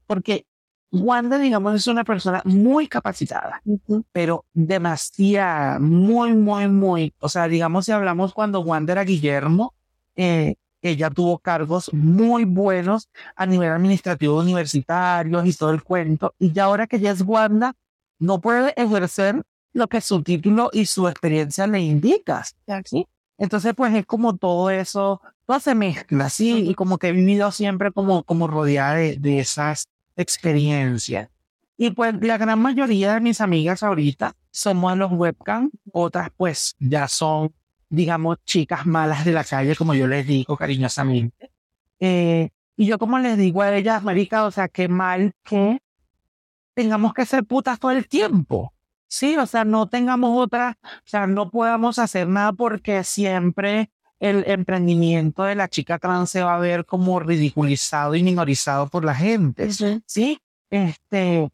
porque 0.07 0.45
Wanda, 0.91 1.37
digamos, 1.37 1.75
es 1.75 1.87
una 1.87 2.03
persona 2.03 2.41
muy 2.43 2.87
capacitada, 2.87 3.61
pero 4.11 4.43
demasiado, 4.53 5.79
muy, 5.79 6.33
muy, 6.33 6.67
muy, 6.67 7.13
o 7.19 7.29
sea, 7.29 7.47
digamos, 7.47 7.85
si 7.85 7.93
hablamos 7.93 8.33
cuando 8.33 8.59
Wanda 8.59 8.91
era 8.91 9.05
Guillermo, 9.05 9.73
eh, 10.15 10.55
ella 10.81 11.09
tuvo 11.09 11.39
cargos 11.39 11.93
muy 11.93 12.43
buenos 12.43 13.09
a 13.35 13.45
nivel 13.45 13.69
administrativo 13.69 14.39
universitario 14.39 15.45
y 15.45 15.53
todo 15.53 15.71
el 15.71 15.83
cuento. 15.83 16.33
Y 16.39 16.51
ya 16.51 16.65
ahora 16.65 16.87
que 16.87 16.97
ella 16.97 17.11
es 17.11 17.21
Wanda, 17.21 17.75
no 18.19 18.41
puede 18.41 18.73
ejercer 18.75 19.43
lo 19.73 19.87
que 19.87 20.01
su 20.01 20.23
título 20.23 20.69
y 20.73 20.85
su 20.85 21.07
experiencia 21.07 21.67
le 21.67 21.79
indica. 21.79 22.43
¿sí? 22.85 23.07
Entonces, 23.37 23.73
pues 23.75 23.93
es 23.93 24.05
como 24.05 24.37
todo 24.37 24.69
eso, 24.69 25.21
todo 25.45 25.59
se 25.59 25.75
mezcla, 25.75 26.29
¿sí? 26.29 26.69
Y 26.69 26.75
como 26.75 26.97
que 26.97 27.09
he 27.09 27.11
vivido 27.11 27.51
siempre 27.51 27.91
como, 27.91 28.23
como 28.23 28.47
rodeada 28.47 28.95
de, 28.95 29.17
de 29.17 29.39
esas 29.39 29.87
experiencias. 30.15 31.29
Y 31.77 31.91
pues 31.91 32.13
la 32.21 32.37
gran 32.37 32.59
mayoría 32.59 33.15
de 33.15 33.21
mis 33.21 33.41
amigas 33.41 33.81
ahorita 33.81 34.35
somos 34.51 34.91
a 34.91 34.95
los 34.95 35.11
webcam, 35.11 35.71
otras 35.91 36.29
pues 36.37 36.75
ya 36.79 37.07
son 37.07 37.51
digamos, 37.91 38.37
chicas 38.45 38.85
malas 38.85 39.25
de 39.25 39.33
la 39.33 39.43
calle, 39.43 39.75
como 39.75 39.93
yo 39.93 40.07
les 40.07 40.25
digo 40.25 40.55
cariñosamente. 40.55 41.51
Eh, 41.99 42.49
y 42.77 42.85
yo 42.85 42.97
como 42.97 43.19
les 43.19 43.37
digo 43.37 43.61
a 43.61 43.75
ellas, 43.75 44.01
marica, 44.01 44.45
o 44.45 44.51
sea, 44.51 44.69
qué 44.69 44.87
mal 44.87 45.33
que 45.43 45.79
tengamos 46.73 47.13
que 47.13 47.25
ser 47.25 47.43
putas 47.43 47.79
todo 47.79 47.91
el 47.91 48.07
tiempo. 48.07 48.73
Sí, 49.07 49.35
o 49.35 49.45
sea, 49.45 49.65
no 49.65 49.89
tengamos 49.89 50.31
otra, 50.41 50.79
o 50.81 51.03
sea, 51.03 51.27
no 51.27 51.51
podamos 51.51 51.99
hacer 51.99 52.29
nada 52.29 52.53
porque 52.53 53.03
siempre 53.03 53.91
el 54.21 54.45
emprendimiento 54.47 55.43
de 55.43 55.55
la 55.55 55.67
chica 55.67 55.99
trans 55.99 56.29
se 56.29 56.41
va 56.41 56.55
a 56.55 56.59
ver 56.59 56.85
como 56.85 57.19
ridiculizado 57.19 58.15
y 58.15 58.23
minorizado 58.23 58.87
por 58.87 59.03
la 59.03 59.15
gente. 59.15 59.69
Sí, 60.05 60.39
este, 60.69 61.51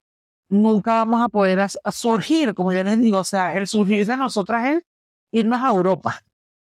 nunca 0.50 1.04
vamos 1.04 1.24
a 1.24 1.30
poder 1.30 1.68
surgir, 1.92 2.54
como 2.54 2.72
yo 2.74 2.84
les 2.84 3.02
digo, 3.02 3.18
o 3.18 3.24
sea, 3.24 3.58
el 3.58 3.66
surgir 3.66 4.06
de 4.06 4.18
nosotras 4.18 4.68
es 4.68 4.84
irnos 5.32 5.62
a 5.64 5.70
Europa 5.70 6.22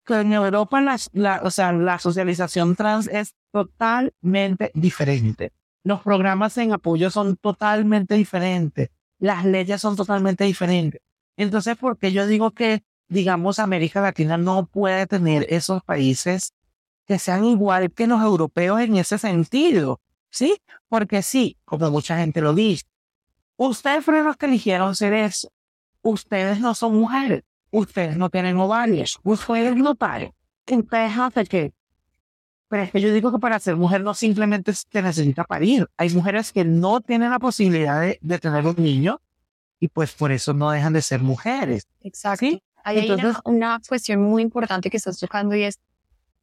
que 0.05 0.15
en 0.15 0.33
Europa 0.33 0.81
la, 0.81 0.97
la, 1.13 1.41
o 1.43 1.51
sea, 1.51 1.71
la 1.71 1.99
socialización 1.99 2.75
trans 2.75 3.07
es 3.07 3.35
totalmente 3.51 4.71
diferente. 4.73 5.53
Los 5.83 6.01
programas 6.01 6.57
en 6.57 6.73
apoyo 6.73 7.09
son 7.09 7.37
totalmente 7.37 8.15
diferentes. 8.15 8.89
Las 9.19 9.45
leyes 9.45 9.81
son 9.81 9.95
totalmente 9.95 10.43
diferentes. 10.43 11.01
Entonces, 11.37 11.77
¿por 11.77 11.97
qué 11.97 12.11
yo 12.11 12.27
digo 12.27 12.51
que, 12.51 12.83
digamos, 13.07 13.59
América 13.59 14.01
Latina 14.01 14.37
no 14.37 14.65
puede 14.67 15.07
tener 15.07 15.45
esos 15.49 15.83
países 15.83 16.53
que 17.05 17.19
sean 17.19 17.45
igual 17.45 17.91
que 17.91 18.07
los 18.07 18.21
europeos 18.21 18.79
en 18.81 18.97
ese 18.97 19.17
sentido? 19.17 20.01
¿Sí? 20.29 20.57
Porque 20.87 21.21
sí, 21.21 21.57
como 21.65 21.89
mucha 21.91 22.17
gente 22.17 22.41
lo 22.41 22.53
dice, 22.53 22.85
ustedes 23.57 24.05
fueron 24.05 24.25
los 24.25 24.37
que 24.37 24.45
eligieron 24.45 24.95
ser 24.95 25.13
eso. 25.13 25.51
Ustedes 26.01 26.59
no 26.59 26.73
son 26.73 26.95
mujeres 26.95 27.43
ustedes 27.71 28.17
no 28.17 28.29
tienen 28.29 28.57
ovarios, 28.57 29.19
ustedes 29.23 29.75
no 29.75 29.95
paren, 29.95 30.33
ustedes 30.69 31.17
hacen 31.17 31.47
que. 31.47 31.73
Pero 32.67 32.83
es 32.83 32.91
que 32.91 33.01
yo 33.01 33.13
digo 33.13 33.31
que 33.31 33.39
para 33.39 33.59
ser 33.59 33.75
mujer 33.75 34.01
no 34.01 34.13
simplemente 34.13 34.73
se 34.73 35.01
necesita 35.01 35.43
parir. 35.43 35.89
Hay 35.97 36.09
mujeres 36.11 36.53
que 36.53 36.63
no 36.63 37.01
tienen 37.01 37.31
la 37.31 37.39
posibilidad 37.39 37.99
de, 37.99 38.17
de 38.21 38.39
tener 38.39 38.65
un 38.65 38.75
niño 38.77 39.19
y 39.81 39.87
pues 39.89 40.13
por 40.13 40.31
eso 40.31 40.53
no 40.53 40.71
dejan 40.71 40.93
de 40.93 41.01
ser 41.01 41.21
mujeres. 41.21 41.87
Exacto. 42.01 42.45
Hay 42.83 43.11
una, 43.45 43.81
cuestión 43.87 44.21
muy 44.21 44.43
importante 44.43 44.89
que 44.89 44.97
estás 44.97 45.19
tocando 45.19 45.55
y 45.55 45.63
es, 45.63 45.79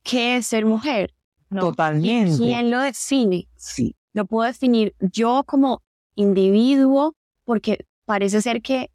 ¿qué 0.02 0.36
es 0.36 0.46
ser 0.46 0.66
mujer? 0.66 1.14
Totalmente. 1.48 2.36
¿Quién 2.36 2.70
lo 2.70 2.80
define? 2.80 3.48
Sí. 3.56 3.96
Lo 4.12 4.26
puedo 4.26 4.46
definir 4.46 4.94
yo 5.00 5.44
como 5.46 5.82
individuo 6.14 7.14
porque 7.44 7.86
parece 8.04 8.42
ser 8.42 8.60
que 8.60 8.90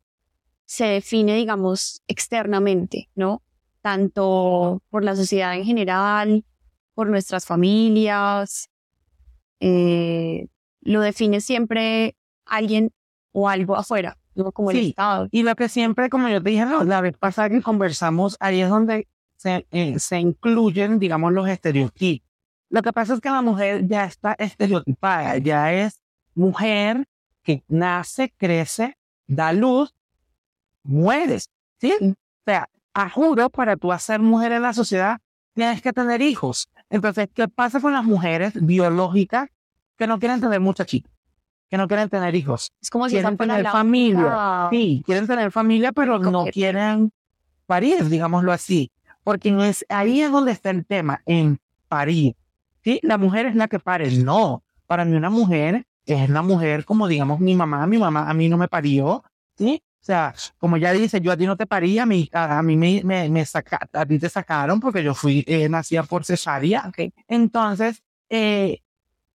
se 0.74 0.86
define, 0.86 1.36
digamos, 1.36 2.02
externamente, 2.08 3.08
¿no? 3.14 3.44
Tanto 3.84 4.82
por 4.90 5.04
la 5.04 5.16
sociedad 5.16 5.56
en 5.56 5.66
general, 5.66 6.46
por 6.96 7.08
nuestras 7.10 7.46
familias, 7.46 8.72
eh, 9.60 10.48
lo 10.82 11.02
define 11.02 11.42
siempre 11.42 12.16
alguien 12.46 12.92
o 13.34 13.50
algo 13.50 13.76
afuera. 13.76 14.18
¿no? 14.34 14.52
Como 14.52 14.72
el 14.72 14.78
Sí. 14.78 14.90
Estado. 14.90 15.28
Y 15.30 15.44
lo 15.44 15.56
que 15.56 15.70
siempre, 15.70 16.10
como 16.10 16.28
yo 16.28 16.42
te 16.42 16.50
dije 16.50 16.66
no, 16.66 16.84
la 16.84 17.02
vez 17.02 17.16
pasada 17.20 17.52
que 17.52 17.62
conversamos, 17.62 18.36
ahí 18.40 18.62
es 18.62 18.70
donde 18.70 19.08
se, 19.36 19.68
eh, 19.70 20.00
se 20.00 20.20
incluyen, 20.20 20.98
digamos, 20.98 21.32
los 21.34 21.48
estereotipos. 21.48 22.28
Lo 22.70 22.82
que 22.82 22.92
pasa 22.94 23.14
es 23.14 23.22
que 23.22 23.30
la 23.30 23.44
mujer 23.44 23.86
ya 23.86 24.06
está 24.06 24.34
estereotipada, 24.40 25.38
ya 25.38 25.72
es 25.72 26.02
mujer 26.34 27.06
que 27.44 27.64
nace, 27.68 28.34
crece, 28.36 28.98
da 29.28 29.54
luz, 29.54 29.94
mueres. 30.84 31.50
¿Sí? 31.80 31.94
Sí. 32.00 32.10
O 32.10 32.44
sea, 32.46 32.70
a 32.94 33.10
juro, 33.10 33.50
para 33.50 33.76
tú 33.76 33.90
ser 33.98 34.20
mujer 34.20 34.52
en 34.52 34.62
la 34.62 34.74
sociedad, 34.74 35.20
tienes 35.54 35.82
que 35.82 35.94
tener 35.94 36.22
hijos. 36.22 36.70
Entonces, 36.90 37.28
¿qué 37.34 37.48
pasa 37.48 37.80
con 37.80 37.94
las 37.94 38.04
mujeres 38.04 38.54
biológicas 38.56 39.50
que 39.98 40.08
no 40.08 40.20
quieren 40.20 40.42
tener 40.42 40.60
muchachitos? 40.60 41.12
Que 41.70 41.78
no 41.78 41.88
quieren 41.88 42.10
tener 42.10 42.36
hijos. 42.36 42.72
Es 42.82 42.90
como 42.90 43.08
si 43.10 43.16
Quieren 43.16 43.38
tener 43.38 43.68
familia. 43.68 44.68
Sí, 44.70 45.02
quieren 45.06 45.26
tener 45.26 45.52
familia, 45.52 45.92
pero 45.92 46.20
no 46.20 46.46
quieren 46.46 47.12
parir, 47.66 48.06
digámoslo 48.10 48.52
así. 48.52 48.92
Porque 49.24 49.56
es, 49.68 49.86
ahí 49.90 50.22
es 50.22 50.32
donde 50.32 50.52
está 50.52 50.70
el 50.70 50.86
tema, 50.86 51.22
en 51.26 51.60
parir. 51.88 52.36
¿Sí? 52.84 53.00
La 53.02 53.18
mujer 53.18 53.46
es 53.46 53.56
la 53.56 53.68
que 53.68 53.80
pare. 53.80 54.12
No, 54.18 54.62
para 54.86 55.06
mí 55.06 55.16
una 55.16 55.30
mujer 55.30 55.86
es 56.06 56.30
la 56.30 56.42
mujer 56.42 56.86
como, 56.86 57.08
digamos, 57.08 57.40
mi 57.40 57.56
mamá. 57.56 57.88
Mi 57.88 57.98
mamá 57.98 58.30
a 58.30 58.34
mí 58.34 58.50
no 58.50 58.58
me 58.58 58.68
parió. 58.68 59.24
¿Sí? 59.58 59.82
O 60.04 60.06
sea, 60.06 60.36
como 60.58 60.76
ya 60.76 60.92
dice, 60.92 61.22
yo 61.22 61.32
a 61.32 61.38
ti 61.38 61.46
no 61.46 61.56
te 61.56 61.66
parí, 61.66 61.98
a 61.98 62.06
mí, 62.06 62.30
a, 62.34 62.60
a 62.60 62.62
mí 62.62 62.76
me, 62.76 63.02
me, 63.06 63.30
me 63.30 63.46
saca- 63.46 63.88
a 63.94 64.06
ti 64.06 64.20
te 64.20 64.28
sacaron 64.28 64.82
porque 64.82 65.02
yo 65.02 65.14
fui, 65.16 65.46
eh, 65.48 65.70
nacida 65.70 66.04
por 66.04 66.26
cesárea. 66.26 66.84
Ok. 66.90 67.14
Entonces, 67.30 68.04
eh, 68.30 68.80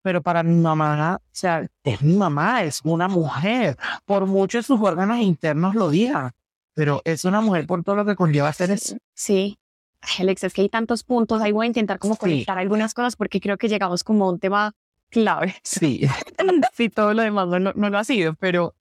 pero 0.02 0.20
para 0.22 0.42
mi 0.42 0.54
mamá, 0.56 1.16
o 1.16 1.20
sea, 1.32 1.66
es 1.84 2.02
mi 2.02 2.14
mamá, 2.16 2.64
es 2.64 2.82
una 2.84 3.08
mujer, 3.08 3.78
por 4.04 4.26
mucho 4.26 4.62
sus 4.62 4.78
órganos 4.78 5.18
internos 5.20 5.74
lo 5.74 5.88
digan, 5.88 6.32
pero 6.74 7.00
es 7.06 7.24
una 7.24 7.40
mujer 7.40 7.66
por 7.66 7.82
todo 7.82 7.96
lo 7.96 8.04
que 8.04 8.14
conlleva 8.14 8.52
ser 8.52 8.70
eso. 8.70 8.94
Sí. 9.14 9.58
Ay, 10.02 10.16
Alex, 10.24 10.44
es 10.44 10.52
que 10.52 10.60
hay 10.60 10.68
tantos 10.68 11.02
puntos. 11.02 11.40
Ahí 11.40 11.50
voy 11.50 11.64
a 11.64 11.68
intentar 11.68 11.98
como 11.98 12.12
Sí. 12.14 12.20
conectar 12.20 12.58
algunas 12.58 12.92
cosas 12.92 13.16
porque 13.16 13.40
creo 13.40 13.56
que 13.56 13.68
llegamos 13.70 14.04
como 14.04 14.26
a 14.26 14.30
un 14.32 14.38
tema 14.38 14.74
clave. 15.08 15.54
Sí, 15.64 16.02
sí, 16.74 16.90
todo 16.90 17.14
lo 17.14 17.22
demás 17.22 17.48
no, 17.48 17.58
lo- 17.58 17.72
no 17.72 17.88
lo 17.88 17.96
ha 17.98 18.04
sido, 18.04 18.34
pero 18.34 18.74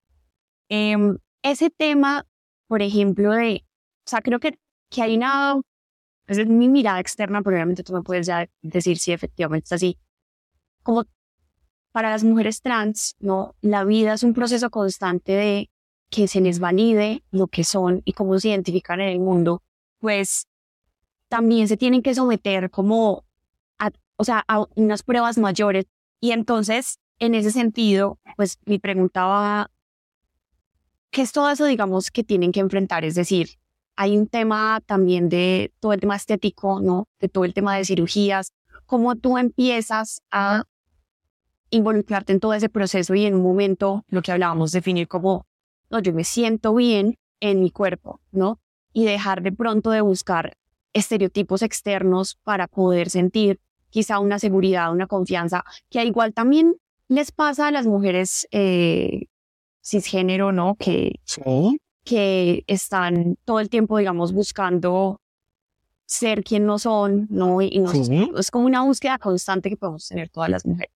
em, 0.70 1.18
ese 1.52 1.70
tema, 1.70 2.26
por 2.68 2.82
ejemplo, 2.82 3.32
de, 3.32 3.66
o 4.06 4.10
sea, 4.10 4.22
creo 4.22 4.40
que, 4.40 4.58
que 4.90 5.02
hay 5.02 5.16
una, 5.16 5.60
esa 6.28 6.42
es 6.42 6.48
mi 6.48 6.70
mirada 6.70 7.00
externa, 7.00 7.42
pero 7.42 7.56
obviamente 7.56 7.84
tú 7.84 7.94
me 7.94 8.02
puedes 8.02 8.28
ya 8.28 8.48
decir 8.62 8.98
si 8.98 9.12
efectivamente 9.12 9.66
es 9.66 9.72
así. 9.74 9.98
Como 10.84 11.06
para 11.92 12.10
las 12.12 12.24
mujeres 12.24 12.62
trans, 12.62 13.16
¿no? 13.20 13.56
La 13.62 13.84
vida 13.84 14.14
es 14.14 14.24
un 14.24 14.34
proceso 14.34 14.70
constante 14.70 15.32
de 15.32 15.70
que 16.10 16.28
se 16.28 16.42
les 16.42 16.60
valide 16.60 17.24
lo 17.32 17.48
que 17.48 17.64
son 17.64 18.02
y 18.06 18.14
cómo 18.14 18.40
se 18.40 18.50
identifican 18.50 19.02
en 19.02 19.10
el 19.10 19.20
mundo, 19.20 19.64
pues 20.00 20.48
también 21.28 21.68
se 21.68 21.78
tienen 21.78 22.02
que 22.02 22.16
someter 22.16 22.70
como 22.70 23.26
a, 23.80 23.92
o 24.16 24.24
sea, 24.24 24.44
a 24.48 24.66
unas 24.76 25.04
pruebas 25.04 25.38
mayores. 25.38 25.86
Y 26.20 26.32
entonces, 26.32 27.00
en 27.20 27.36
ese 27.36 27.52
sentido, 27.52 28.20
pues 28.36 28.60
mi 28.66 28.80
pregunta 28.80 29.26
va, 29.26 29.72
¿qué 31.18 31.24
es 31.24 31.32
todo 31.32 31.50
eso, 31.50 31.66
digamos, 31.66 32.12
que 32.12 32.24
tienen 32.24 32.52
que 32.52 32.60
enfrentar? 32.60 33.04
Es 33.04 33.16
decir, 33.16 33.50
hay 33.96 34.16
un 34.16 34.28
tema 34.28 34.84
también 34.86 35.30
de 35.30 35.74
todo 35.80 35.94
el 35.94 36.00
tema 36.00 36.16
estético, 36.16 36.80
¿no? 36.80 37.08
De 37.20 37.28
todo 37.28 37.44
el 37.44 37.56
tema 37.56 37.76
de 37.76 37.86
cirugías. 37.86 38.54
¿Cómo 38.86 39.16
tú 39.16 39.40
empiezas 39.40 40.22
a 40.30 40.66
involucrarte 41.72 42.34
en 42.34 42.40
todo 42.40 42.54
ese 42.54 42.70
proceso 42.70 43.16
y 43.16 43.26
en 43.26 43.34
un 43.34 43.42
momento, 43.42 44.06
lo 44.10 44.22
que 44.22 44.32
hablábamos, 44.32 44.72
definir 44.72 45.08
como, 45.08 45.48
no, 45.90 45.98
yo 46.02 46.14
me 46.14 46.24
siento 46.24 46.76
bien 46.76 47.18
en 47.40 47.62
mi 47.62 47.72
cuerpo, 47.72 48.22
¿no? 48.32 48.60
Y 48.94 49.06
dejar 49.06 49.42
de 49.42 49.52
pronto 49.52 49.90
de 49.90 50.02
buscar 50.02 50.56
estereotipos 50.94 51.64
externos 51.64 52.36
para 52.44 52.68
poder 52.68 53.10
sentir 53.10 53.60
quizá 53.90 54.20
una 54.20 54.38
seguridad, 54.38 54.92
una 54.92 55.08
confianza, 55.08 55.64
que 55.90 56.06
igual 56.06 56.36
también 56.36 56.76
les 57.08 57.32
pasa 57.32 57.70
a 57.70 57.72
las 57.72 57.88
mujeres 57.88 58.48
eh, 58.52 59.30
cisgénero, 59.88 60.52
¿no? 60.52 60.76
Que, 60.76 61.20
sí, 61.24 61.42
que 62.04 62.64
están 62.68 63.38
todo 63.46 63.60
el 63.60 63.70
tiempo, 63.70 63.98
digamos, 63.98 64.34
buscando 64.34 65.22
ser 66.06 66.44
quien 66.44 66.66
no 66.66 66.80
son, 66.80 67.28
¿no? 67.30 67.62
Y 67.62 67.80
no- 67.80 67.92
sí. 67.92 68.32
es 68.38 68.50
como 68.52 68.66
una 68.66 68.82
búsqueda 68.84 69.18
constante 69.18 69.70
que 69.70 69.78
podemos 69.78 70.08
tener 70.08 70.30
todas 70.30 70.50
las 70.50 70.66
mujeres. 70.66 70.92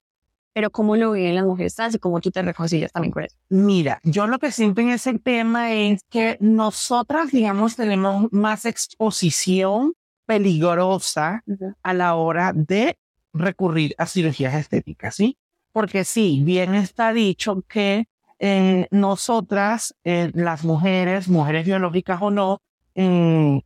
Pero 0.52 0.70
cómo 0.70 0.96
lo 0.96 1.12
viven 1.12 1.36
las 1.36 1.44
mujeres 1.44 1.74
trans 1.76 1.94
y 1.94 1.98
cómo 1.98 2.20
tú 2.20 2.30
te 2.32 2.42
reconcilias 2.42 2.90
también 2.92 3.12
con 3.12 3.22
eso. 3.24 3.36
Mira, 3.48 4.00
yo 4.02 4.26
lo 4.26 4.38
que 4.40 4.50
siento 4.50 4.80
en 4.80 4.90
ese 4.90 5.16
tema 5.18 5.72
es 5.72 6.02
que 6.10 6.36
nosotras, 6.40 7.30
digamos, 7.30 7.76
tenemos 7.76 8.32
más 8.32 8.64
exposición 8.64 9.94
peligrosa 10.26 11.44
a 11.82 11.94
la 11.94 12.14
hora 12.16 12.52
de 12.54 12.98
recurrir 13.32 13.94
a 13.98 14.06
cirugías 14.06 14.54
estéticas, 14.54 15.14
¿sí? 15.14 15.36
Porque 15.72 16.04
sí, 16.04 16.40
bien 16.44 16.74
está 16.74 17.12
dicho 17.12 17.62
que 17.68 18.06
eh, 18.40 18.88
nosotras, 18.90 19.94
eh, 20.02 20.30
las 20.34 20.64
mujeres, 20.64 21.28
mujeres 21.28 21.66
biológicas 21.66 22.20
o 22.22 22.30
no, 22.30 22.58
eh, 22.94 23.60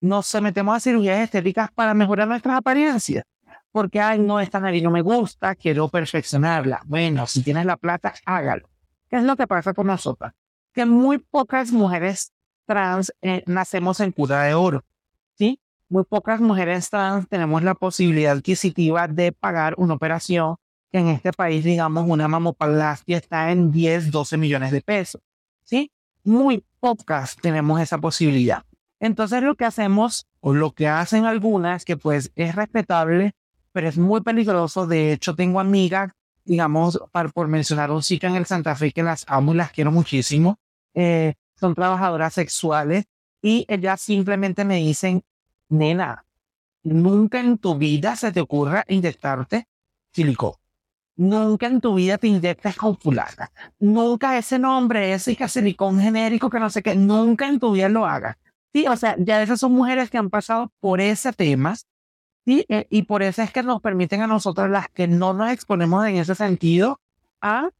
nos 0.00 0.26
sometemos 0.26 0.76
a 0.76 0.80
cirugías 0.80 1.20
estéticas 1.20 1.70
para 1.70 1.94
mejorar 1.94 2.26
nuestras 2.26 2.56
apariencias. 2.58 3.24
Porque, 3.70 4.00
ay, 4.00 4.18
no, 4.18 4.40
esta 4.40 4.60
nariz 4.60 4.82
no 4.82 4.90
me 4.90 5.00
gusta, 5.00 5.54
quiero 5.54 5.88
perfeccionarla. 5.88 6.82
Bueno, 6.84 7.26
si 7.26 7.42
tienes 7.42 7.64
la 7.64 7.76
plata, 7.76 8.12
hágalo. 8.26 8.68
¿Qué 9.08 9.16
es 9.16 9.22
lo 9.22 9.36
que 9.36 9.46
pasa 9.46 9.72
con 9.72 9.86
nosotras? 9.86 10.34
Que 10.74 10.84
muy 10.84 11.18
pocas 11.18 11.70
mujeres 11.70 12.32
trans 12.66 13.14
eh, 13.22 13.44
nacemos 13.46 14.00
en 14.00 14.10
cura 14.10 14.42
de 14.42 14.54
oro, 14.54 14.84
¿sí? 15.38 15.60
Muy 15.88 16.04
pocas 16.04 16.40
mujeres 16.40 16.90
trans 16.90 17.28
tenemos 17.28 17.62
la 17.62 17.74
posibilidad 17.74 18.36
adquisitiva 18.36 19.06
de 19.06 19.32
pagar 19.32 19.74
una 19.76 19.94
operación 19.94 20.56
que 20.92 20.98
en 20.98 21.08
este 21.08 21.32
país, 21.32 21.64
digamos, 21.64 22.04
una 22.06 22.28
mamoplastia 22.28 23.16
está 23.16 23.50
en 23.50 23.72
10, 23.72 24.10
12 24.10 24.36
millones 24.36 24.70
de 24.70 24.82
pesos, 24.82 25.22
¿sí? 25.64 25.90
Muy 26.22 26.64
pocas 26.78 27.36
tenemos 27.36 27.80
esa 27.80 27.98
posibilidad. 27.98 28.64
Entonces 29.00 29.42
lo 29.42 29.56
que 29.56 29.64
hacemos, 29.64 30.28
o 30.40 30.54
lo 30.54 30.72
que 30.72 30.86
hacen 30.86 31.24
algunas, 31.24 31.84
que 31.84 31.96
pues 31.96 32.30
es 32.36 32.54
respetable, 32.54 33.32
pero 33.72 33.88
es 33.88 33.98
muy 33.98 34.20
peligroso. 34.20 34.86
De 34.86 35.12
hecho, 35.12 35.34
tengo 35.34 35.58
amigas, 35.58 36.12
digamos, 36.44 37.00
para, 37.10 37.30
por 37.30 37.48
mencionar 37.48 37.90
un 37.90 38.02
sitio 38.02 38.28
en 38.28 38.36
el 38.36 38.46
Santa 38.46 38.76
Fe 38.76 38.92
que 38.92 39.02
las 39.02 39.24
amo 39.26 39.54
y 39.54 39.56
las 39.56 39.72
quiero 39.72 39.90
muchísimo, 39.90 40.58
eh, 40.94 41.34
son 41.58 41.74
trabajadoras 41.74 42.34
sexuales 42.34 43.06
y 43.40 43.64
ellas 43.68 44.00
simplemente 44.00 44.64
me 44.64 44.76
dicen, 44.76 45.24
nena, 45.68 46.24
nunca 46.84 47.40
en 47.40 47.58
tu 47.58 47.76
vida 47.76 48.14
se 48.14 48.30
te 48.30 48.40
ocurra 48.40 48.84
inyectarte 48.88 49.66
silicón. 50.12 50.61
Nunca 51.16 51.66
en 51.66 51.80
tu 51.80 51.94
vida 51.94 52.18
te 52.18 52.26
inyectas 52.26 52.76
con 52.76 52.96
fulana. 52.96 53.50
Nunca 53.78 54.38
ese 54.38 54.58
nombre, 54.58 55.12
ese 55.12 55.36
silicón 55.48 56.00
genérico 56.00 56.50
que 56.50 56.58
no 56.58 56.70
sé 56.70 56.82
qué, 56.82 56.94
nunca 56.94 57.48
en 57.48 57.60
tu 57.60 57.72
vida 57.72 57.88
lo 57.88 58.06
hagas. 58.06 58.36
Sí, 58.72 58.86
o 58.86 58.96
sea, 58.96 59.16
ya 59.18 59.42
esas 59.42 59.60
son 59.60 59.72
mujeres 59.72 60.10
que 60.10 60.18
han 60.18 60.30
pasado 60.30 60.72
por 60.80 61.00
ese 61.00 61.32
tema 61.32 61.74
Sí, 62.44 62.64
eh, 62.68 62.86
y 62.90 63.02
por 63.02 63.22
eso 63.22 63.42
es 63.42 63.52
que 63.52 63.62
nos 63.62 63.80
permiten 63.80 64.20
a 64.20 64.26
nosotros 64.26 64.68
las 64.68 64.88
que 64.88 65.06
no 65.06 65.32
nos 65.32 65.52
exponemos 65.52 66.04
en 66.06 66.16
ese 66.16 66.34
sentido 66.34 67.00
a, 67.40 67.70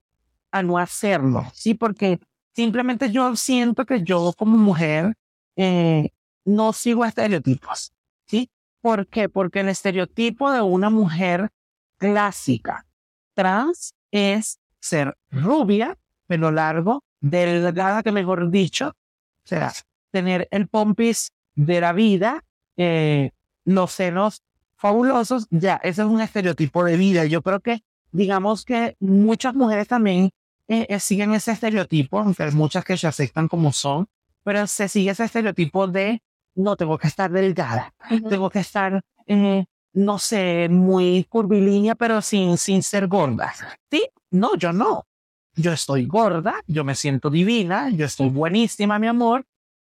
a 0.52 0.62
no 0.62 0.78
hacerlo, 0.78 1.44
¿sí? 1.52 1.74
Porque 1.74 2.20
simplemente 2.54 3.10
yo 3.10 3.34
siento 3.34 3.84
que 3.84 4.04
yo 4.04 4.32
como 4.38 4.56
mujer 4.56 5.14
eh, 5.56 6.10
no 6.44 6.72
sigo 6.72 7.04
estereotipos, 7.04 7.92
¿sí? 8.26 8.50
¿Por 8.80 9.08
qué? 9.08 9.28
Porque 9.28 9.60
el 9.60 9.68
estereotipo 9.68 10.52
de 10.52 10.60
una 10.60 10.90
mujer 10.90 11.50
clásica 11.98 12.86
trans 13.34 13.94
es 14.10 14.58
ser 14.80 15.16
rubia, 15.30 15.96
pelo 16.26 16.50
largo, 16.50 17.04
delgada, 17.20 18.02
que 18.02 18.12
mejor 18.12 18.50
dicho, 18.50 18.88
o 18.88 19.48
sea, 19.48 19.72
tener 20.10 20.48
el 20.50 20.68
pompis 20.68 21.32
de 21.54 21.80
la 21.80 21.92
vida, 21.92 22.44
eh, 22.76 23.30
los 23.64 23.92
senos 23.92 24.42
fabulosos, 24.76 25.46
ya, 25.50 25.76
ese 25.84 26.02
es 26.02 26.08
un 26.08 26.20
estereotipo 26.20 26.84
de 26.84 26.96
vida. 26.96 27.24
Yo 27.26 27.42
creo 27.42 27.60
que, 27.60 27.84
digamos 28.10 28.64
que 28.64 28.96
muchas 28.98 29.54
mujeres 29.54 29.86
también 29.86 30.30
eh, 30.68 30.86
eh, 30.88 31.00
siguen 31.00 31.32
ese 31.34 31.52
estereotipo, 31.52 32.18
aunque 32.18 32.42
hay 32.42 32.52
muchas 32.52 32.84
que 32.84 32.96
se 32.96 33.06
aceptan 33.06 33.46
como 33.46 33.72
son, 33.72 34.08
pero 34.42 34.66
se 34.66 34.88
sigue 34.88 35.10
ese 35.10 35.24
estereotipo 35.24 35.86
de 35.86 36.22
no 36.54 36.76
tengo 36.76 36.98
que 36.98 37.08
estar 37.08 37.30
delgada, 37.30 37.94
tengo 38.28 38.50
que 38.50 38.58
estar, 38.58 39.02
eh, 39.26 39.64
no 39.92 40.18
sé, 40.18 40.68
muy 40.70 41.24
curvilínea, 41.28 41.94
pero 41.94 42.22
sin, 42.22 42.56
sin 42.58 42.82
ser 42.82 43.08
gorda. 43.08 43.52
Sí, 43.90 44.08
no, 44.30 44.54
yo 44.56 44.72
no. 44.72 45.06
Yo 45.54 45.72
estoy 45.72 46.06
gorda, 46.06 46.54
yo 46.66 46.82
me 46.82 46.94
siento 46.94 47.28
divina, 47.28 47.90
yo 47.90 48.06
estoy 48.06 48.30
buenísima, 48.30 48.98
mi 48.98 49.06
amor, 49.06 49.44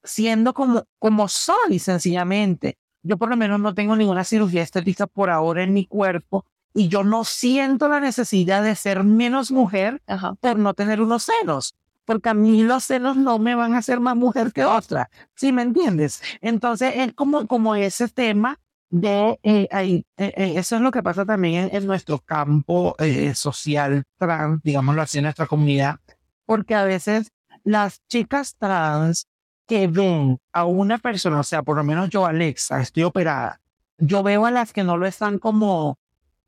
siendo 0.03 0.53
como, 0.53 0.83
como 0.97 1.27
soy, 1.27 1.77
sencillamente. 1.77 2.77
Yo 3.03 3.17
por 3.17 3.29
lo 3.29 3.37
menos 3.37 3.59
no 3.59 3.73
tengo 3.75 3.95
ninguna 3.95 4.23
cirugía 4.23 4.63
estética 4.63 5.05
por 5.07 5.29
ahora 5.29 5.63
en 5.63 5.73
mi 5.73 5.85
cuerpo 5.85 6.45
y 6.73 6.87
yo 6.87 7.03
no 7.03 7.23
siento 7.25 7.87
la 7.89 7.99
necesidad 7.99 8.63
de 8.63 8.75
ser 8.75 9.03
menos 9.03 9.51
mujer 9.51 10.01
Ajá. 10.07 10.33
por 10.39 10.57
no 10.57 10.73
tener 10.73 11.01
unos 11.01 11.23
senos. 11.23 11.75
porque 12.05 12.29
a 12.29 12.33
mí 12.33 12.63
los 12.63 12.83
senos 12.83 13.15
no 13.15 13.37
me 13.39 13.55
van 13.55 13.73
a 13.73 13.77
hacer 13.77 13.99
más 13.99 14.15
mujer 14.15 14.51
que 14.51 14.65
otra. 14.65 15.09
¿Sí 15.35 15.51
me 15.51 15.61
entiendes? 15.61 16.21
Entonces 16.41 16.93
es 16.95 17.13
como, 17.13 17.47
como 17.47 17.75
ese 17.75 18.07
tema 18.07 18.59
de, 18.91 19.39
eh, 19.41 19.67
eh, 19.71 20.03
eh, 20.17 20.53
eso 20.57 20.75
es 20.75 20.81
lo 20.81 20.91
que 20.91 21.01
pasa 21.01 21.25
también 21.25 21.69
en, 21.71 21.87
nuestro 21.87 22.19
campo 22.19 22.95
social 23.33 24.03
trans, 24.17 24.61
digámoslo 24.63 25.01
así, 25.01 25.17
en 25.17 25.23
nuestra 25.23 25.47
comunidad, 25.47 25.99
porque 26.45 26.75
a 26.75 26.83
veces 26.83 27.31
las 27.63 28.01
chicas 28.07 28.55
trans 28.59 29.27
que 29.65 29.87
ven 29.87 30.37
a 30.51 30.65
una 30.65 30.97
persona, 30.97 31.39
o 31.39 31.43
sea, 31.43 31.63
por 31.63 31.77
lo 31.77 31.83
menos 31.83 32.09
yo, 32.09 32.25
Alexa, 32.25 32.81
estoy 32.81 33.03
operada, 33.03 33.61
yo 33.97 34.23
veo 34.23 34.45
a 34.45 34.51
las 34.51 34.73
que 34.73 34.83
no 34.83 34.97
lo 34.97 35.07
están 35.07 35.39
como, 35.39 35.97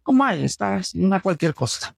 como, 0.04 0.26
ahí 0.26 0.44
está, 0.44 0.82
una 0.96 1.22
cualquier 1.22 1.54
cosa. 1.54 1.96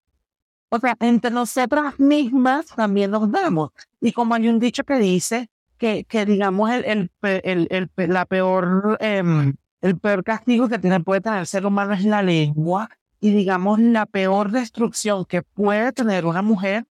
O 0.69 0.79
sea, 0.79 0.95
entre 0.99 1.31
nosotras 1.31 1.99
mismas 1.99 2.67
también 2.67 3.09
nos 3.09 3.31
damos. 3.31 3.71
Y 3.99 4.11
como 4.11 4.35
hay 4.35 4.47
un 4.47 4.59
dicho 4.59 4.83
que 4.83 4.97
dice 4.97 5.49
que, 5.77 6.03
que 6.03 6.25
digamos, 6.25 6.69
el, 6.69 7.09
el, 7.21 7.67
el, 7.71 7.89
la 7.95 8.25
peor, 8.25 8.97
em, 8.99 9.55
el 9.85 9.99
peor 9.99 10.23
castigo 10.23 10.67
que 10.67 10.79
tiene, 10.79 10.99
puede 10.99 11.21
tener 11.21 11.39
el 11.39 11.45
ser 11.45 11.63
humano 11.63 11.93
es 11.93 12.03
la 12.03 12.23
lengua. 12.23 12.89
Y 13.19 13.31
digamos, 13.31 13.79
la 13.79 14.07
peor 14.07 14.51
destrucción 14.51 15.25
que 15.25 15.43
puede 15.43 15.91
tener 15.91 16.25
una 16.25 16.41
mujer 16.41 16.85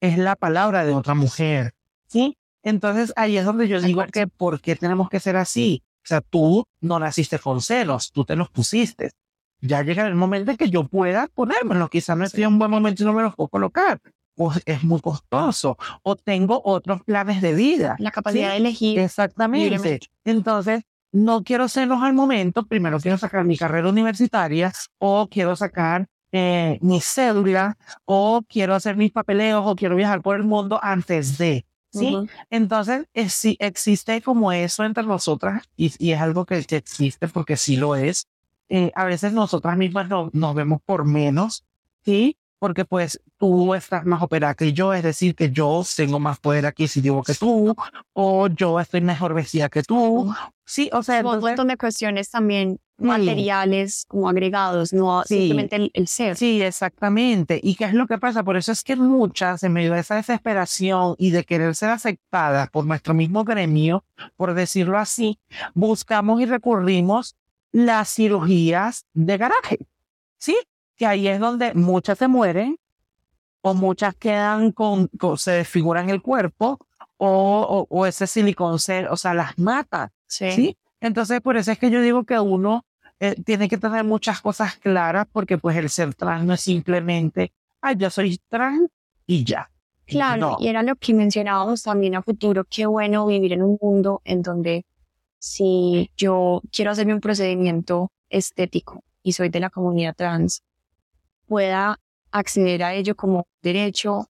es 0.00 0.18
la 0.18 0.36
palabra 0.36 0.84
de 0.84 0.94
otra 0.94 1.14
mujer. 1.14 1.74
¿Sí? 2.06 2.38
Entonces 2.62 3.12
ahí 3.16 3.36
es 3.36 3.44
donde 3.44 3.66
yo 3.66 3.80
digo 3.80 4.04
que 4.12 4.28
¿por 4.28 4.60
qué 4.60 4.76
tenemos 4.76 5.08
que 5.08 5.18
ser 5.18 5.36
así? 5.36 5.82
O 5.96 6.06
sea, 6.06 6.20
tú 6.20 6.64
no 6.80 7.00
naciste 7.00 7.40
con 7.40 7.60
celos, 7.60 8.12
tú 8.12 8.24
te 8.24 8.36
los 8.36 8.50
pusiste. 8.50 9.10
Ya 9.60 9.82
llega 9.82 10.06
el 10.06 10.14
momento 10.14 10.52
en 10.52 10.56
que 10.56 10.70
yo 10.70 10.84
pueda 10.84 11.26
ponérmelo. 11.34 11.88
Quizás 11.88 12.16
no 12.16 12.24
estoy 12.24 12.44
en 12.44 12.52
un 12.52 12.58
buen 12.60 12.70
momento 12.70 13.02
y 13.02 13.06
no 13.06 13.12
me 13.12 13.22
los 13.22 13.34
puedo 13.34 13.48
colocar. 13.48 14.00
O 14.36 14.52
es 14.64 14.84
muy 14.84 15.00
costoso. 15.00 15.76
O 16.04 16.14
tengo 16.14 16.62
otros 16.64 17.02
planes 17.02 17.42
de 17.42 17.54
vida. 17.54 17.96
La 17.98 18.12
capacidad 18.12 18.50
de 18.50 18.58
elegir. 18.58 19.00
Exactamente. 19.00 19.98
Entonces, 20.24 20.84
no 21.12 21.42
quiero 21.42 21.68
celos 21.68 22.02
al 22.02 22.14
momento. 22.14 22.66
Primero 22.66 23.00
quiero 23.00 23.18
sacar 23.18 23.44
mi 23.44 23.56
carrera 23.56 23.88
universitaria 23.88 24.72
o 24.98 25.28
quiero 25.28 25.56
sacar 25.56 26.06
eh, 26.32 26.78
mi 26.82 27.00
cédula 27.00 27.76
o 28.04 28.42
quiero 28.46 28.74
hacer 28.74 28.96
mis 28.96 29.12
papeleos 29.12 29.62
o 29.66 29.74
quiero 29.76 29.96
viajar 29.96 30.20
por 30.20 30.36
el 30.36 30.44
mundo 30.44 30.78
antes 30.82 31.38
de. 31.38 31.64
¿sí? 31.90 32.14
Entonces, 32.50 33.06
es, 33.14 33.40
existe 33.58 34.20
como 34.22 34.52
eso 34.52 34.84
entre 34.84 35.04
nosotras 35.04 35.64
y, 35.76 35.92
y 35.98 36.12
es 36.12 36.20
algo 36.20 36.44
que, 36.44 36.58
existe 36.68 37.28
porque 37.28 37.56
sí 37.56 37.76
lo 37.76 37.96
es. 37.96 38.26
Eh, 38.68 38.92
a 38.94 39.04
veces 39.04 39.32
nosotras 39.32 39.76
mismas 39.78 40.08
no, 40.08 40.28
nos 40.34 40.54
vemos 40.54 40.80
por 40.84 41.06
menos, 41.06 41.64
¿sí? 42.04 42.36
Porque 42.58 42.84
pues 42.84 43.22
tú 43.38 43.74
estás 43.74 44.04
más 44.04 44.20
operada 44.20 44.54
que 44.54 44.74
yo, 44.74 44.92
es 44.92 45.02
decir, 45.02 45.34
que 45.34 45.50
yo 45.50 45.82
tengo 45.96 46.18
más 46.18 46.38
poder 46.40 46.66
adquisitivo 46.66 47.22
que 47.22 47.34
tú, 47.34 47.74
o 48.12 48.48
yo 48.48 48.78
estoy 48.80 49.00
mejor 49.00 49.32
vestida 49.32 49.70
que 49.70 49.82
tú, 49.82 50.34
sí, 50.68 50.90
o 50.92 51.02
sea... 51.02 51.20
Un 51.24 51.40
montón 51.40 51.68
de 51.68 51.76
cuestiones 51.76 52.30
también 52.30 52.78
materiales 52.98 54.04
como 54.08 54.28
agregados, 54.28 54.92
no 54.92 55.22
simplemente 55.24 55.90
el, 55.92 56.08
ser. 56.08 56.36
Sí, 56.36 56.60
exactamente. 56.62 57.60
¿Y 57.62 57.76
qué 57.76 57.84
es 57.84 57.94
lo 57.94 58.06
que 58.06 58.18
pasa? 58.18 58.42
Por 58.42 58.56
eso 58.56 58.72
es 58.72 58.82
que 58.82 58.96
muchas, 58.96 59.62
en 59.62 59.72
medio 59.72 59.92
de 59.94 60.00
esa 60.00 60.16
desesperación 60.16 61.14
y 61.18 61.30
de 61.30 61.44
querer 61.44 61.74
ser 61.74 61.90
aceptadas 61.90 62.70
por 62.70 62.84
nuestro 62.84 63.14
mismo 63.14 63.44
gremio, 63.44 64.04
por 64.36 64.54
decirlo 64.54 64.98
así, 64.98 65.38
buscamos 65.74 66.40
y 66.40 66.46
recurrimos 66.46 67.36
las 67.72 68.12
cirugías 68.12 69.06
de 69.14 69.36
garaje. 69.38 69.78
¿Sí? 70.38 70.56
Que 70.96 71.06
ahí 71.06 71.28
es 71.28 71.38
donde 71.40 71.74
muchas 71.74 72.18
se 72.18 72.28
mueren 72.28 72.78
o 73.60 73.74
muchas 73.74 74.14
quedan 74.14 74.72
con, 74.72 75.10
se 75.36 75.52
desfiguran 75.52 76.10
el 76.10 76.22
cuerpo 76.22 76.78
o, 77.16 77.86
o, 77.88 78.06
ese 78.06 78.26
silicón, 78.26 78.74
o 78.74 79.16
sea, 79.16 79.34
las 79.34 79.58
mata. 79.58 80.12
¿Sí? 80.28 80.76
Entonces, 81.00 81.40
por 81.40 81.56
eso 81.56 81.72
es 81.72 81.78
que 81.78 81.90
yo 81.90 82.00
digo 82.00 82.24
que 82.24 82.38
uno 82.38 82.84
eh, 83.20 83.34
tiene 83.44 83.68
que 83.68 83.78
tener 83.78 84.04
muchas 84.04 84.40
cosas 84.40 84.76
claras 84.76 85.26
porque 85.32 85.58
pues 85.58 85.76
el 85.76 85.88
ser 85.90 86.14
trans 86.14 86.44
no 86.44 86.54
es 86.54 86.60
simplemente, 86.60 87.52
ay, 87.80 87.96
yo 87.96 88.10
soy 88.10 88.40
trans 88.48 88.88
y 89.26 89.44
ya. 89.44 89.70
Claro, 90.06 90.56
y 90.58 90.68
era 90.68 90.82
lo 90.82 90.96
que 90.96 91.12
mencionábamos 91.12 91.82
también 91.82 92.14
a 92.14 92.22
futuro, 92.22 92.64
qué 92.64 92.86
bueno 92.86 93.26
vivir 93.26 93.52
en 93.52 93.62
un 93.62 93.76
mundo 93.80 94.22
en 94.24 94.40
donde 94.40 94.86
si 95.38 96.10
yo 96.16 96.62
quiero 96.72 96.92
hacerme 96.92 97.12
un 97.12 97.20
procedimiento 97.20 98.10
estético 98.30 99.04
y 99.22 99.32
soy 99.32 99.50
de 99.50 99.60
la 99.60 99.68
comunidad 99.68 100.16
trans, 100.16 100.62
pueda 101.46 102.00
acceder 102.30 102.82
a 102.84 102.94
ello 102.94 103.16
como 103.16 103.46
derecho 103.62 104.28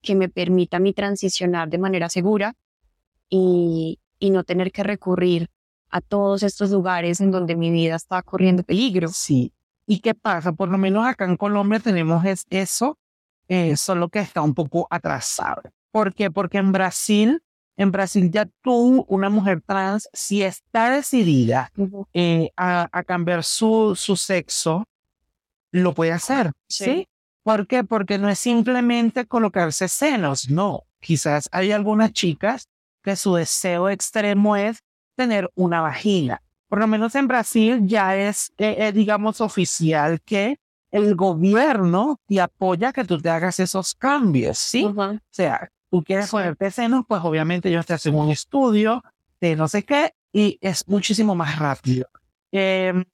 que 0.00 0.14
me 0.14 0.28
permita 0.28 0.78
mi 0.78 0.94
transicionar 0.94 1.68
de 1.68 1.78
manera 1.78 2.08
segura 2.08 2.54
y, 3.28 3.98
y 4.18 4.30
no 4.30 4.44
tener 4.44 4.72
que 4.72 4.82
recurrir 4.82 5.48
a 5.90 6.00
todos 6.00 6.42
estos 6.42 6.70
lugares 6.70 7.20
en 7.20 7.30
donde 7.30 7.56
mi 7.56 7.70
vida 7.70 7.96
está 7.96 8.22
corriendo 8.22 8.62
peligro. 8.62 9.08
Sí. 9.08 9.52
¿Y 9.86 10.00
qué 10.00 10.14
pasa? 10.14 10.52
Por 10.52 10.68
lo 10.68 10.78
menos 10.78 11.06
acá 11.06 11.24
en 11.24 11.36
Colombia 11.36 11.80
tenemos 11.80 12.22
eso, 12.50 12.98
eh, 13.48 13.76
solo 13.76 14.08
que 14.08 14.18
está 14.18 14.42
un 14.42 14.54
poco 14.54 14.86
atrasado. 14.90 15.62
¿Por 15.90 16.14
qué? 16.14 16.30
Porque 16.30 16.58
en 16.58 16.72
Brasil, 16.72 17.42
en 17.76 17.90
Brasil 17.90 18.30
ya 18.30 18.46
tú, 18.60 19.06
una 19.08 19.30
mujer 19.30 19.62
trans, 19.64 20.08
si 20.12 20.42
está 20.42 20.90
decidida 20.90 21.72
eh, 22.12 22.50
a, 22.56 22.88
a, 22.92 23.02
cambiar 23.02 23.42
su, 23.44 23.94
su 23.96 24.16
sexo, 24.16 24.84
lo 25.70 25.94
puede 25.94 26.12
hacer. 26.12 26.52
¿sí? 26.68 26.84
¿sí? 26.84 27.08
¿Por 27.42 27.66
qué? 27.66 27.82
Porque 27.82 28.18
no 28.18 28.28
es 28.28 28.38
simplemente 28.38 29.26
colocarse 29.26 29.88
senos, 29.88 30.50
no. 30.50 30.82
Quizás 31.00 31.48
hay 31.50 31.72
algunas 31.72 32.12
chicas 32.12 32.68
que 33.08 33.16
su 33.16 33.36
deseo 33.36 33.88
extremo 33.88 34.54
es 34.54 34.84
tener 35.16 35.50
una 35.54 35.80
vagina. 35.80 36.42
Por 36.68 36.78
lo 36.78 36.86
menos 36.86 37.14
en 37.14 37.26
Brasil 37.26 37.86
ya 37.86 38.14
es, 38.14 38.52
eh, 38.58 38.76
eh, 38.80 38.92
digamos, 38.92 39.40
oficial 39.40 40.20
que 40.20 40.58
el 40.90 41.14
gobierno 41.14 42.20
te 42.26 42.38
apoya 42.38 42.92
que 42.92 43.06
tú 43.06 43.18
te 43.18 43.30
hagas 43.30 43.60
esos 43.60 43.94
cambios, 43.94 44.58
¿sí? 44.58 44.84
O 44.84 45.18
sea, 45.30 45.70
tú 45.90 46.04
quieres 46.04 46.28
ponerte 46.28 46.70
senos, 46.70 47.06
pues 47.08 47.22
obviamente 47.24 47.70
ellos 47.70 47.86
te 47.86 47.94
hacen 47.94 48.14
un 48.14 48.28
estudio 48.30 49.02
de 49.40 49.56
no 49.56 49.68
sé 49.68 49.84
qué 49.84 50.12
y 50.30 50.58
es 50.60 50.86
muchísimo 50.86 51.34
más 51.34 51.58
rápido. 51.58 52.10
Em, 52.52 53.06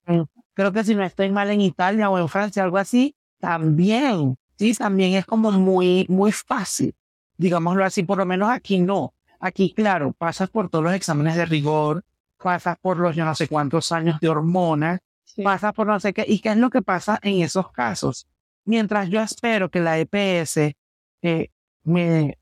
creo 0.55 0.72
que 0.72 0.82
si 0.82 0.97
no 0.97 1.05
estoy 1.05 1.30
mal 1.30 1.49
en 1.51 1.61
Italia 1.61 2.11
o 2.11 2.18
en 2.18 2.28
Francia, 2.28 2.64
algo 2.64 2.78
así, 2.78 3.14
también, 3.38 4.36
sí, 4.59 4.74
también 4.74 5.14
es 5.14 5.24
como 5.24 5.53
muy, 5.53 6.05
muy 6.09 6.32
fácil, 6.32 6.97
digámoslo 7.36 7.84
así, 7.84 8.03
por 8.03 8.18
lo 8.18 8.26
menos 8.26 8.51
aquí 8.51 8.80
no. 8.80 9.14
Aquí, 9.45 9.74
claro, 9.74 10.14
pasas 10.16 10.49
por 10.49 10.70
todos 10.70 10.84
los 10.84 10.95
exámenes 10.95 11.36
de 11.36 11.45
rigor, 11.45 12.03
pasas 12.42 12.78
por 12.80 12.97
los 12.97 13.14
yo 13.14 13.26
no 13.26 13.34
sé 13.34 13.47
cuántos 13.47 13.92
años 13.92 14.18
de 14.18 14.30
hormonas, 14.30 15.01
pasas 15.42 15.74
por 15.74 15.86
no 15.86 16.01
sé 16.01 16.14
qué. 16.14 16.24
¿Y 16.26 16.38
qué 16.38 16.53
es 16.53 16.57
lo 16.57 16.70
que 16.70 16.80
pasa 16.80 17.18
en 17.20 17.42
esos 17.42 17.70
casos? 17.70 18.26
Mientras 18.64 19.11
yo 19.11 19.20
espero 19.20 19.68
que 19.68 19.80
la 19.80 19.99
EPS 19.99 20.74
eh, 21.20 21.51
me, 21.82 22.38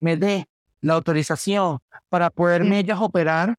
me 0.00 0.18
dé 0.18 0.46
la 0.82 0.92
autorización 0.92 1.78
para 2.10 2.28
poderme 2.28 2.80
ellas 2.80 2.98
operar, 3.00 3.56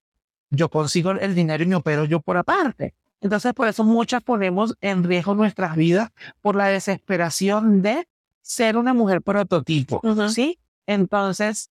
yo 0.52 0.70
consigo 0.70 1.10
el 1.10 1.34
dinero 1.34 1.64
y 1.64 1.66
me 1.66 1.78
opero 1.78 2.06
yo 2.06 2.20
por 2.20 2.38
aparte. 2.38 2.94
Entonces, 3.20 3.56
por 3.56 3.68
eso 3.68 3.84
muchas 3.84 4.22
ponemos 4.22 4.76
en 4.80 5.04
riesgo 5.04 5.34
nuestras 5.34 5.76
vidas 5.76 6.12
por 6.40 6.56
la 6.56 6.68
desesperación 6.68 7.82
de 7.82 8.08
ser 8.44 8.78
una 8.78 8.94
mujer 8.94 9.24
prototipo, 9.24 10.04
¿sí? 10.30 10.60
Entonces, 10.86 11.72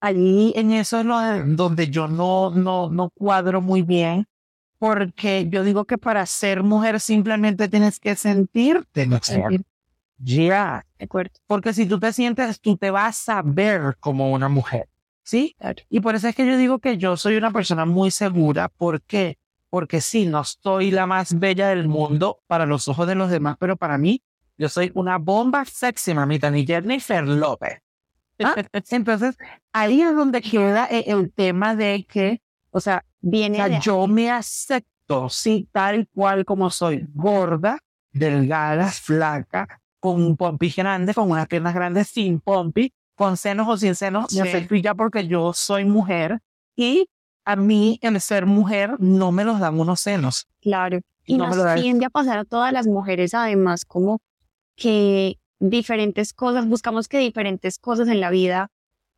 allí 0.00 0.52
en 0.56 0.72
eso 0.72 1.00
es 1.00 1.06
lo 1.06 1.18
donde 1.46 1.88
yo 1.88 2.08
no, 2.08 2.50
no, 2.50 2.90
no 2.90 3.10
cuadro 3.10 3.60
muy 3.60 3.82
bien, 3.82 4.26
porque 4.78 5.48
yo 5.50 5.64
digo 5.64 5.84
que 5.84 5.98
para 5.98 6.24
ser 6.26 6.62
mujer 6.62 7.00
simplemente 7.00 7.68
tienes 7.68 7.98
que 7.98 8.14
sentirte 8.14 9.06
mujer. 9.06 9.62
Ya. 10.18 10.84
De 10.98 11.04
acuerdo. 11.04 11.32
Porque 11.46 11.72
si 11.72 11.86
tú 11.86 11.98
te 11.98 12.12
sientes, 12.12 12.60
tú 12.60 12.76
te 12.76 12.90
vas 12.90 13.28
a 13.28 13.42
ver 13.42 13.96
como 14.00 14.32
una 14.32 14.48
mujer. 14.48 14.88
¿Sí? 15.22 15.54
Y 15.90 16.00
por 16.00 16.14
eso 16.14 16.28
es 16.28 16.34
que 16.34 16.46
yo 16.46 16.56
digo 16.56 16.78
que 16.78 16.96
yo 16.96 17.16
soy 17.16 17.36
una 17.36 17.52
persona 17.52 17.84
muy 17.84 18.10
segura. 18.10 18.68
¿Por 18.68 19.02
qué? 19.02 19.38
Porque 19.68 20.00
sí, 20.00 20.26
no 20.26 20.42
soy 20.44 20.90
la 20.90 21.06
más 21.06 21.38
bella 21.38 21.68
del 21.68 21.86
mundo 21.86 22.40
para 22.46 22.64
los 22.64 22.88
ojos 22.88 23.06
de 23.06 23.14
los 23.14 23.30
demás, 23.30 23.56
pero 23.60 23.76
para 23.76 23.98
mí, 23.98 24.22
yo 24.56 24.70
soy 24.70 24.90
una 24.94 25.18
bomba 25.18 25.66
sexy, 25.66 26.14
mamita, 26.14 26.50
ni 26.50 26.66
Jennifer 26.66 27.28
López. 27.28 27.82
¿Ah? 28.40 28.54
Entonces, 28.72 29.36
ahí 29.72 30.02
es 30.02 30.14
donde 30.14 30.40
queda 30.40 30.86
e, 30.90 31.04
el 31.10 31.32
tema 31.32 31.74
de 31.74 32.06
que, 32.08 32.40
o 32.70 32.80
sea, 32.80 33.04
viene 33.20 33.80
yo 33.80 34.06
me 34.06 34.30
acepto, 34.30 35.28
sí, 35.28 35.68
tal 35.72 36.08
cual 36.14 36.44
como 36.44 36.70
soy, 36.70 37.06
gorda, 37.14 37.78
delgada, 38.12 38.88
flaca, 38.88 39.80
con 40.00 40.22
un 40.22 40.36
pompi 40.36 40.70
grande, 40.70 41.14
con 41.14 41.30
unas 41.30 41.48
piernas 41.48 41.74
grandes, 41.74 42.08
sin 42.08 42.40
pompi, 42.40 42.92
con 43.14 43.36
senos 43.36 43.66
o 43.68 43.76
sin 43.76 43.94
senos, 43.94 44.32
me 44.32 44.42
acepto 44.42 44.74
ya 44.76 44.94
porque 44.94 45.26
yo 45.26 45.52
soy 45.52 45.84
mujer 45.84 46.40
y 46.76 47.08
a 47.44 47.56
mí, 47.56 47.98
el 48.02 48.20
ser 48.20 48.44
mujer, 48.44 48.96
no 48.98 49.32
me 49.32 49.42
los 49.42 49.58
dan 49.58 49.80
unos 49.80 50.00
senos. 50.00 50.46
Claro. 50.60 51.00
Y 51.24 51.38
no 51.38 51.48
nos 51.48 51.74
tiende 51.80 52.04
a 52.04 52.10
pasar 52.10 52.38
a 52.38 52.44
todas 52.44 52.72
las 52.74 52.86
mujeres, 52.86 53.32
además, 53.32 53.86
como 53.86 54.20
que 54.76 55.38
diferentes 55.58 56.32
cosas, 56.32 56.66
buscamos 56.66 57.08
que 57.08 57.18
diferentes 57.18 57.78
cosas 57.78 58.08
en 58.08 58.20
la 58.20 58.30
vida 58.30 58.70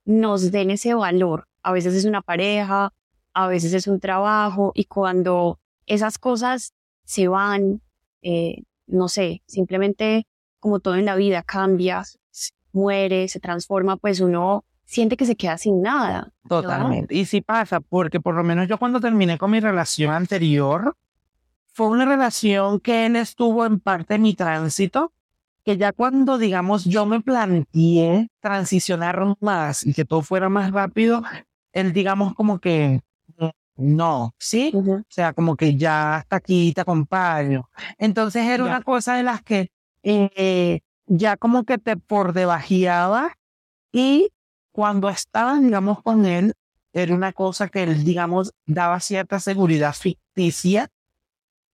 nos 0.05 0.51
den 0.51 0.71
ese 0.71 0.95
valor. 0.95 1.49
A 1.63 1.73
veces 1.73 1.95
es 1.95 2.05
una 2.05 2.23
pareja, 2.23 2.93
a 3.35 3.47
veces 3.49 3.73
es 3.75 3.87
un 3.87 4.01
trabajo 4.01 4.73
y 4.75 4.85
cuando 4.85 5.59
esas 5.87 6.19
cosas 6.19 6.73
se 7.05 7.29
van, 7.29 7.83
eh, 8.23 8.63
no 8.87 9.09
sé, 9.09 9.43
simplemente 9.47 10.27
como 10.59 10.81
todo 10.81 10.97
en 10.97 11.05
la 11.05 11.17
vida 11.17 11.43
cambia, 11.43 12.03
muere, 12.73 13.29
se 13.29 13.41
transforma, 13.41 13.97
pues 13.97 14.21
uno 14.21 14.65
siente 14.85 15.17
que 15.17 15.27
se 15.27 15.37
queda 15.37 15.59
sin 15.59 15.83
nada. 15.83 16.33
Totalmente. 16.49 17.15
Y 17.15 17.25
sí 17.25 17.41
pasa, 17.41 17.81
porque 17.81 18.21
por 18.21 18.35
lo 18.35 18.45
menos 18.45 18.69
yo 18.69 18.79
cuando 18.79 19.01
terminé 19.01 19.39
con 19.39 19.51
mi 19.51 19.61
relación 19.61 20.13
anterior, 20.13 20.97
fue 21.73 21.89
una 21.89 22.05
relación 22.05 22.81
que 22.81 23.07
él 23.07 23.17
estuvo 23.17 23.65
en 23.65 23.81
parte 23.81 24.15
de 24.15 24.19
mi 24.19 24.35
tránsito, 24.35 25.13
que 25.65 25.77
ya 25.77 25.93
cuando, 25.93 26.39
digamos, 26.39 26.85
yo 26.85 27.07
me 27.07 27.21
planteé 27.21 28.29
transicionar 28.41 29.37
más 29.41 29.87
y 29.87 29.95
que 29.95 30.05
todo 30.05 30.23
fuera 30.23 30.49
más 30.49 30.73
rápido, 30.73 31.23
él, 31.73 31.93
digamos, 31.93 32.35
como 32.35 32.59
que 32.59 33.01
no, 33.77 34.35
¿sí? 34.39 34.73
O 34.75 35.03
sea, 35.09 35.33
como 35.33 35.57
que 35.57 35.77
ya 35.77 36.17
hasta 36.17 36.37
aquí 36.37 36.73
te 36.75 36.83
acompaño. 36.83 37.71
Entonces 37.97 38.45
era 38.47 38.63
una 38.63 38.83
cosa 38.83 39.15
de 39.15 39.23
las 39.23 39.43
que 39.43 39.71
eh, 40.03 40.81
ya 41.07 41.37
como 41.39 41.65
que 41.65 41.79
te 41.79 41.97
por 41.97 42.35
debajeaba 42.35 43.33
y 43.91 44.31
cuando 44.71 45.09
estaba, 45.09 45.59
digamos, 45.59 46.03
con 46.03 46.27
él, 46.27 46.55
era 46.93 47.15
una 47.15 47.33
cosa 47.33 47.69
que 47.69 47.85
él, 47.85 48.05
digamos, 48.05 48.53
daba 48.67 49.01
cierta 49.01 49.41
seguridad 49.41 49.95
ficticia 49.95 50.89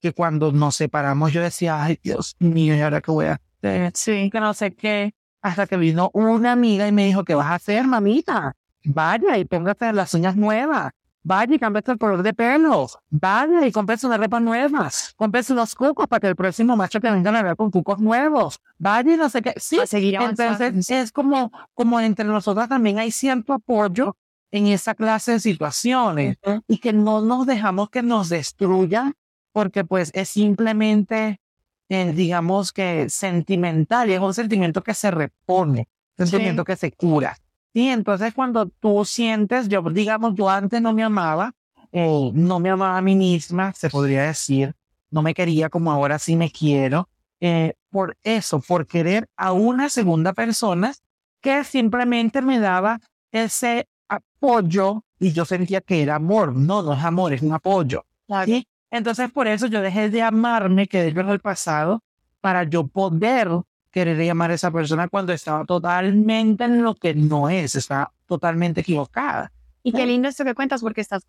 que 0.00 0.12
cuando 0.12 0.52
nos 0.52 0.76
separamos 0.76 1.32
yo 1.32 1.42
decía, 1.42 1.82
ay 1.82 1.98
Dios 2.02 2.36
mío, 2.38 2.76
¿y 2.76 2.80
ahora 2.80 3.00
qué 3.00 3.10
voy 3.10 3.26
a 3.26 3.40
hacer? 3.68 3.92
Sí. 3.94 4.30
Que 4.30 4.40
no 4.40 4.54
sé 4.54 4.74
qué. 4.74 5.14
Hasta 5.42 5.66
que 5.66 5.76
vino 5.76 6.10
una 6.12 6.52
amiga 6.52 6.88
y 6.88 6.92
me 6.92 7.06
dijo, 7.06 7.24
¿qué 7.24 7.34
vas 7.34 7.46
a 7.46 7.54
hacer, 7.54 7.86
mamita? 7.86 8.56
Vaya 8.84 9.38
y 9.38 9.44
póngate 9.44 9.92
las 9.92 10.12
uñas 10.14 10.36
nuevas. 10.36 10.92
Vaya 11.22 11.56
y 11.56 11.58
cámbiate 11.58 11.90
el 11.90 11.98
color 11.98 12.22
de 12.22 12.32
pelo. 12.32 12.86
Vaya 13.10 13.66
y 13.66 13.72
cómprese 13.72 14.06
una 14.06 14.16
ropa 14.16 14.38
nueva. 14.38 14.88
Cómprese 15.16 15.52
unos 15.52 15.74
cucos 15.74 16.06
para 16.06 16.20
que 16.20 16.28
el 16.28 16.36
próximo 16.36 16.76
macho 16.76 17.00
que 17.00 17.10
venga 17.10 17.36
a 17.36 17.42
ver 17.42 17.56
con 17.56 17.70
cucos 17.70 17.98
nuevos. 17.98 18.60
Vaya 18.78 19.14
y 19.14 19.16
no 19.16 19.28
sé 19.28 19.42
qué. 19.42 19.54
Sí, 19.56 19.78
entonces 19.92 20.88
es 20.88 21.10
como, 21.10 21.50
como 21.74 21.98
entre 21.98 22.24
nosotras 22.24 22.68
también 22.68 23.00
hay 23.00 23.10
cierto 23.10 23.54
apoyo 23.54 24.16
en 24.52 24.68
esa 24.68 24.94
clase 24.94 25.32
de 25.32 25.40
situaciones 25.40 26.38
y 26.68 26.78
que 26.78 26.92
no 26.92 27.20
nos 27.20 27.46
dejamos 27.46 27.90
que 27.90 28.02
nos 28.02 28.28
destruyan 28.28 29.14
porque 29.52 29.84
pues 29.84 30.10
es 30.14 30.28
simplemente, 30.28 31.40
eh, 31.88 32.12
digamos 32.12 32.72
que 32.72 33.08
sentimental 33.08 34.10
y 34.10 34.14
es 34.14 34.20
un 34.20 34.34
sentimiento 34.34 34.82
que 34.82 34.94
se 34.94 35.10
repone, 35.10 35.88
un 36.18 36.26
sentimiento 36.26 36.64
que 36.64 36.76
se 36.76 36.92
cura. 36.92 37.36
Y 37.72 37.88
entonces 37.88 38.34
cuando 38.34 38.66
tú 38.66 39.04
sientes, 39.04 39.68
yo 39.68 39.82
digamos, 39.82 40.34
yo 40.34 40.48
antes 40.48 40.80
no 40.80 40.92
me 40.92 41.02
amaba, 41.02 41.52
eh, 41.92 42.30
no 42.32 42.58
me 42.58 42.70
amaba 42.70 42.98
a 42.98 43.02
mí 43.02 43.14
misma, 43.14 43.72
se 43.74 43.90
podría 43.90 44.22
decir, 44.22 44.74
no 45.10 45.22
me 45.22 45.34
quería 45.34 45.68
como 45.68 45.92
ahora 45.92 46.18
sí 46.18 46.36
me 46.36 46.50
quiero, 46.50 47.08
eh, 47.40 47.74
por 47.90 48.16
eso, 48.22 48.60
por 48.60 48.86
querer 48.86 49.28
a 49.36 49.52
una 49.52 49.88
segunda 49.88 50.32
persona 50.32 50.94
que 51.40 51.64
simplemente 51.64 52.42
me 52.42 52.58
daba 52.58 53.00
ese 53.30 53.88
apoyo 54.08 55.04
y 55.18 55.32
yo 55.32 55.44
sentía 55.44 55.80
que 55.80 56.02
era 56.02 56.16
amor. 56.16 56.54
No, 56.54 56.82
no 56.82 56.94
es 56.94 57.04
amor, 57.04 57.32
es 57.32 57.42
un 57.42 57.52
apoyo. 57.52 58.04
¿sí? 58.44 58.66
Entonces 58.96 59.30
por 59.30 59.48
eso 59.48 59.66
yo 59.66 59.80
dejé 59.80 60.10
de 60.10 60.22
amarme, 60.22 60.86
que 60.86 61.02
de 61.02 61.20
el 61.20 61.40
pasado, 61.40 62.02
para 62.40 62.64
yo 62.64 62.86
poder 62.86 63.48
querer 63.90 64.18
llamar 64.18 64.50
a 64.50 64.54
esa 64.54 64.70
persona 64.70 65.08
cuando 65.08 65.32
estaba 65.32 65.64
totalmente 65.64 66.64
en 66.64 66.82
lo 66.82 66.94
que 66.94 67.14
no 67.14 67.48
es, 67.48 67.74
está 67.74 68.12
totalmente 68.26 68.82
equivocada. 68.82 69.52
Y 69.82 69.92
qué 69.92 70.04
lindo 70.04 70.28
esto 70.28 70.44
que 70.44 70.54
cuentas 70.54 70.82
porque 70.82 71.00
estás 71.00 71.24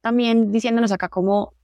también 0.00 0.52
diciéndonos 0.52 0.92
acá 0.92 1.08
cómo 1.08 1.54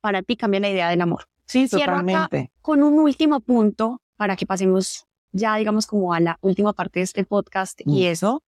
para 0.00 0.22
ti 0.22 0.36
cambia 0.36 0.60
la 0.60 0.70
idea 0.70 0.88
del 0.90 1.00
amor. 1.00 1.24
Sí, 1.46 1.68
totalmente. 1.68 2.50
con 2.60 2.82
un 2.82 2.98
último 2.98 3.40
punto 3.40 4.00
para 4.16 4.36
que 4.36 4.46
pasemos 4.46 5.06
ya, 5.32 5.56
digamos, 5.56 5.86
como 5.86 6.14
a 6.14 6.20
la 6.20 6.38
última 6.42 6.72
parte 6.72 7.00
de 7.00 7.04
este 7.04 7.24
podcast 7.24 7.80
y 7.84 8.04
mm. 8.04 8.10
eso. 8.10 8.42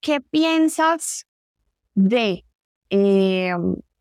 ¿Qué 0.00 0.20
piensas 0.20 1.26
de 1.94 2.44
eh, 2.90 3.54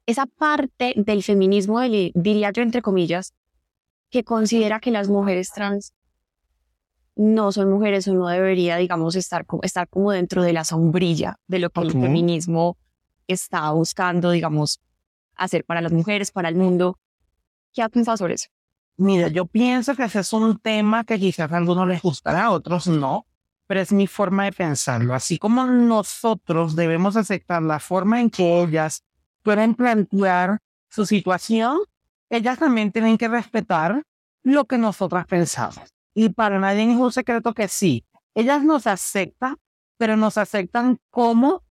esa 0.06 0.26
parte 0.26 0.94
del 0.96 1.24
feminismo, 1.24 1.82
diría 1.82 2.52
yo 2.52 2.62
entre 2.62 2.82
comillas, 2.82 3.34
que 4.10 4.24
considera 4.24 4.80
que 4.80 4.92
las 4.92 5.10
mujeres 5.10 5.52
trans 5.52 5.94
no 7.16 7.52
son 7.52 7.72
mujeres 7.72 8.08
o 8.08 8.14
no 8.14 8.28
debería, 8.28 8.78
digamos, 8.78 9.16
estar, 9.16 9.46
estar 9.64 9.88
como 9.88 10.12
dentro 10.12 10.44
de 10.44 10.54
la 10.54 10.64
sombrilla 10.64 11.40
de 11.48 11.60
lo 11.60 11.70
que 11.70 11.82
el 11.82 11.92
feminismo 11.92 12.78
está 13.28 13.72
buscando, 13.72 14.32
digamos, 14.32 14.82
hacer 15.36 15.64
para 15.66 15.82
las 15.82 15.92
mujeres, 15.92 16.32
para 16.32 16.50
el 16.50 16.56
mundo. 16.56 17.00
¿Qué 17.74 17.82
has 17.82 17.90
pensado 17.90 18.18
sobre 18.18 18.36
eso? 18.36 18.50
Mira, 18.98 19.28
yo 19.30 19.46
pienso 19.46 19.96
que 19.96 20.04
ese 20.04 20.20
es 20.20 20.34
un 20.34 20.60
tema 20.60 21.04
que 21.04 21.20
quizás 21.20 21.52
a 21.52 21.58
algunos 21.58 21.88
les 21.88 22.02
gustará, 22.02 22.46
a 22.46 22.52
otros 22.52 22.88
no, 22.88 23.26
pero 23.68 23.82
es 23.82 23.92
mi 23.92 24.08
forma 24.08 24.46
de 24.46 24.52
pensarlo. 24.52 25.14
Así 25.14 25.38
como 25.38 25.66
nosotros 25.66 26.76
debemos 26.76 27.16
aceptar 27.16 27.62
la 27.62 27.80
forma 27.80 28.22
en 28.22 28.30
que 28.30 28.62
ellas 28.62 29.04
pueden 29.46 29.76
plantear 29.76 30.58
su 30.90 31.06
situación, 31.06 31.78
ellas 32.30 32.58
también 32.58 32.92
tienen 32.92 33.18
que 33.18 33.28
respetar 33.28 34.02
lo 34.42 34.66
que 34.66 34.80
nosotras 34.80 35.28
pensamos. 35.28 35.94
Y 36.16 36.30
para 36.30 36.60
nadie 36.60 36.92
es 36.92 36.98
un 36.98 37.12
secreto 37.12 37.54
que 37.54 37.68
sí, 37.68 38.04
ellas 38.34 38.64
nos 38.64 38.88
aceptan, 38.88 39.58
pero 39.98 40.18
nos 40.18 40.38
aceptan 40.38 40.98
como 41.12 41.64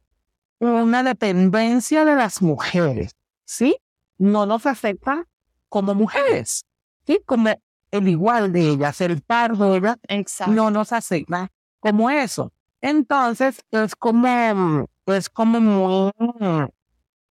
una 0.61 1.03
dependencia 1.03 2.05
de 2.05 2.15
las 2.15 2.41
mujeres, 2.41 3.17
¿sí? 3.45 3.77
No 4.19 4.47
nos 4.47 4.67
aceptan 4.67 5.27
como 5.69 5.95
mujeres, 5.95 6.65
¿sí? 7.07 7.21
Como 7.27 7.51
el 7.91 8.09
igual 8.09 8.53
de 8.53 8.71
ellas, 8.71 9.01
el 9.01 9.21
par 9.21 9.57
de 9.57 9.77
ellas, 9.77 9.99
no 10.47 10.71
nos 10.71 10.93
aceptan 10.93 11.49
como 11.81 12.09
eso. 12.09 12.53
Entonces, 12.81 13.61
es 13.73 13.97
como, 13.97 14.87
es 15.07 15.29
como 15.29 15.61
muy, 15.61 16.13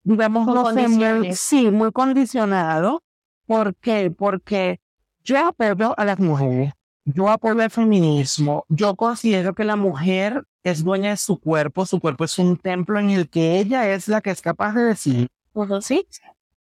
digamos, 0.03 0.47
no 0.47 0.71
sé, 0.73 1.33
sí, 1.35 1.71
muy 1.71 1.91
condicionado. 1.91 3.03
¿Por 3.45 3.75
qué? 3.75 4.11
Porque 4.11 4.79
yo 5.23 5.47
apoyo 5.47 5.93
a 5.97 6.05
las 6.05 6.19
mujeres, 6.19 6.73
yo 7.05 7.29
apoyo 7.29 7.61
el 7.61 7.69
feminismo. 7.69 8.65
Yo 8.69 8.95
considero 8.95 9.53
que 9.53 9.63
la 9.63 9.75
mujer 9.75 10.43
es 10.63 10.83
dueña 10.83 11.11
de 11.11 11.17
su 11.17 11.39
cuerpo. 11.39 11.85
Su 11.85 11.99
cuerpo 11.99 12.23
es 12.23 12.37
un 12.39 12.57
templo 12.57 12.99
en 12.99 13.09
el 13.09 13.29
que 13.29 13.59
ella 13.59 13.89
es 13.89 14.07
la 14.07 14.21
que 14.21 14.31
es 14.31 14.41
capaz 14.41 14.73
de 14.73 14.83
decir. 14.83 15.27
¿Sí? 15.81 16.07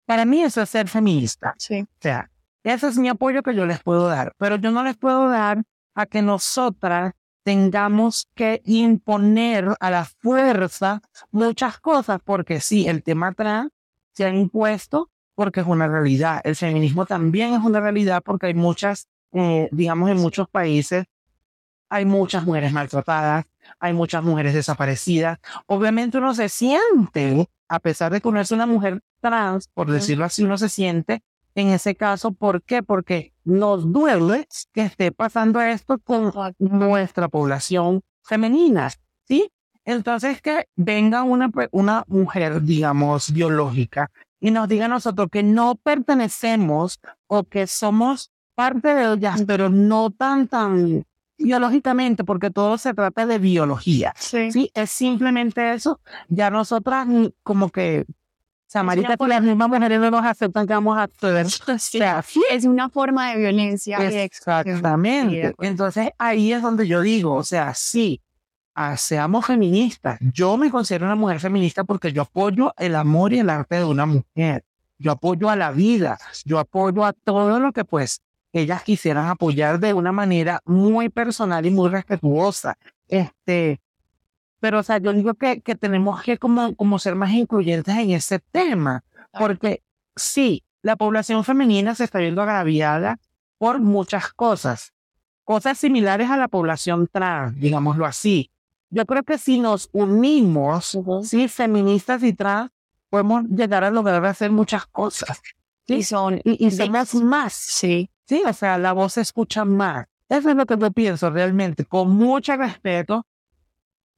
Para 0.07 0.25
mí 0.25 0.43
eso 0.43 0.63
es 0.63 0.71
ser 0.71 0.89
feminista. 0.89 1.55
Sí. 1.59 1.83
O 1.83 1.87
sea, 2.01 2.31
ese 2.63 2.89
es 2.89 2.99
mi 2.99 3.09
apoyo 3.09 3.43
que 3.43 3.55
yo 3.55 3.67
les 3.67 3.83
puedo 3.83 4.07
dar. 4.07 4.33
Pero 4.39 4.57
yo 4.57 4.71
no 4.71 4.85
les 4.85 4.97
puedo 4.97 5.29
dar 5.29 5.63
a 5.95 6.07
que 6.07 6.23
nosotras 6.23 7.13
tengamos 7.43 8.29
que 8.35 8.63
imponer 8.65 9.75
a 9.81 9.91
la 9.91 10.05
fuerza 10.05 11.03
muchas 11.31 11.79
cosas, 11.79 12.21
porque 12.25 12.61
sí, 12.61 12.87
el 12.87 13.03
tema 13.03 13.33
trans 13.33 13.71
se 14.13 14.25
ha 14.25 14.31
impuesto 14.31 15.11
porque 15.35 15.61
es 15.61 15.67
una 15.67 15.89
realidad. 15.89 16.41
El 16.45 16.57
feminismo 16.57 17.07
también 17.07 17.55
es 17.55 17.61
una 17.61 17.81
realidad 17.81 18.23
porque 18.25 18.47
hay 18.47 18.55
muchas 18.55 19.09
eh, 19.33 19.69
digamos, 19.71 20.11
en 20.11 20.17
muchos 20.19 20.49
países 20.49 21.07
hay 21.93 22.05
muchas 22.05 22.45
mujeres 22.45 22.73
maltratadas, 22.73 23.47
hay 23.81 23.93
muchas 23.93 24.23
mujeres 24.23 24.55
desaparecidas. 24.55 25.41
Obviamente 25.67 26.19
uno 26.19 26.35
se 26.35 26.49
siente, 26.49 27.49
a 27.69 27.81
pesar 27.81 28.13
de 28.13 28.21
que 28.21 28.29
uno 28.29 28.41
es 28.41 28.53
una 28.53 28.65
mujer 28.65 29.01
trans, 29.21 29.67
por 29.75 29.91
decirlo 29.91 30.25
así, 30.25 30.45
uno 30.45 30.57
se 30.57 30.69
siente 30.69 31.25
en 31.55 31.69
ese 31.69 31.95
caso. 31.95 32.33
¿Por 32.33 32.63
qué? 32.63 32.83
Porque 32.83 33.33
nos 33.45 33.93
duele 33.93 34.47
que 34.73 34.83
esté 34.83 35.13
pasando 35.13 35.61
esto 35.61 35.99
con 35.99 36.33
nuestra 36.59 37.29
población 37.29 38.03
femenina, 38.23 38.91
¿sí? 39.27 39.51
Entonces 39.85 40.41
que 40.43 40.69
venga 40.77 41.23
una, 41.23 41.51
una 41.73 42.05
mujer, 42.07 42.63
digamos, 42.63 43.33
biológica 43.33 44.11
y 44.41 44.51
nos 44.51 44.69
diga 44.69 44.87
a 44.87 44.89
nosotros 44.89 45.29
que 45.31 45.43
no 45.43 45.75
pertenecemos 45.77 47.01
o 47.27 47.45
que 47.45 47.67
somos 47.67 48.31
parte 48.55 48.95
de 48.95 49.15
ellas, 49.15 49.43
pero 49.47 49.69
no 49.69 50.11
tan, 50.11 50.49
tan 50.49 51.05
biológicamente, 51.39 52.25
porque 52.25 52.51
todo 52.51 52.79
se 52.79 52.95
trata 52.95 53.27
de 53.27 53.39
biología. 53.39 54.13
Sí. 54.17 54.71
Es 54.75 54.91
simplemente 54.91 55.73
eso. 55.73 56.01
Ya 56.29 56.51
nosotras 56.51 57.09
como 57.43 57.71
que 57.71 58.07
sea, 58.71 58.85
Marita, 58.85 59.17
las 59.19 59.43
mismas 59.43 59.69
mujeres 59.69 59.99
no 59.99 60.13
nos 60.13 60.25
aceptan 60.25 60.65
que 60.65 60.73
vamos 60.73 60.97
a 60.97 61.03
acceder. 61.03 61.45
es 62.51 62.65
una 62.65 62.89
forma 62.89 63.33
de 63.33 63.39
violencia. 63.39 63.99
Exactamente. 64.23 65.55
Entonces 65.59 66.11
ahí 66.19 66.53
es 66.53 66.63
donde 66.63 66.87
yo 66.87 67.01
digo, 67.01 67.35
o 67.35 67.43
sea, 67.43 67.75
sí, 67.75 68.21
ah, 68.77 68.97
seamos 68.97 69.47
feministas. 69.47 70.21
Yo 70.21 70.57
me 70.57 70.71
considero 70.71 71.07
una 71.07 71.17
mujer 71.17 71.41
feminista 71.41 71.83
porque 71.83 72.13
yo 72.13 72.23
apoyo 72.23 72.73
el 72.79 72.95
amor 72.95 73.33
y 73.33 73.41
el 73.41 73.51
arte 73.51 73.75
de 73.75 73.85
una 73.85 74.07
mujer. 74.07 74.63
Yo 74.99 75.11
apoyo 75.11 75.51
a 75.51 75.57
la 75.57 75.73
vida. 75.73 76.19
Yo 76.45 76.61
apoyo 76.61 77.05
a 77.05 77.13
todo 77.13 77.59
lo 77.59 77.73
que 77.73 77.85
pues 77.85 78.23
ellas 78.53 78.85
quisieran 78.85 79.27
apoyar 79.27 79.81
de 79.81 79.95
una 79.95 80.13
manera 80.13 80.61
muy 80.65 81.09
personal 81.09 81.67
y 81.67 81.71
muy 81.71 81.89
respetuosa. 81.89 82.79
Este, 83.09 83.81
pero 84.61 84.79
o 84.79 84.83
sea, 84.83 84.99
yo 84.99 85.13
digo 85.13 85.35
que, 85.35 85.61
que 85.61 85.75
tenemos 85.75 86.23
que 86.23 86.39
como, 86.39 86.75
como 86.77 86.99
ser 86.99 87.15
más 87.15 87.33
incluyentes 87.33 87.97
en 87.97 88.11
ese 88.11 88.39
tema, 88.39 89.03
porque 89.33 89.83
sí, 90.17 90.63
la 90.83 90.97
población 90.97 91.45
femenina 91.45 91.95
se 91.95 92.05
está 92.05 92.19
viendo 92.19 92.43
agraviada 92.43 93.19
por 93.59 93.81
muchas 93.81 94.33
cosas, 94.33 94.93
cosas 95.45 95.79
similares 95.79 96.31
a 96.31 96.37
la 96.37 96.49
población 96.49 97.09
trans, 97.11 97.59
digámoslo 97.59 98.07
así. 98.07 98.51
Yo 98.91 99.07
creo 99.07 99.23
que 99.23 99.39
si 99.39 99.61
nos 99.61 99.89
unimos, 99.93 100.99
sí, 101.23 101.49
feministas 101.49 102.23
y 102.23 102.33
trans, 102.33 102.71
podemos 103.09 103.45
llegar 103.45 103.85
a 103.85 103.91
lograr 103.91 104.25
hacer 104.25 104.51
muchas 104.51 104.87
cosas. 104.87 105.41
Y 105.87 106.03
son, 106.05 106.41
y, 106.45 106.67
y 106.67 106.71
somos 106.71 107.15
más. 107.15 107.53
sí, 107.53 108.11
Sí, 108.31 108.45
o 108.47 108.53
sea, 108.53 108.79
la 108.79 108.93
voz 108.93 109.15
se 109.15 109.23
escucha 109.23 109.65
más. 109.65 110.07
Eso 110.29 110.51
es 110.51 110.55
lo 110.55 110.65
que 110.65 110.79
yo 110.79 110.93
pienso 110.93 111.31
realmente, 111.31 111.85
con 111.85 112.11
mucho 112.11 112.55
respeto, 112.55 113.27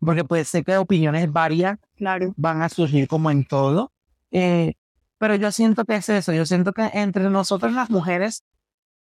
porque 0.05 0.25
puede 0.25 0.45
ser 0.45 0.65
que 0.65 0.77
opiniones 0.77 1.31
varias 1.33 1.79
claro. 1.97 2.33
van 2.37 2.63
a 2.63 2.69
surgir 2.69 3.07
como 3.09 3.31
en 3.31 3.45
todo. 3.45 3.93
Eh, 4.31 4.75
pero 5.19 5.35
yo 5.37 5.53
siento 5.53 5.85
que 5.85 5.97
es 5.97 6.09
eso, 6.09 6.33
yo 6.33 6.45
siento 6.47 6.73
que 6.73 6.91
entre 6.95 7.31
nosotras 7.31 7.73
las 7.73 7.91
mujeres 7.91 8.43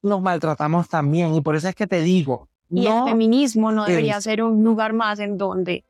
nos 0.03 0.23
maltratamos 0.23 0.89
también 0.89 1.35
y 1.35 1.41
por 1.41 1.57
eso 1.57 1.69
es 1.69 1.75
que 1.75 1.87
te 1.87 2.01
digo. 2.01 2.49
Y 2.71 2.85
no, 2.85 3.05
el 3.07 3.11
feminismo 3.13 3.71
no 3.73 3.85
debería 3.85 4.17
es- 4.19 4.25
ser 4.25 4.43
un 4.43 4.65
lugar 4.65 4.93
más 4.93 5.19
en 5.19 5.37
donde 5.37 5.85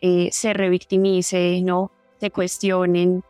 eh, 0.00 0.28
se 0.32 0.52
revictimice, 0.52 1.60
¿no? 1.62 1.90
Se 2.20 2.30
cuestionen 2.30 3.22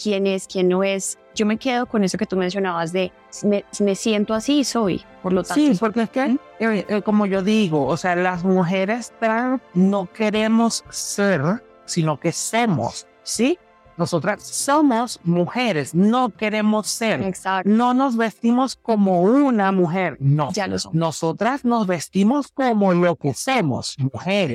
quién 0.00 0.26
es, 0.26 0.46
quién 0.48 0.68
no 0.68 0.82
es. 0.82 1.18
Yo 1.34 1.46
me 1.46 1.56
quedo 1.56 1.86
con 1.86 2.04
eso 2.04 2.18
que 2.18 2.26
tú 2.26 2.36
mencionabas 2.36 2.92
de 2.92 3.12
me, 3.42 3.64
me 3.80 3.94
siento 3.94 4.34
así 4.34 4.60
y 4.60 4.64
soy, 4.64 5.02
por 5.22 5.32
lo 5.32 5.42
tanto. 5.42 5.54
Sí, 5.54 5.76
porque 5.78 6.02
es 6.02 6.10
que, 6.10 6.36
eh, 6.60 6.86
eh, 6.88 7.02
como 7.02 7.26
yo 7.26 7.42
digo, 7.42 7.86
o 7.86 7.96
sea, 7.96 8.14
las 8.16 8.44
mujeres 8.44 9.12
trans 9.18 9.60
no 9.74 10.10
queremos 10.12 10.84
ser, 10.90 11.62
sino 11.84 12.18
que 12.20 12.32
somos, 12.32 13.06
¿sí? 13.22 13.58
Nosotras 13.96 14.42
somos 14.42 15.20
mujeres, 15.22 15.94
no 15.94 16.30
queremos 16.30 16.86
ser. 16.88 17.22
Exacto. 17.22 17.68
No 17.68 17.92
nos 17.92 18.16
vestimos 18.16 18.74
como 18.74 19.22
una 19.22 19.70
mujer, 19.70 20.16
no. 20.18 20.50
Ya 20.52 20.66
lo 20.66 20.78
son. 20.78 20.92
Nosotras 20.94 21.64
nos 21.64 21.86
vestimos 21.86 22.48
como 22.48 22.94
lo 22.94 23.16
que 23.16 23.34
somos, 23.34 23.96
mujeres. 23.98 24.50